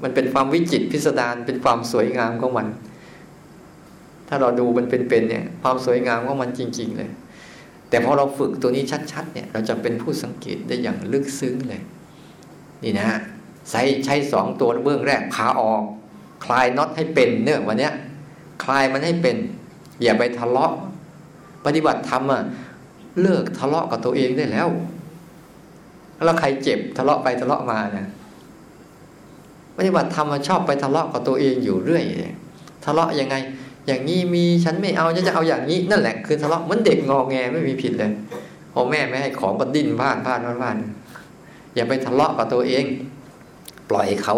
[0.03, 2.67] มันเป็นความวิจิตพิสดารเป็นความสวยงามของมัน
[4.27, 7.11] ถ้าเราดูมันเป็นๆเนี่ย ความสวยงามของมันจริง ๆ เลย
[7.89, 11.81] แต่พอเราฝึกตัวนี้ชัดๆ เนี่ย เราจะเป็นผู้สังเกตได้อย่างลึกซึ้งเลย
[12.83, 13.07] นี่นะ
[13.69, 15.83] ใช้ใช้สองตัวเบื้องแรกพาออก
[16.45, 17.93] คลายน็อตให้เป็นเนื่อวันเนี้ย
[18.63, 19.37] คลายมันให้เป็น
[20.03, 20.73] อย่าไปทะเลาะ
[21.65, 22.41] ปฏิบัติธรรมอะ
[23.21, 24.67] เลิกทะเลาะกับตัวเองได้แล้ว
[26.23, 28.07] แล้วใครเจ็บทะเลาะไปทะเลาะมาเนี่ย
[29.77, 32.03] ปฏิบัติธรรมชอบไปทะเลาะกับตัวเองอยู่เรื่อย
[32.85, 33.35] ทะเลาะยังไง
[33.87, 38.11] อย่างนี้มีฉันไม่เอาฉันจะเอาอย่างนี้นั่นแหละคือทะเลาะเหมือนเด็กงอแงไม่มีผิดเลย
[38.73, 40.75] พอแม่ไม่ให้ของก็ดิ้นพาดพลาดพลาดพลาด
[41.75, 42.85] อย่าไปทะเลาะกับตัวเอง
[43.89, 44.35] ปล่อยเขา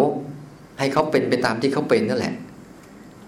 [0.78, 2.34] ให้เขาเป็นไปตามที่เขาเป็นนั่นแหละ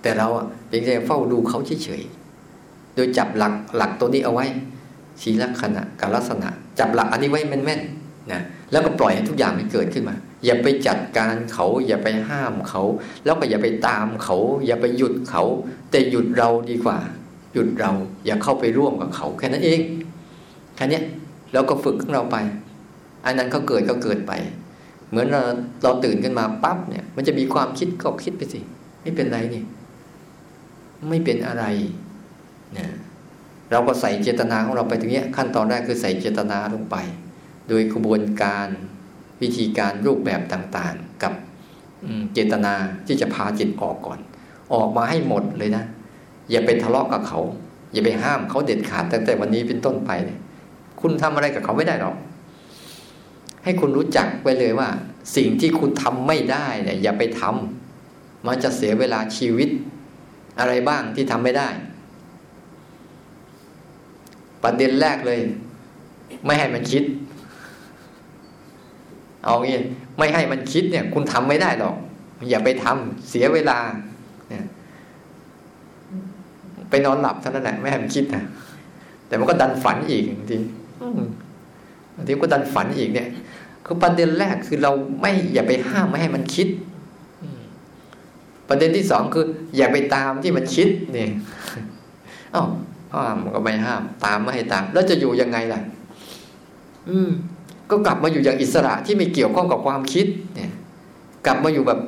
[0.03, 4.47] แต่เราอะเพียงแต่เฝ้าดูเขาเฉยๆโดยจับหลักหลักตัวนี้เอาไว้
[5.21, 6.49] ชีลักษณะกับลักษณะ
[6.79, 8.41] จับหลักอันนี้ไว้แม่นๆนะ
[8.71, 12.83] แล้วก็ปล่อยให้ทุกอย่างมันเกิดขึ้นมา อย่าไปจัดการเขา อย่าไปห้ามเขา
[13.25, 14.37] แล้วก็อย่าไปตามเขา
[14.67, 15.45] อย่าไปหยุดเขา
[15.91, 16.99] แต่หยุดเราดีกว่า
[17.53, 17.93] หยุดเรา
[18.27, 19.81] อย่าเข้าไปร่วมกับเขาแค่นั้นเอง
[20.77, 21.01] แค่นี้
[21.53, 22.37] แล้วก็ฝึกของเราไป
[23.25, 24.33] อันนั้นเขาเกิดก็เกิดไป
[25.11, 25.43] เหมือนเรา
[25.83, 28.61] เราตื่นขึ้นมาปั๊บเนี่ย มันจะมีความคิดก็คิดไปสิ
[29.03, 29.63] ไม่เป็นไรนี่
[31.09, 31.65] ไม่เป็นอะไร
[32.79, 32.89] นะ
[33.71, 36.97] เราก็ใส่เจตนาของเราไปตรงนี้ขั้นตอนแรกคือใส่เจตนาลงไป
[37.69, 38.69] โดยกระบวนการ
[39.43, 41.33] วิธีการรูปแบบต่างๆ กับ
[42.33, 42.75] เจตนา
[43.07, 44.19] ที่จะพาจิตออกก่อน
[44.75, 45.85] ออกมาให้หมดเลยนะ
[46.51, 47.41] อย่าไปทะเลาะกับเขา
[47.93, 50.39] อย่าไปห้ามเขาเด็ดขาดตั้งแต่วันนี้เป็นต้นไปเนี่ย
[51.01, 52.17] คุณทำอะไรกับเขาไม่ได้หรอก
[53.65, 54.89] ให้คุณรู้จักไปเลยว่า
[55.37, 59.69] สิ่งที่คุณทำไม่ได้เนี่ยอย่าไปทำมันจะเสียเวลาชีวิต
[60.59, 61.69] อะไรบ้างที่ทำไม่ได้
[64.63, 65.41] ประเด็นแรกเลย
[66.47, 67.05] ไม่ให้มันคิด
[69.45, 69.79] เอางี้
[70.19, 71.97] ไม่ให้มันคิดเนี่ย คุณทำไม่ได้หรอก
[72.51, 73.79] อย่าไปทำเสียเวลา
[74.49, 74.65] เนี่ย
[76.91, 78.43] ไปนอนหลับเท่านั้นแหละไม่ให้มันคิดนะ
[79.27, 80.57] แต่มันก็ดันฝันอีกที
[82.15, 83.29] บางทีก็ดันฝันอีกเนี่ย
[83.87, 86.69] คือประเด็นแรกคือเราไม่อย่าไปห้ามไม่ให้มันคิด
[88.73, 89.47] ประเด็นที่สองคือ
[89.77, 91.31] อย่าไปตามที่มันคิดเนี่ย
[92.55, 92.69] อ้าว
[93.13, 95.81] ห้ามก็ไม่ห้าม ตามไม่ให้ตาม แล้วจะอยู่ยังไงล่ะ
[97.09, 97.31] อืม
[97.91, 100.73] ก็กลับมาอยู่อย่างอิสระที่ไม่เกี่ยวข้องกับความคิด เนี่ย
[101.47, 101.99] กลับมาอยู่แบบ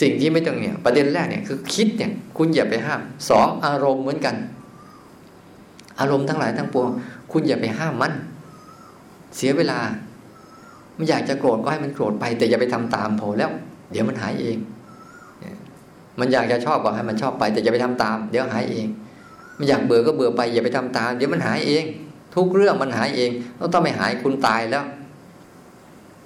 [0.00, 4.34] สิ่งที่ไม่ต้องเนี่ย ประเด็นแรกเนี่ยคือคิดเนี่ย คุณอย่าไปห้ามสองอารมณ์เหมือนกัน
[6.00, 6.90] อารมณ์ทั้งหลายทั้งปวง
[7.32, 8.12] คุณอย่าไปห้ามมัน
[9.36, 9.78] เสียเวลา
[10.96, 13.50] มันอยากจะโกรธก็ให้มันโกรธไป แต่อย่าไปทำตามพอแล้ว
[13.90, 14.56] เดี๋ยวมันหายเอง
[16.20, 18.86] มันอยากจะชอบก็ให้มันชอบไป แต่อย่าไปทำตาม เดี๋ยวหายเอง
[19.58, 21.84] มันอยากเบื่อก็เบื่อไป อย่าไปทำตาม เดี๋ยวมันหายเอง
[22.34, 24.84] ทุกเรื่องมันหายเองแล้วต้องไม่หายคุณตายแล้ว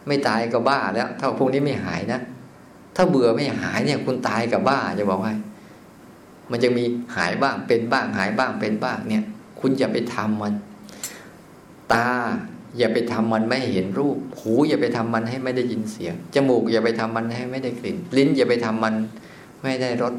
[0.06, 2.20] ไม่ตายก็บ้าแล้ว ถ้าพวกนี้ไม่หายนะ
[2.96, 5.34] ถ้าเบื่อไม่หายเนี่ย คุณตายกับบ้าจะบอกให้
[6.50, 6.84] มันจะมี
[7.16, 9.22] หายบ้างเป็นบ้างหายบ้างเป็นบ้างเนี่ย
[9.60, 10.54] คุณอย่าไปทำมัน
[11.92, 12.06] ตา
[12.78, 18.94] อย่าไปทำมันไม่เห็นรูป หูอย่าไปทำมันให้ไม่ได้ยินเสียง จมูกอย่าไปทำมันให้ไม่ได้กลิ่น ลิ้นอย่าไปทำมัน
[19.62, 20.14] ไม่ได้รส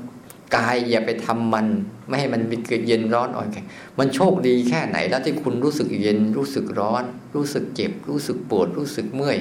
[0.56, 1.68] กายอย่าไปทำมัน
[2.08, 3.66] ไม่ให้มันมีเกิดเย็นร้อนอ่อนแข็ง
[4.00, 7.04] มันโชคดีแค่ไหนแล้วที่คุณรู้สึกเย็นรู้สึกร้อน
[7.36, 9.38] รู้สึกเจ็บ รู้สึกปวด รู้สึกเมื่อย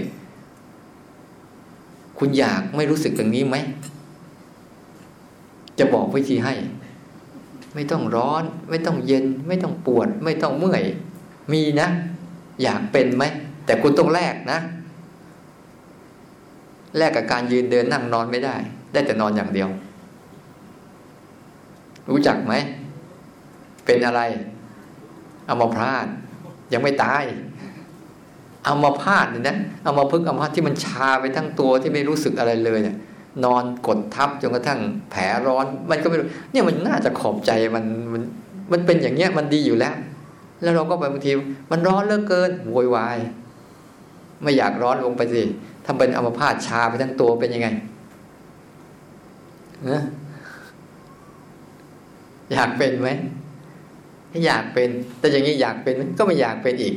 [2.19, 3.57] คุณอยากไม่รู้สึกตรงนี้ไหม
[5.79, 6.55] จะบอกวิธีให้
[7.75, 10.83] ไม่ต้องร้อน ไม่ต้องเย็น ไม่ต้องปวด ไม่ต้องเมื่อย
[11.53, 11.89] มีนะ
[12.63, 13.25] อยากเป็นไหม
[13.67, 14.59] แต่คุณต้องแลกนะ
[16.97, 18.57] แลกกับการยืนเดินนั่งนอนไม่ได้
[18.93, 19.69] ได้แต่นอนอย่างเดียว
[22.11, 22.55] รู้จักไหม
[23.85, 24.21] เป็นอะไร
[25.47, 26.07] เอามาพลาด
[26.73, 27.25] ยังไม่ตาย
[28.65, 32.97] เอามาพาดเนี่ยนะเอามาพึ่งเอามาที่มันชาไปทั้งตัวที่ไม่รู้สึกอะไรเลยเนี่ย
[33.45, 34.81] นอนกดทับจนกระทั่ง
[35.11, 38.23] แผลร้อน มันก็ไม่รู้เนี่ยมันน่าจะขอบใจมันมัน
[38.73, 39.95] มันเป็นอย่างเงี้ยมันดีอยู่แล้ว
[40.63, 41.33] แล้วเราก็ไปบางที
[41.71, 43.19] มันร้อนเหลือเกินโวยวาย
[44.43, 45.43] ไม่อยากร้อนลงไปสิ
[45.87, 47.69] ทำเป็นอัมพาตชาไปทั้งตัวเป็นยังไง
[49.87, 50.03] เนะ
[52.53, 53.09] อยากเป็นไหม
[54.47, 56.95] อยากเป็น แต่อย่างนี้อยากเป็นก็ไม่อยากเป็นอีก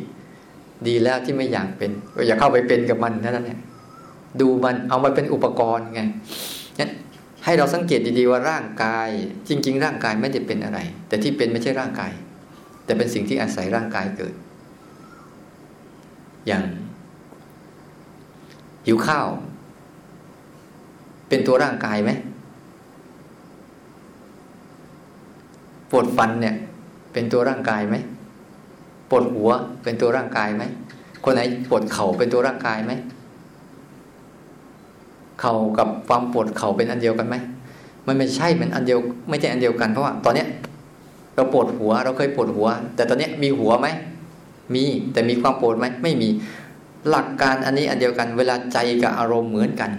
[0.88, 3.60] ดีแล้วที่ไม่อยากเป็นก็อย่าเข้าไปเป็นกับมันเท่านั้นแหละ
[4.40, 6.02] ดูมันเอามาเป็นอุปกรณ์ไง
[7.46, 9.10] ให้เราสังเกตดีๆว่าร่างกาย
[9.48, 12.12] จริง ๆ ร่างกายไม่ได้เป็นอะไร แต่ที่เป็นไม่ใช่ร่างกาย
[12.86, 14.34] แต่เป็นสิ่งที่อาศัยร่างกายเกิด
[16.48, 16.64] อย่าง
[18.86, 19.28] หิวข้าว
[21.30, 22.12] เป็นตัวร่างกายไหม
[25.92, 26.56] ปวดฟันเนี่ย
[27.14, 27.96] เป็นตัวร่างกายไหม
[29.10, 29.50] ปวดหัว
[29.84, 30.64] เป็นตัวร่างกายไหม
[31.24, 32.92] คนไหนปวดเข่าเป็นตัวร่างกายไหม
[35.42, 37.36] เข่ากับความปวดเข่าเป็นอันเดียวกันไหม
[38.08, 40.48] มันไม่ใช่มันอันเดียว ไม่ใช่อันเดียวกันเพราะว่าตอนเนี้ย
[41.36, 43.88] เราปวดหัวเราเคยปวดหัว แต่ตอนเนี้ยมีหัวไหม
[44.76, 44.84] มี
[45.14, 46.30] แต่มีความปวดไหมไม่มี
[47.10, 49.92] หลักการอันนี้อันเดียวกัน เวลาใจกับอารมณ์เหมือนกัน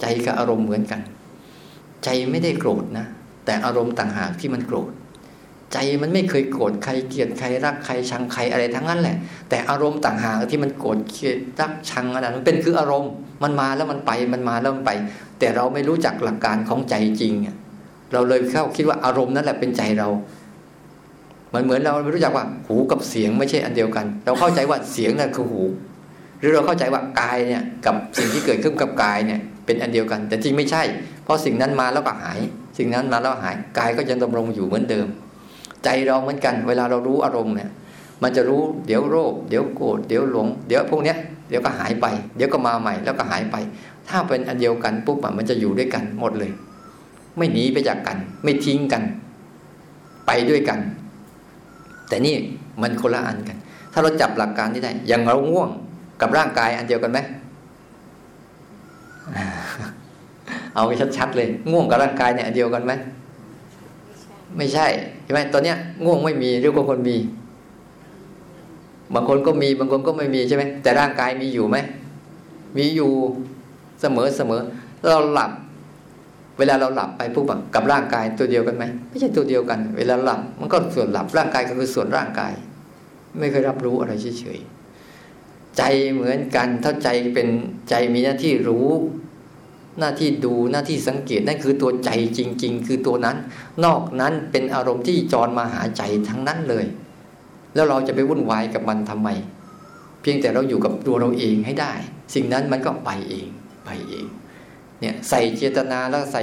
[0.00, 1.00] ใจกับอารมณ์เหมือนกัน
[2.04, 3.06] ใจไม่ได้โกรธนะ
[3.48, 4.90] แต่อารมณ์ต่างหากที่มันโกรธ
[5.72, 9.16] ใจมันไม่เคยโกรธใครเกลียดใครรักใครชังใครอะไรทั้งนั้นแหละ
[9.50, 14.90] แต่อารมณ์ต่างหากที่มันโกรธเกลียดรักชังอะไรมันเป็นคืออารมณ์ มันมาแล้วมันไปมันมาแล้วมันไป
[15.38, 17.34] แต่เราไม่รู้จักหลักการของใจจริง
[18.12, 20.08] เราเลยเข้าคิดว่าอารมณ์นั่นแหละเป็นใจเรา
[21.54, 25.62] มันเหมือนเราไม่รู้จักว่าหูกับเสียงไม่ใช่อันเดียวกัน เราเข้าใจว่าเสียงนั่นคือหู
[26.38, 30.82] หรือเราเข้าใจว่ากายเนี่ยกับสิ่งที่เกิดขึ้นกับกายเนี่ยเป็นอันเดียวกัน แต่จริงไม่ใช่
[31.28, 32.38] เพราะสิ่งนั้นมาแล้วก็หาย
[32.78, 35.06] สิ่งนั้นมาแล้วหายกายก็ยังดำรงอยู่เหมือนเดิม
[35.84, 37.70] ใจเราเหมือนกัน เวลาเรารู้อารมณ์เนี่ย
[38.22, 41.16] มันจะรู้เดี๋ยวโรคเดี๋ยวโกรธเดี๋ยวหลง เดี๋ยวพวกเนี้ย
[41.48, 42.06] เดี๋ยวก็หายไป
[42.36, 43.56] เดี๋ยวก็มาใหม่แล้วก็หายไป
[44.08, 46.50] ถ้าเป็นอันเดียวกันปุ๊บมันจะอยู่ด้วยกันหมดเลย
[47.36, 49.02] ไม่หนีไปจากกัน ไม่ทิ้งกัน
[50.26, 50.78] ไปด้วยกัน
[52.08, 52.34] แต่นี่
[52.82, 53.56] มันคนละอันกัน
[53.92, 55.70] ถ้าเราจับหลักการที่ได้อย่างเราง่วง
[56.20, 57.18] กับร่างกายอันเดียวกันไหม
[60.78, 62.92] เอาไปชัดๆเลย ง่วงกับร่างกายเนี่ยเดียวกันไหม
[64.56, 64.86] ไม่ใช่
[65.24, 67.16] ใช่ไหมตอนเนี้ยง่วงไม่มีหรือบางคนมี
[69.14, 71.76] บางคนก็มีบางคนก็ไม่มีใช่ไหมแต่ร่างกายมีอยู่ไหม
[72.76, 73.10] มีอยู่
[74.00, 74.60] เสมอเสมอ
[75.08, 75.50] เราหลับ
[76.58, 82.52] เวลาเราหลับไปปุ๊บกับร่างกายตัวเดียวกันไหมไม่ใช่ตัวเดียวกัน เวลาหลับมันก็ส่วนหลับร่างกายก็คือส่วนร่างกาย
[83.38, 87.48] ไม่เคยรับรู้อะไรเฉยๆใจเหมือนกัน ถ้าใจเป็น
[87.90, 88.88] ใจมีหน้าที่รู้
[89.98, 93.36] หน้าที่ดูหน้าที่สังเกตนั่นคือตัวใจจริง ๆ คือตัวนั้น
[93.84, 96.84] นอกนั้นเป็นอารมณ์ที่จรมาหาใจทั้งนั้นเลย
[97.74, 99.28] แล้วเราจะไปวุ่นวายกับมันทำไม
[100.20, 101.92] เพียงแต่เราอยู่กับตัวเราเองให้ได้
[102.34, 103.46] สิ่งนั้นมันก็ไปเอง
[103.84, 104.26] ไปเอง
[105.00, 106.42] เนี่ยใส่เจตนาแล้วใส่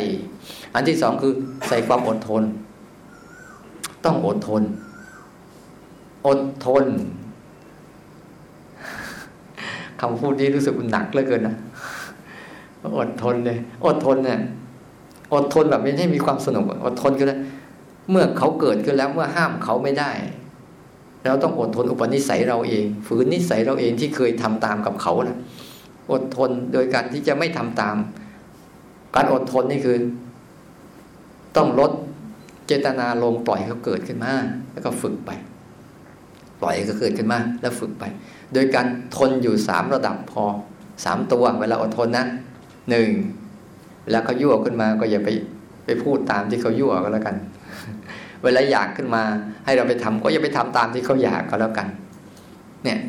[0.74, 1.34] อันที่สองคือ
[1.68, 2.44] ใส่ความอดทน
[4.06, 4.64] ต้องอดทน
[6.28, 6.86] อดทน
[10.02, 11.56] คำพูดนี้รู้สึกหนักเหลือเกินนะ
[12.98, 14.40] อดทนเลย อดทนเนี่ย
[15.34, 17.38] อดทนแบบไม่ให้มีความสนุกอดทนก็ได้
[18.10, 20.12] เมื่อเขาเกิดขึ้นแล้วเมื่อห้ามเขาไม่ได้
[21.28, 25.38] เราต้องอดทนอุปนิสัยเราเอง ฝืนนิสัยเราเองที่เคยทำตามกับเขานะ
[26.12, 27.96] อดทนโดยการที่จะไม่ทำตาม
[29.16, 29.98] การอดทนนี่คือ
[31.56, 31.92] ต้องลด
[32.68, 34.34] เจตนาลงปล่อยเขาเกิดขึ้นมา
[34.74, 35.32] แล้วก็ฝึกไป
[36.62, 38.04] ปล่อยเขาเกิดขึ้นมาแล้วฝึกไป
[38.54, 40.44] โดยการทนอยู่สามระดับพอ
[41.06, 42.26] สามตัวเวลาอดทนนะ
[42.90, 43.10] หนึ่ง
[44.04, 45.30] เวลาเขายั่วขึ้นมาก็อย่าไป
[45.86, 47.36] ไปพูดตามที่เขายั่วก็แล้วกัน
[48.44, 49.24] เวลาอยากขึ้นมา
[49.66, 51.88] ให้เราไปทำก็อย่าไปทำตามที่เขาอยากก็แล้วกัน
[52.84, 53.00] เนี่ย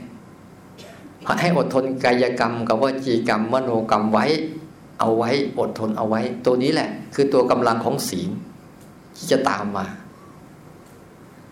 [1.41, 4.27] ให้อดทนกายกรรมกับวจีกรรมมโนกรรมไว้
[5.01, 8.31] เอาไว้อดทนเอาไว้ ตัวนี้แหละ คือตัวกำลังของศีล
[9.17, 9.87] ที่จะตามมา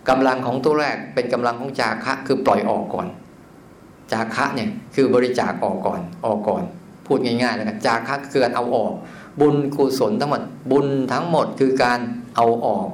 [0.09, 3.09] กำลังของตัวแรกเป็นกำลังของจาคะ คือปล่อยออกก่อน
[4.13, 6.63] จาคะเนี่ยคือบริจาคออกก่อน ออกก่อน
[7.07, 8.93] พูดง่ายๆแล้วกันจาคะคือการเอาออก
[9.41, 12.01] บุญกุศลทั้งหมด บุญทั้งหมดคือการ
[12.37, 12.89] เอาออก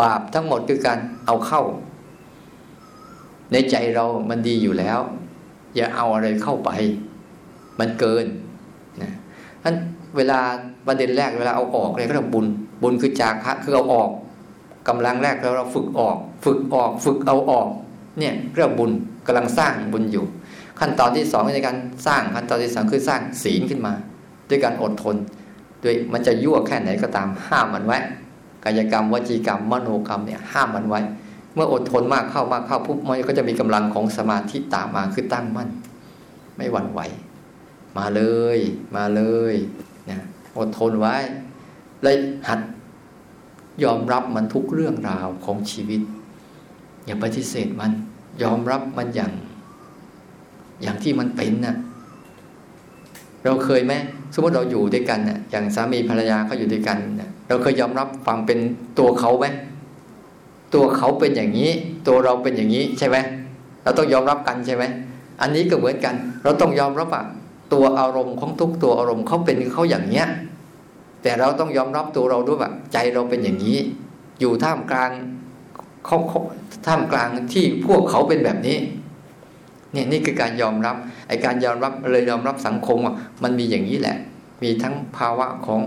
[0.00, 1.62] บาปทั้งหมดคือการเอาเข้า
[3.52, 4.98] ในใจเรามันดีอยู่แล้ว
[5.76, 6.70] อย่าเอาอะไรเข้าไป
[7.80, 8.26] มันเกิน
[9.64, 9.76] นั้น
[10.16, 10.40] เวลา
[10.86, 12.46] ประเด็นแรกเวลาเอาออกเลยก็เรียกบุญ
[12.82, 14.10] บุญคือจากะคือเอาออก
[14.88, 17.68] กำลังแรกเราเราฝึกออก ฝึกออก ฝึกเอาออก
[18.18, 18.90] เนี่ยเรียกบุญ
[19.26, 20.24] กำลังสร้างบุญอยู่
[20.80, 21.76] ขั้นตอนที่สองในการ
[22.06, 23.92] สร้างขั้นตอนที่สามคือสร้างศีลขึ้นมา
[24.48, 25.16] ด้วยการอดทน
[25.84, 27.98] ด้วยมันจะยั่วแค่ไหนก็ตามห้ามมันไว้
[28.64, 31.00] กายกรรมวจีกรรม มโนกรรมเนี่ยห้ามมันไว้
[31.54, 35.68] เมื่ออดทนมากเข้ามากเข้าปุ๊บมันก็จะมีกำลังของสมาธิตามมาคือตั้งมั่น
[36.56, 37.00] ไม่หวั่นไหว
[37.98, 38.22] มาเล
[38.56, 38.58] ย
[38.96, 39.22] มาเล
[39.52, 39.54] ย
[40.10, 40.20] นะ
[40.58, 41.16] อดทนไว้
[42.02, 42.16] เลย
[42.48, 42.60] หัด
[43.84, 46.00] ยอมรับมันทุกเรื่องราวของชีวิต
[47.06, 47.92] อย่าปฏิเสธมัน
[48.42, 49.32] ยอมรับมันอย่าง
[50.82, 51.76] อย่างที่มันเป็นนะ่ะ
[53.44, 53.92] เราเคยไหม
[54.34, 58.58] สมมติเราอยู่ด้วยกันนะ่ะ อย่างสามีภรรยาเขาอยู่ด้วยกันนะเราเคยยอมรับฟังเป็น
[58.98, 59.46] ตัวเขาไหม
[60.74, 61.70] ตัวเขาเป็นอย่างนี้
[62.06, 63.16] ตัวเราเป็นอย่างนี้ใช่ไหม
[63.82, 64.84] เราต้องยอมรับกันใช่ไหม
[65.40, 67.22] อันนี้ก็เหมือนกัน เราต้องยอมรับว่า
[67.72, 70.26] ตัวอารมณ์ของทุกตัวอารมณ์เขาเป็นเขาอย่างเนี้ย
[71.22, 73.78] แต่เราต้องยอมรับตัวเราด้วยว่าใจเราเป็นอย่างนี้
[74.40, 75.10] อยู่ท่ามกลาง
[76.06, 76.18] เขา
[76.86, 78.76] ท่ามกลางที่พวกเขาเป็นแบบนี้
[79.92, 80.96] เนี่ยนี่คือการยอมรับ
[81.28, 84.16] ไอการยอมรับเลยยอมรับสังคมว่ามันมีอย่างนี้แหละ
[84.62, 85.80] มีทั้งภาวะของ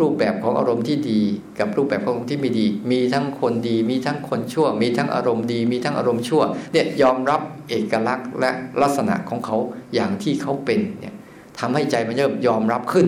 [0.00, 1.20] รูปแบบของอารมณ์ที่ดี
[1.58, 8.50] กับรูปแบบของอารมณ์ที่ไม่ดี มีทั้งคนดี มีทั้งคนชั่ว มีทั้งอารมณ์ดี มีทั้งอารมณ์ชั่วเนี่ยยอมรับเอกลักษณ์และ
[8.82, 9.56] ลักษณะของเขา
[9.94, 11.14] อย่างที่เขาเป็นเนี่ย
[11.58, 13.06] ทำให้ใจมันเริ่มยอมรับขึ้น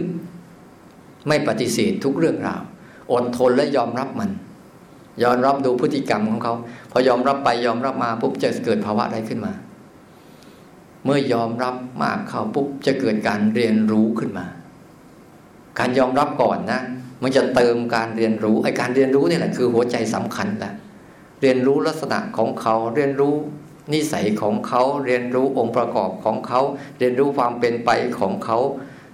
[1.28, 2.62] ไม่ปฏิเสธทุกเรื่องราว
[3.12, 4.30] อดทนและยอมรับมัน
[5.22, 6.54] ยอมรับดูพฤติกรรมของเขา
[6.90, 9.52] พอยอมรับไปยอมรับมาปุ๊บจะเกิดภาวะอะไรขึ้นมา
[11.06, 14.46] เมื่อยอมรับมากเข้าปุ๊บจะเกิดการเรียนรู้ขึ้นมา
[15.78, 16.80] การยอมรับก่อนนะ
[17.22, 20.72] มันจะเติมการเรียนรู้ไอ้การเรียนรู้นี่แหละคือหัวใจสำคัญแหละ
[21.40, 23.34] เรียนรู้ลักษณะของเขาเรียนรู้
[23.92, 26.60] นิสัยของเขาเรียนรู้องค์ประกอบของเขา
[26.98, 28.58] เรียนรู้ความเป็นไปของเขา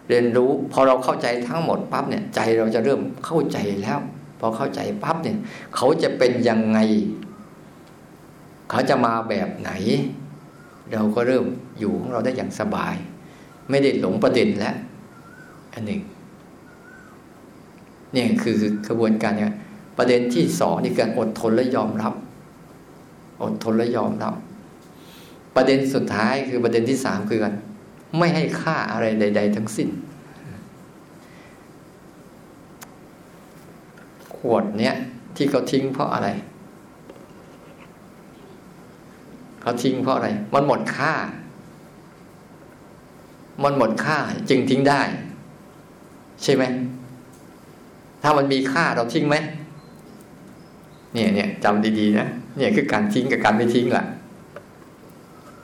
[0.09, 3.99] เรียนรู้พอเราเข้าใจทั้งหมดปั๊บเนี่ยใจเราจะเริ่มเข้าใจแล้ว
[4.41, 5.37] พอเข้าใจปั๊บเนี่ย
[5.77, 6.79] เขาจะเป็นยังไง
[8.71, 9.71] เขาจะมาแบบไหน
[10.93, 11.45] เราก็เริ่ม
[11.79, 12.95] อยู่ของเราได้อย่างสบาย
[13.71, 14.77] ไม่ได้หลงประเด็นแล้ว
[15.73, 16.01] อันหนึ่ง
[18.15, 18.57] นี่คือ
[18.89, 19.55] กระบวนการเนี่ย
[19.99, 22.15] ประเด็นที่สองนี่การอดทนและยอมรับ
[23.43, 24.35] อดทนและยอมรับ
[25.57, 27.55] ประเด็นสุดท้ายคือประเด็นที่สามคือการ
[28.19, 29.89] ไม่ให้ค่าอะไรใด ๆ ทั้งสิ้น
[34.37, 34.95] ขวดเนี้ย
[35.37, 36.29] ที่เขาทิ้งเพราะอะไร
[39.63, 41.13] เขาทิ้งเพราะอะไร มันหมดค่า
[43.65, 45.03] มันหมดค่าจึงทิ้งได้
[46.43, 46.65] ใช่ไหม
[48.23, 49.37] ถ้ามันมีค่าเราทิ้งไหม
[51.15, 54.07] เนี่ยเนี่ยจำดีๆนะเนี่ยคือการทิ้งกับการไม่ทิ้งแหละ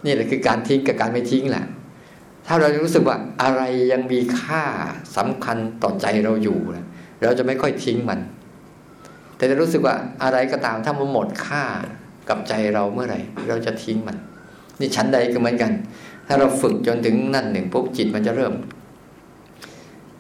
[0.05, 1.65] นี่แหละคือการทิ้งกับการไม่ทิ้งแหละ
[2.47, 4.65] ถ้าเรารู้สึกว่าอะไรยังมีค่า
[5.17, 6.87] สำคัญต่อใจเราอยู่นะ
[7.23, 8.19] เราจะไม่ค่อยทิ้งมัน
[9.37, 11.65] แต่จะรู้สึกว่าอะไรก็ตามถ้ามันหมดค่า
[12.29, 14.17] กับใจเราเมื่อไหร่ เราจะทิ้งมัน
[14.81, 15.73] นี่ชั้นใดก็เหมือนกัน
[16.27, 18.55] ถ้าเราฝึกจนถึงนั่นหนึ่งปุ๊บจิตมันจะเริ่ม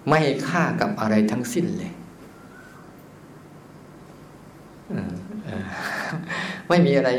[0.08, 1.92] ไม่ค่ากับอะไรทั้งสิ้นเลย
[6.68, 7.10] ไม่มีอะไร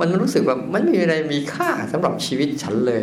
[0.00, 3.02] มันรู้สึกว่ามันไม่มีอะไรมีค่าสำหรับชีวิตฉันเลย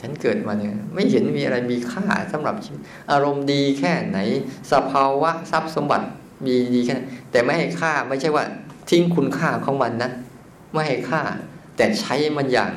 [0.00, 4.18] ฉันเกิดมาเนี่ย ไม่เห็นมีอะไรมีค่าสำหรับชีวิต อารมณ์ดีแค่ไหน
[4.72, 6.06] สภาวะทรัพย์สมบัติ
[6.44, 7.00] มีดีแค่ไหน
[7.30, 8.44] แต่ไม่ให้ค่าไม่ใช่ว่า
[8.90, 10.10] ทิ้งคุณค่าของมันนะ
[10.72, 11.22] ไม่ให้ค่า
[11.76, 12.72] แต่ใช้มันอย่าง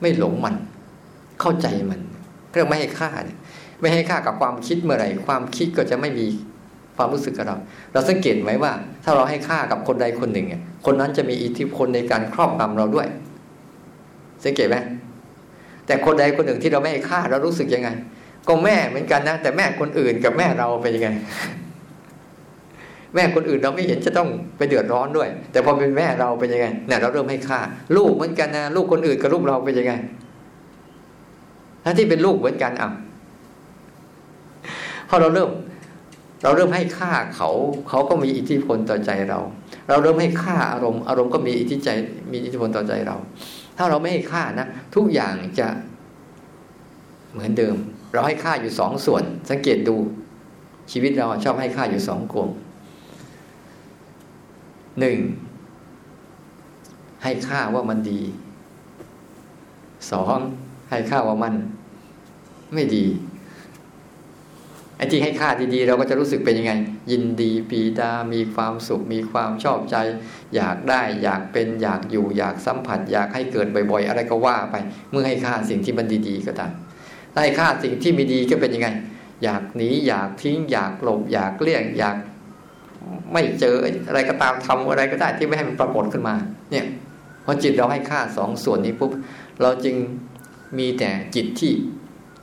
[0.00, 0.54] ไม่หลงมัน
[1.40, 2.00] เข้าใจมัน
[2.52, 3.38] เรื่องไม่ให้ค่าเนี่ย
[3.80, 6.26] ไม่ให้ค่ากับความคิดเมื่อไหร่ ความคิดก็จะไม่มี
[6.96, 7.56] ความรู้สึกกับเรา
[7.92, 8.72] เราสังเกตไหมว่า
[9.04, 13.06] ถ้าเราให้ค่ากับคนใดคนหนึ่งเนี่ยคนนั้นจะมีอิทธิพลในการครอบงำเราด้วย
[14.44, 14.76] สังเกตไหม
[15.86, 17.88] แต่คนใดคนหนึ่งที่เราไม่ให้ค่าเรารู้สึกยังไง
[18.48, 21.08] ก็แม่เหมือนกันนะแต่แม่คนอื่นกับแม่เราเป็นยังไง
[23.14, 27.60] แม่คนอื่นเราไม่เห็นจะต้องไปเดือดร้อนด้วย แต่พอเป็นแม่เราเป็นยังไงเนี่ยเราเริ่มให้ค่า
[27.96, 29.92] ลูกเหมือนกันนะลูกคนอื่นกับลูกเราเป็นยังไง
[31.84, 32.90] ถ้าที่เป็นลูกเหมือนกันอะ
[35.08, 35.50] พอเราเริ่ม
[36.42, 37.50] เราเริ่มให้ค่าเขา
[37.88, 39.40] เขาก็มีอิทธิพลต่อใจเรา
[39.88, 41.88] เราเริ่มให้ค่าอารมณ์อารมณ์ก็มีอิทธิใจ
[42.32, 43.16] มีอิทธิพลต่อใจเรา
[43.76, 45.68] ถ้าเราไม่ให้ค่านะทุกอย่างจะ
[47.32, 47.76] เหมือนเดิม
[48.12, 49.96] เราให้ค่าอยู่สองส่วน สังเกตดู
[50.92, 52.48] ชีวิตเราชอบให้ค่าอยู่สองกลุ่ม
[55.00, 55.18] หนึ่ง
[57.22, 58.20] ให้ค่าว่ามันดี
[60.10, 60.38] สอง
[60.90, 61.54] ให้ค่าว่ามัน
[62.74, 63.06] ไม่ดี
[64.96, 66.72] ไอ้ที่ให้ค่าดีๆเราก็จะรู้สึกเป็นยังไง
[67.10, 69.96] ยินดีปีดา มีความสุข มีความชอบใจ
[70.54, 74.76] อยากได้ อยากเป็น อยากอยู่ อยากสัมผัส อยากให้เกิดบ่อย ๆ อะไรก็ว่าไป
[75.10, 76.72] เมื่อให้ค่าสิ่งที่มันดี ๆ ก็ตาม
[77.34, 78.88] ให้ค่าสิ่งที่ไม่ดีก็เป็นยังไง
[79.44, 82.16] อยากหนี อยากทิ้ง อยากหลบ อยากเลี่ยง อยาก
[83.32, 83.74] ไม่เจอ
[84.08, 86.34] อะไรก็ตามทำอะไรก็ได้ที่ไม่ให้มันปรากฏขึ้นมา
[86.70, 86.86] เนี่ย
[87.44, 89.10] พอจิตเราให้ค่าสองส่วนนี้ปุ๊บ
[89.62, 89.96] เราจึง
[90.78, 91.72] มีแต่จิตที่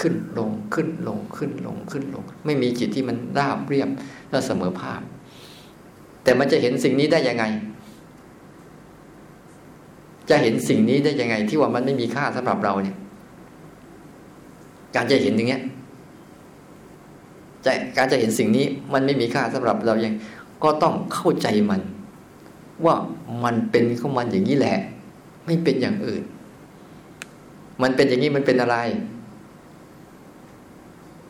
[0.01, 3.89] ขึ้นลงขึ้นลงขึ้นลงขึ้นลง ไม่มีจิตที่มันราบเรียบ
[4.29, 5.01] และเสมอภาพ
[6.23, 7.45] แต่มันจะเห็นสิ่งนี้ได้ยังไง
[10.29, 12.97] จะเห็นสิ่งนี้ได้ยังไง ที่ว่ามันไม่มีค่าสำหรับเราเนี่ย
[14.95, 15.61] การจะเห็นอย่างเงี้ย
[17.97, 20.13] การจะเห็นสิ่งนี้มันไม่มีค่าสำหรับเราอยัง
[20.63, 21.81] ก็ต้องเข้าใจมัน
[22.85, 22.95] ว่า
[23.43, 24.77] มันเป็นของมันอย่างนี้แหละ
[25.45, 26.23] ไม่เป็นอย่างอื่น
[27.81, 28.77] มันเป็นอย่างนี้มันเป็นอะไร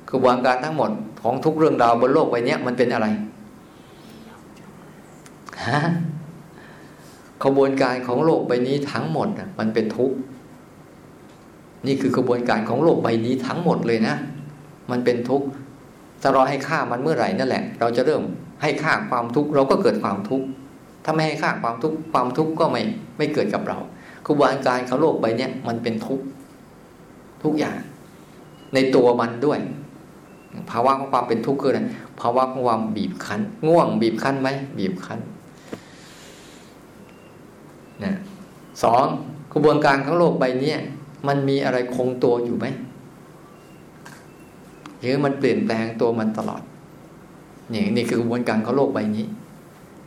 [0.09, 3.07] กระบวนการทั้งหมดของทุกเรื่องราวบนโลกใบนี้มันเป็นอะไร
[5.67, 5.81] ฮะ
[7.43, 9.27] ขบวนการของโลกใบนี้ทั้งหมด
[9.59, 10.17] มันเป็นทุกข์
[11.87, 14.15] นี่คือกระบวนการของโลกใบนี้ทั้งหมดเลยนะ
[14.91, 15.47] มันเป็นทุกข์
[16.21, 18.21] ถ้าเราให้ค่ามันเมื่อไหร่นั่นแหละ เราจะเริ่ม
[18.61, 20.47] ให้ค่าความทุกข์เราก็เกิดความทุกข์
[21.03, 22.81] ถ้าไม่ให้ค่าความทุกข์ความทุกข์ก็ไม่
[23.17, 23.77] ไม่เกิดกับเรา
[24.27, 26.25] กระบวนการของโลกใบนี้มันเป็นทุกข์
[27.43, 27.77] ทุกอย่าง
[28.73, 29.59] ในตัวมันด้วย
[30.71, 31.81] ภาวะของความเป็นทุกข์คืออะไร
[32.19, 35.19] ภาวะของความบีบคั้น ง่วงบีบคั้นไหมบีบคั้น
[38.03, 38.15] นะ
[38.83, 39.05] สอง
[39.53, 40.75] กระบวนการของโลกใบนี้
[41.27, 42.65] มันมีอะไรคงตัวอยู่ไหม
[44.99, 46.61] หรือมันเปลี่ยนแปลงตัวมันตลอด
[47.73, 49.25] นี่นี่คือกระบวนการของโลกใบนี้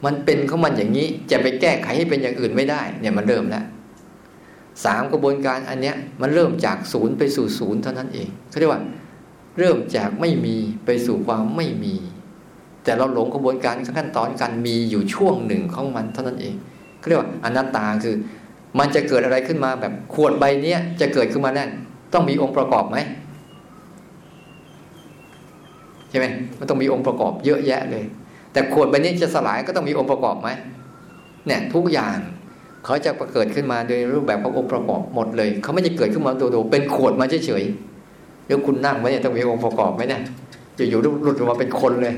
[0.04, 3.64] มันเป็นของมันอย่างนี้จะไปแก้ไขให้เป็นอย่างอื่นไม่ได้ เนี่ยมันเริ่มแล้ว
[4.84, 8.82] สามกระบวนการอันเนี้ยมันเริ่มจากศูนย์ไปสู่ศูนย์เท่านั้นเองเขาเรียกว่า
[9.58, 10.56] เริ่มจากไม่มี
[10.86, 11.94] ไปสู่ความไม่มี
[12.84, 16.54] แต่เราหลงกระบวนการขั้นตอนการมีอยู่ช่วงหนึ่งของมันเท่านั้นเอง
[17.08, 18.16] เรียกว่าอนัตตาคือ
[18.78, 21.64] มันจะเกิดอะไรขึ้นมาแบบขวดใบเนี้ยจะเกิดขึ้นมาแน่
[22.12, 22.98] ต้องมีองค์ประกอบไหม
[26.10, 26.26] ใช่ไหม
[26.58, 28.04] มันต้องมีองค์ประกอบเยอะแยะเลย
[28.52, 30.48] แต่ขวดใบนี้จะสลายก็ต้องมีองค์ประกอบไหม
[31.46, 32.16] เนี่ยทุกอย่าง
[32.84, 40.22] เขาจะประเกิดขึ้นมาโดยรูปแบบขององค์ประกอบหมดเลย เขาไม่ได้เกิดขึ้นมาโดดๆเป็นขวดมาเฉยๆแล้วคุณนั่งไว้เนี่ยต้องมีองค์ประกอบไหมเนี่ย
[40.78, 42.14] จะอยู่ๆหลุดออกมาเป็นคนเลย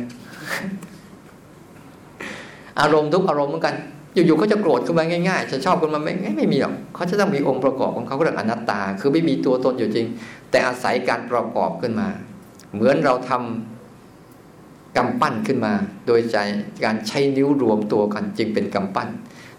[2.80, 3.74] อารมณ์ทุกอารมณ์เหมือนกัน
[4.14, 10.06] อยู่ๆเขาจะโกรธขึ้นมาง่ายๆ จะชอบกันมาไม่ไม่มีหรอกเขาจะต้องมีองค์ประกอบของเขาเรียกอนัตตา คือไม่มีตัวตนอยู่จริง
[10.50, 12.08] แต่อาศัยการประกอบขึ้นมา
[12.74, 13.71] เหมือนเราทำ
[14.96, 15.72] กำปั้นขึ้นมา
[16.06, 16.38] โดยใจ
[16.84, 19.08] การใช้นิ้วรวมตัวกันจึงเป็นกำปั้น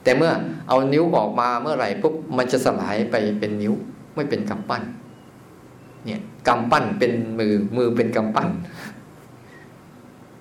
[0.03, 0.31] แต่เมื่อ
[0.67, 3.73] เอานิ้วออกมาเมื่อไหร่ปุ๊บมันจะสลายไปเป็นนิ้ว
[4.15, 4.81] ไม่เป็นกำปั้น
[6.05, 8.49] เนี่ยกำปั้นเป็นมือมือเป็นกำปั้น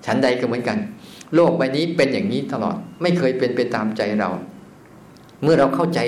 [0.04, 0.78] ชั้นใดก็เหมือนกัน
[1.34, 4.30] โลกใบนี้เป็นอย่างนี้ตลอด ไม่เคยเป็นไปตามใจเรา
[5.42, 6.00] เมื่อเราเข้าใจ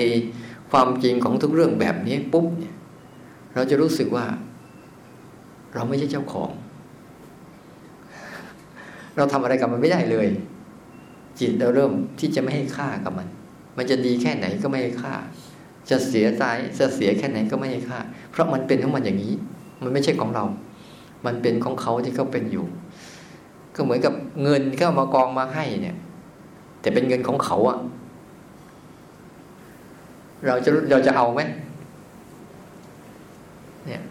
[0.71, 2.75] ความจริงของทุกเรื่องแบบนี้ปุ๊บเนี่ย
[3.55, 4.25] เราจะรู้สึกว่า
[5.73, 6.49] เราไม่ใช่เจ้าของ
[9.17, 10.27] เราทำอะไรกับมันไม่ได้เลย
[11.39, 13.27] จิตเราเริ่มที่จะไม่ให้ค่ากับมัน
[13.77, 15.13] มันจะดีแค่ไหนก็ไม่ให้ค่า
[15.89, 16.43] จะเสียใจ
[16.79, 17.99] จะเสียแค่ไหนก็ไม่ให้ค่า
[18.31, 19.33] เพราะมันเป็นของมันอย่างนี้
[19.83, 20.45] มันไม่ใช่ของเรา
[21.25, 22.65] มันเป็นของเขาที่เขาเป็นอยู่
[23.75, 24.13] ก็เหมือนกับ
[24.43, 25.95] เงินเขามากองมาให้เนี่ย
[26.81, 27.77] แต่เป็นเงินของเขาอะ
[30.47, 31.41] เราจะเราจะเอาไหม
[33.87, 34.01] เนี่ย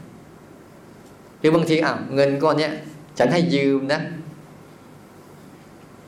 [1.39, 2.73] หรือบางทีอะเงินก้อนเนี้ย
[3.19, 4.01] ฉันให้ยืมนะ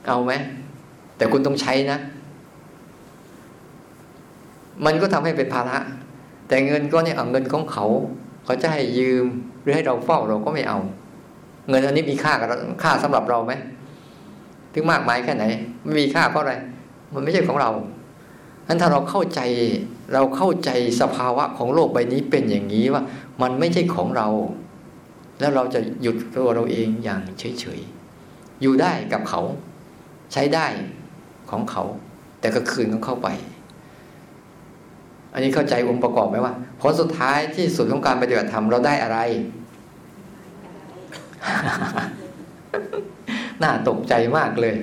[0.07, 0.31] เอาไหม
[1.17, 1.99] แต่คุณต้องใช้นะ
[4.85, 5.77] มันก็ทำให้เป็นภาระ
[6.47, 7.85] แต่เงินก็เนี่ยเอาเงินของเขา
[8.45, 9.25] เขาจะให้ยืม
[9.61, 10.79] หรือให้เราเฝ้าเราก็ไม่เอา
[11.69, 12.47] เงินอันนี้มีค่ากับ
[12.83, 13.53] ค่าสำหรับเราไหม
[14.73, 15.45] ถึงมากมายแค่ไหน
[15.83, 16.53] ไม่มีค่าเพราะอะไร
[17.13, 19.41] มันไม่ใช่ของเราฉะนั้นถ้าเราเข้าใจ
[20.13, 20.69] เราเข้าใจ
[21.01, 23.03] สภาวะของโลกใบนี้เป็นอย่างนี้ว่า
[23.41, 24.27] มันไม่ใช่ของเรา
[25.39, 29.41] แล้วเราจะหยุดตัวเราเองอย่างเฉยๆอยู่ได้กับเขา
[30.33, 30.67] ใช้ได้
[31.51, 31.83] ของเขา
[32.39, 33.27] แต่ก็คืนของเข้าไป
[35.33, 39.19] อันนี้เข้าใจองค์ประกอบไหมว่าผลสุดท้ายที่สุดของการปฏิบัติธรรมเราได้อะไร
[43.63, 44.75] น่าตกใจมากเลย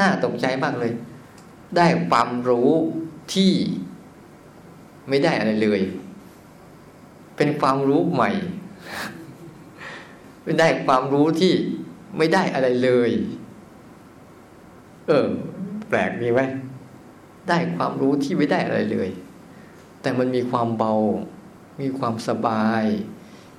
[0.00, 0.92] น่าตกใจมากเลย
[1.76, 2.70] ได้ความรู้
[3.34, 3.52] ที่
[5.08, 5.80] ไม่ได้อะไรเลย
[7.36, 8.30] เป็นความรู้ใหม่
[10.44, 11.52] ไม่ได้ความรู้ที่
[12.16, 13.10] ไม่ได้อะไรเลย
[15.08, 15.28] เออ
[15.88, 16.40] แปลกมีไหม
[17.48, 19.10] ได้ความรู้ที่ไม่ได้อะไรเลย
[20.00, 20.94] แต่มันมีความเบา
[21.80, 22.84] มีความสบาย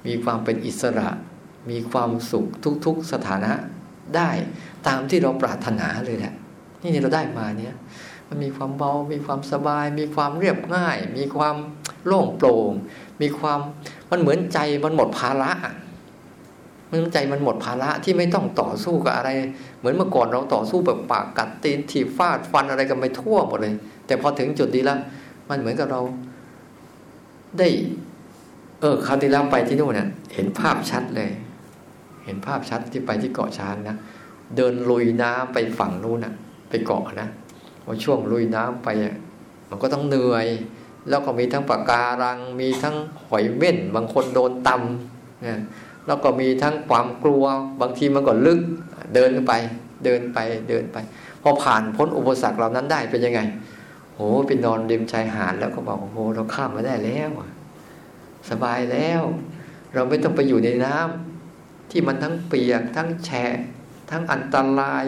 [0.07, 1.09] มีความเป็นอิสระ
[1.69, 2.45] มีความสุข
[2.85, 3.53] ทุก ๆ สถานะ
[4.15, 4.29] ได้
[4.87, 6.33] ตามที่เราปรารถนาเลยแหละ
[6.81, 7.75] นี่เราได้มาเนี่ย
[8.27, 11.55] มันมีความเบา มีความสบาย มีความเรียบง่าย มีความ
[12.05, 12.71] โล่งโปร่ง
[13.21, 13.59] มีความ
[14.11, 15.51] มันเหมือนใจมันหมดภาระ
[16.89, 19.29] มันใจมันหมดภาระที่ไม่ต้องต่อสู้กับอะไร
[19.79, 23.73] เหมือนเมื่อก่อนเราต่อสู้แบบปากกัดตีนถีบฟาดฟันอะไรกันไปทั่วหมดเลย
[24.07, 24.99] แต่พอถึงจุดนี้แล้ว
[25.49, 26.01] มันเหมือนกับเรา
[27.57, 27.67] ได้
[28.81, 31.29] เออคราวที่แล้วไปที่นู่นเนี่ยเห็นภาพชัดเลย
[32.25, 33.95] เห็นภาพชัดที่ไปที่เกาะช้างนะ
[34.55, 36.33] เดินลุยน้ำไปฝั่งนู้นนะ
[36.69, 37.27] ไปเกาะนะ
[37.83, 38.87] พอช่วงลุยน้ำไป
[39.69, 40.47] มันก็ต้องเหนื่อย
[41.09, 45.59] แล้วก็มีทั้งปากการัง มีทั้งหอยเม่นบางคนโดนตำเนี่ย
[46.07, 47.43] แล้วก็มีทั้งความกลัว
[47.81, 48.59] บางทีมันก็ลึก
[49.15, 49.51] เดินไป
[50.05, 50.39] เดินไป
[50.69, 50.97] เดินไป
[51.41, 53.41] พอผ่านพ้นอุปสรรคเหล่านั้นได้เป็นยังไง
[54.13, 57.29] โอ้ไปนอนริมชายหาดแล้วก็บอกโอ้โหเราข้ามมาได้แล้ว
[58.49, 59.21] สบายแล้ว
[59.93, 63.55] เราไม่ต้องไปอยู่ในน้ำที่มันทั้งเปียกทั้งแฉะ
[64.11, 65.05] ทั้งอันตราย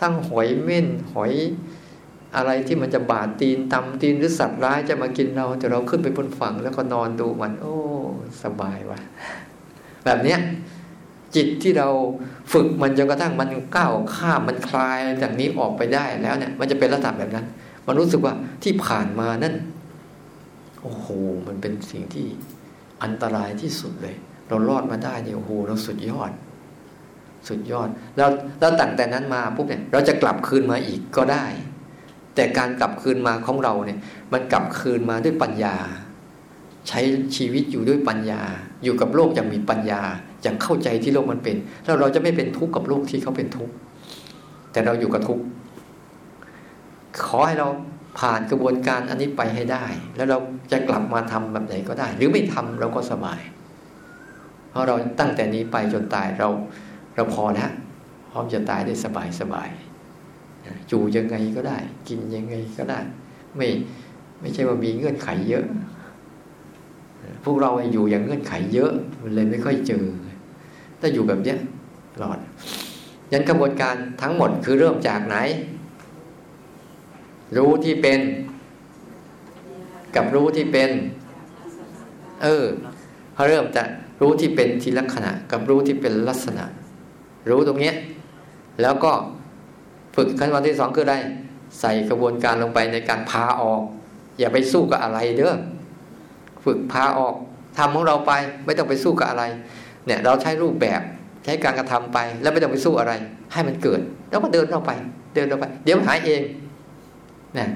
[0.00, 1.32] ทั้งหอยเม่นหอย
[2.36, 7.76] อะไรที่มันจะบาดตีนตำตีนหรือสัตว์ร้ายจะมากินเราแต่เราขึ้นไปบนฝั่งแล้วก็นอนดูมัน โอ้
[8.42, 9.00] สบายว่ะ
[10.04, 10.38] แบบเนี้ย
[11.34, 11.88] จิตที่เรา
[12.52, 17.46] ฝึกมันจนกระทั่งมันก้าวข้ามมันคลายจากนี้ออกไปได้แล้วเนี่ย มันจะเป็นระดับแบบนั้น
[17.86, 19.54] มันรู้สึกว่าที่ผ่านมานั่น
[20.82, 21.06] โอ้โห
[21.46, 22.26] มันเป็นสิ่งที่
[23.02, 24.16] อันตรายที่สุดเลย
[24.48, 26.30] เรารอดมาได้เนี่ยโอ้โหเราสุดยอด
[27.48, 28.28] สุดยอด แล้ว
[28.60, 31.46] แล้วตั้งแต่นั้นมาปุ๊บเนี่ย เราจะกลับคืนมาอีกก็ได้
[32.34, 33.98] แต่การกลับคืนมาของเราเนี่ย
[34.32, 35.76] มันกลับคืนมาด้วยปัญญา
[36.88, 37.00] ใช้
[37.36, 38.42] ชีวิตอยู่ด้วยปัญญา
[38.84, 40.02] อยู่กับโลกอย่างมีปัญญา
[40.42, 43.74] อย่างเข้าใจที่โลกมันเป็น แล้วเราจะไม่เป็นทุกข์กับโลกที่เขาเป็นทุกข์
[44.72, 45.44] แต่เราอยู่กับทุกข์
[47.24, 47.68] ขอให้เรา
[48.18, 49.84] ผ่านกระบวนการอันนี้ไปให้ได้
[50.16, 50.38] แล้วเรา
[50.72, 53.40] จะกลับมาทำแบบไหนก็ได้ หรือไม่ทำเราก็สบาย
[54.70, 56.48] เพราะเราตั้งแต่นี้ไปจนตายเรา
[57.16, 57.70] เราพอแล้ว
[58.30, 59.68] พร้อมจะตายได้สบายสบาย
[60.88, 61.78] อยู่ยังไงก็ได้
[62.08, 63.00] กินยังไงก็ได้
[63.56, 63.68] ไม่
[64.40, 65.64] ไม่ใช่ว่ามีเงื่อนไขเยอะ
[67.44, 70.04] พวกเราอยู่อย่างเงื่อนไขเยอะ มันเลยไม่ค่อยเจอ
[71.00, 71.58] ถ้าอยู่แบบเนี้ย
[72.18, 72.38] หลอด
[73.32, 75.36] ยันกระบวนการทั้งหมดคือเริ่มจากไหน
[77.56, 78.20] รู้ที่เป็น
[80.14, 80.90] กับรู้ที่เป็น
[82.42, 82.64] เออ
[83.34, 83.82] เขาเริ่มจะ
[84.20, 86.64] รู้ที่เป็นทีลักษณะ กับรู้ที่เป็นลักษณะ
[87.50, 87.94] รู้ตรงเนี้ย
[88.82, 89.12] แล้วก็
[90.16, 91.16] ฝึกขั้นตอนที่สองคืออะไร
[91.80, 93.82] ใส่กระบวนการลงไปในการพาออก
[94.38, 95.54] อย่าไปสู้กับอะไรเด้อ
[96.64, 97.34] ฝึกพาออก
[97.78, 98.32] ทำของเราไป
[98.64, 99.44] ไม่ต้องไปสู้กับอะไร
[100.06, 101.00] เนี่ย เราใช้รูปแบบ
[101.44, 103.12] ใช้การกระทำไป แล้วไม่ต้องไปสู้อะไร
[103.52, 104.00] ให้มันเกิด
[104.30, 104.92] แล้วก็เดินเราไป
[105.34, 106.42] เดินเราไป เดี๋ยวมันหายเอง
[107.58, 107.68] นะ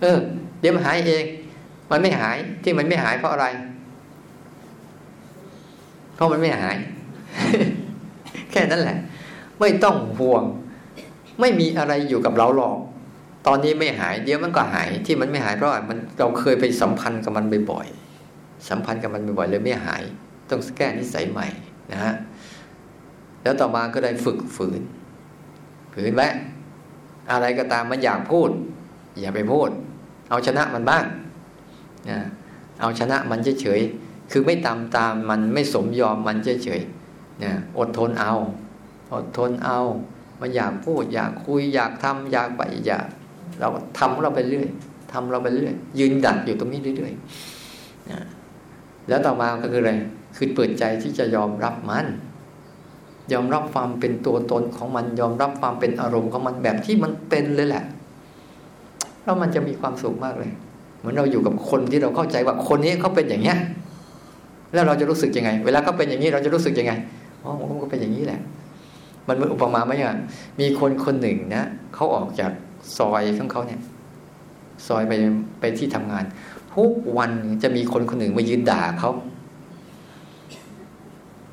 [0.00, 0.18] เออ
[0.60, 1.24] เดี๋ยวมันหายเอง
[1.90, 3.46] มันไม่หายที่มันไม่หายเพราะอะไร
[6.14, 6.76] เพราะมันไม่หาย
[8.50, 8.96] แค่นั้นแหละ
[9.60, 10.44] ไม่ต้องห่วง
[11.40, 12.76] ไม่มีอะไรอยู่กับเราหรอก
[13.46, 18.05] ตอนนี้ไม่หาย เดี๋ยวมันก็หายที่มันไม่หายเพราะมันเราเคยไปสัมพันธ์กับมันบ่อยๆ
[18.68, 20.02] สัมพันธ์กับมันบ่อยๆเลยไม่หาย
[20.50, 21.46] ต้องแก้นิสัยใหม่
[21.92, 22.14] นะฮะ
[23.42, 24.80] แล้วต่อมาก็ได้ฝึกฝืน
[25.92, 26.28] ฝืนไว้
[27.30, 28.50] อะไรก็ตามมันอยากพูด
[29.20, 29.70] อย่าไปพูด
[30.30, 31.04] เอาชนะมันบ้าง
[32.10, 32.18] นะ
[32.80, 38.34] เอาชนะมันเฉยๆคือไม่ตามตามมันไม่สมยอมมันเฉยๆนะอดทนเอา
[39.14, 39.80] อดทนเอา
[40.40, 43.06] มันอยากพูด อยากคุย อยากทำอยากไปอยาก
[43.58, 44.68] เราทำเราไปเรื่อย
[45.12, 48.18] ทำเราไปเรื่อยยืนดักอยู่ตรงนี้เรื่อยๆนะ
[49.08, 49.92] แล้วต่อมาก็คืออะไร
[50.36, 52.06] คือเปิดใจที่จะยอมรับมัน
[53.32, 57.84] ยอมรับความเป็นตัวตนของมัน ยอมรับความเป็นอารมณ์ของมันแบบที่มันเป็นเลยแหละ
[59.24, 60.50] แล้วมันจะมีความสุขมากเลย
[60.98, 63.58] เหมือนเราอยู่กับคนที่เราเข้าใจว่าคนนี้เขาเป็นอย่างเนี้ย
[64.74, 66.92] แล้วเราจะรู้สึกยังไง เวลาเขาเป็นอย่างนี้เราจะรู้สึกยังไง
[67.44, 68.40] อ๋อมันก็เป็นอย่างนี้แหละ
[69.28, 70.14] มันเหมือนอุปมาไหมอะ
[70.60, 72.52] มีคนคนหนึ่งนะเขาออกจาก
[72.98, 73.80] ซอยของเขาเนี่ย
[74.86, 75.12] ซอยไป
[75.60, 76.24] ไปที่ทำงาน
[76.76, 79.10] ทุกวันจะมีคนคนหนึ่งมายืนด่าเขา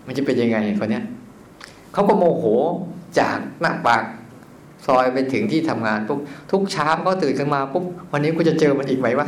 [0.06, 1.06] มันจะเป็นยังไงคนเนี้ย
[1.94, 2.46] เขาก็โมโห
[3.20, 4.04] จากหน้าปาก
[4.86, 6.20] ซอยไปถึงที่ทำงานปุ๊บ
[6.52, 9.28] ทุกเช้าก็ตื่นขึ้นมาปุ๊บวันนี้กูจะเจอมันอีกไหมวะ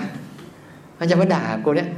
[0.99, 1.89] มันจะมาด่ากูเนี่ย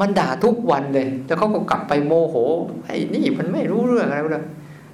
[0.00, 2.36] มันด่าทุกวันเลย แล้วเขาก็กลับไปโมโห
[2.84, 4.44] ไอ้นี่มันไม่รู้เรื่องอะไรเลย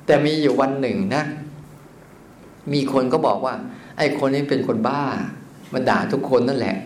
[0.06, 1.24] แต่มีอยู่วันหนึ่งนะ
[2.72, 3.54] มีคนก็บอกว่า
[3.98, 5.02] ไอ้คนนี้เป็นคนบ้า
[5.72, 6.76] มันด่าทุกคนนั่นแหละ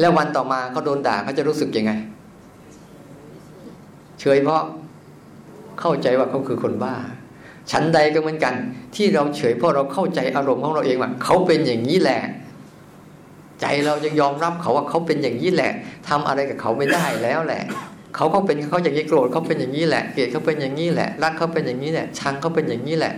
[0.00, 1.92] แล้ววันต่อมาเขาโดนด่าเขาจะรู้สึกยังไง
[4.20, 4.62] เฉยเพราะ
[5.80, 6.94] เข้าใจว่าเขาคือคนบ้า
[7.70, 8.54] ฉันใดก็เหมือนกัน
[8.96, 12.20] ที่เราเฉยเพราะเราเข้าใจอารมณ์ของเราเองว่าเขาเป็นอย่างนี้แหละ
[13.60, 15.72] ใจเรายังยอมรับเขาว่าเขาเป็นอย่างนี้แหละ
[16.08, 17.62] ทำอะไรกับเขาไม่ได้แล้วแหละ
[18.14, 23.12] เขาเขาเป็นเขาอย่างนี้โกรธเขาเป็นอย่างนี้แหละ เกลียดเขาเป็นอย่างนี้แหละ รักเขาเป็นอย่างนี้แหละ ชังเขาเป็นอย่างนี้แหละ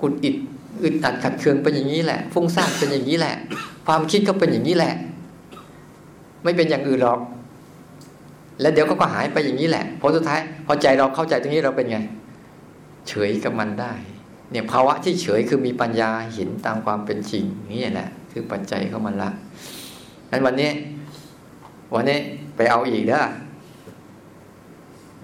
[0.00, 0.36] กุดอิด
[0.82, 3.34] อึดอัดขัดเคืองเป็นอย่างนี้แหละ ฟุ้งซ่านเป็นอย่างนี้แหละ
[3.86, 4.94] ความคิดเขาเป็นอย่างนี้แหละ
[6.44, 7.20] ไม่เป็นอย่างอื่นหรอก
[8.60, 11.98] แล้วเดี๋ยวก็ก็หายไปอย่างนี้แหละพอสุดท้าย พอใจเราเข้าใจตรงนี้เราเป็นไง
[13.08, 13.92] เฉยกับมันได้
[14.50, 19.30] เนี่ยภาวะที่เฉยคือมีปัญญาเห็นตามความเป็นจริงนี่แหละ คือปัจจัยเข้ามันละ
[20.30, 20.70] นั้นวันนี้
[21.94, 22.18] วันนี้
[22.56, 23.22] ไปเอาอีกเด้อ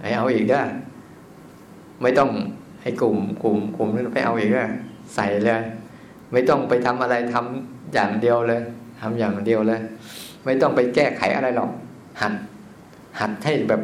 [0.00, 0.62] ไปเอาอีกเด้อ
[2.02, 2.30] ไม่ต้อง
[2.82, 4.66] ให้กลุ่มกลุ่มกลุ่มนั้นไปเอาอีกเด้อ
[5.14, 5.62] ใส่เลย
[6.32, 8.60] ไม่ต้องไปทำอะไรทำอย่างเดียวเลย
[9.00, 9.80] ทำอย่างเดียวเลย
[10.44, 11.70] ไม่ต้องไปแก้ไขอะไรหรอก
[12.20, 12.32] หัด
[13.20, 13.82] หัดให้แบบ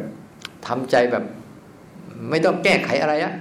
[0.67, 1.23] ทำใจแบบ
[2.29, 3.33] ไม่ต้องแก้ไขอะไรอะ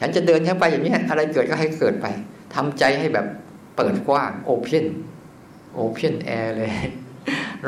[0.00, 2.06] ฉันจะเดินเข้าไปอย่างนี้อะไรเกิดก็ให้เกิดไป
[2.54, 3.26] ทำใจให้แบบ
[3.76, 4.86] เปิดกว้าง open
[5.74, 6.70] open air เลย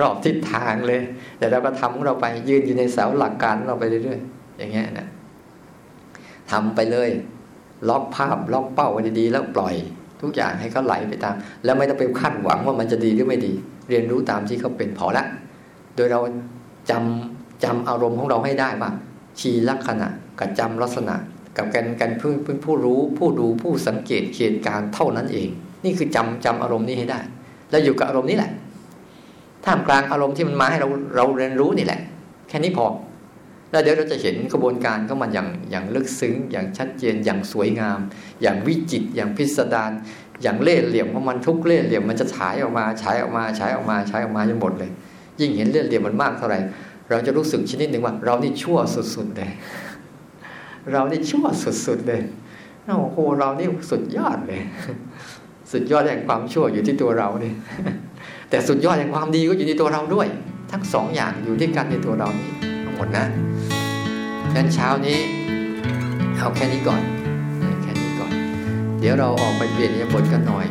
[0.01, 1.01] รอบทิศทางเลย
[1.39, 5.09] แต่เราก็ทำของเราไปยืนอยู่ในเสาหลักการเราไปเรื่อยๆอย่างเงี้ยนะ
[6.51, 7.11] ทำไปเลย
[7.89, 9.75] ล็อกภาพล็อกเป้าไว้ดีๆแล้วปล่อย
[10.23, 11.35] ทุกอย่างให้เขาไหลไปตาม
[11.65, 13.53] แล้วไม่ต้องไปคาดหวังว่ามันจะดีหรือไม่ดี
[13.89, 15.25] เรียนรู้ตามที่เขาเป็นพอละ
[15.97, 16.21] โดยเรา
[16.91, 18.91] จำจำอารมณ์ของเราให้ได้ว่า
[19.41, 20.09] ชีลักษณะ
[20.39, 21.15] กับจำลักษณะ
[21.57, 25.49] กับการการเพิ่งพิ่งผู้รู้ ผู้ดูผู้สังเกตเหตุการณ์เท่านั้นเอง
[25.85, 27.21] นี่คือจำจำอารมณ์นี้ให้ได้
[27.71, 28.51] แล้วอยู่กับอารมณ์นี้แหละ
[29.65, 32.01] ท่ามกลางอารมณ์ที่มันมาให้เราเราเรียนรู้นี่แหละ
[32.49, 32.87] แค่นี้พอ
[33.71, 37.99] แล้วเดี๋ยวเราจะเห็นกระบวนการของมันอย่างอย่างลึกซึ้ง อย่างชัดเจน อย่างสวยงาม
[38.43, 39.93] อย่างวิจิต อย่างพิสดาร
[40.43, 44.91] อย่างเล่ห์เหลี่ยมของมันทุกเล่ห์เหลี่ยมมันจะฉายออกมาฉายออกมาฉายออกมาฉายออกมาจนหมดเลย
[45.41, 46.59] ยิ่งเห็นเล่ห์เหลี่ยมมันมากเท่าไหร่
[47.11, 49.51] เราจะรู้สึกชนิดหนึ่งว่า เรานี่ชั่วสุดๆเลย
[50.93, 51.45] เรานี่ชั่ว
[51.87, 52.23] สุดๆเลย
[52.85, 54.63] โอ้โหเรานี่สุดยอดเลย
[55.73, 57.55] สุดยอดแห่งความชั่วอยู่ที่ตัวเราเนี่ย
[58.51, 60.27] แต่สุดยอดแห่งความดีก็อยู่ในตัวเราด้วย
[60.73, 62.51] ทั้งสองอย่างอยู่ที่กันในตัวเรานี่
[62.85, 63.27] ทั้งหมดนะ
[64.43, 65.19] ดังนั้นเช้านี้
[66.39, 67.03] เอาแค่นี้ก่อน
[69.05, 70.67] เดี๋ยวเราออกไปเปลี่ยนยบทกันหน่อย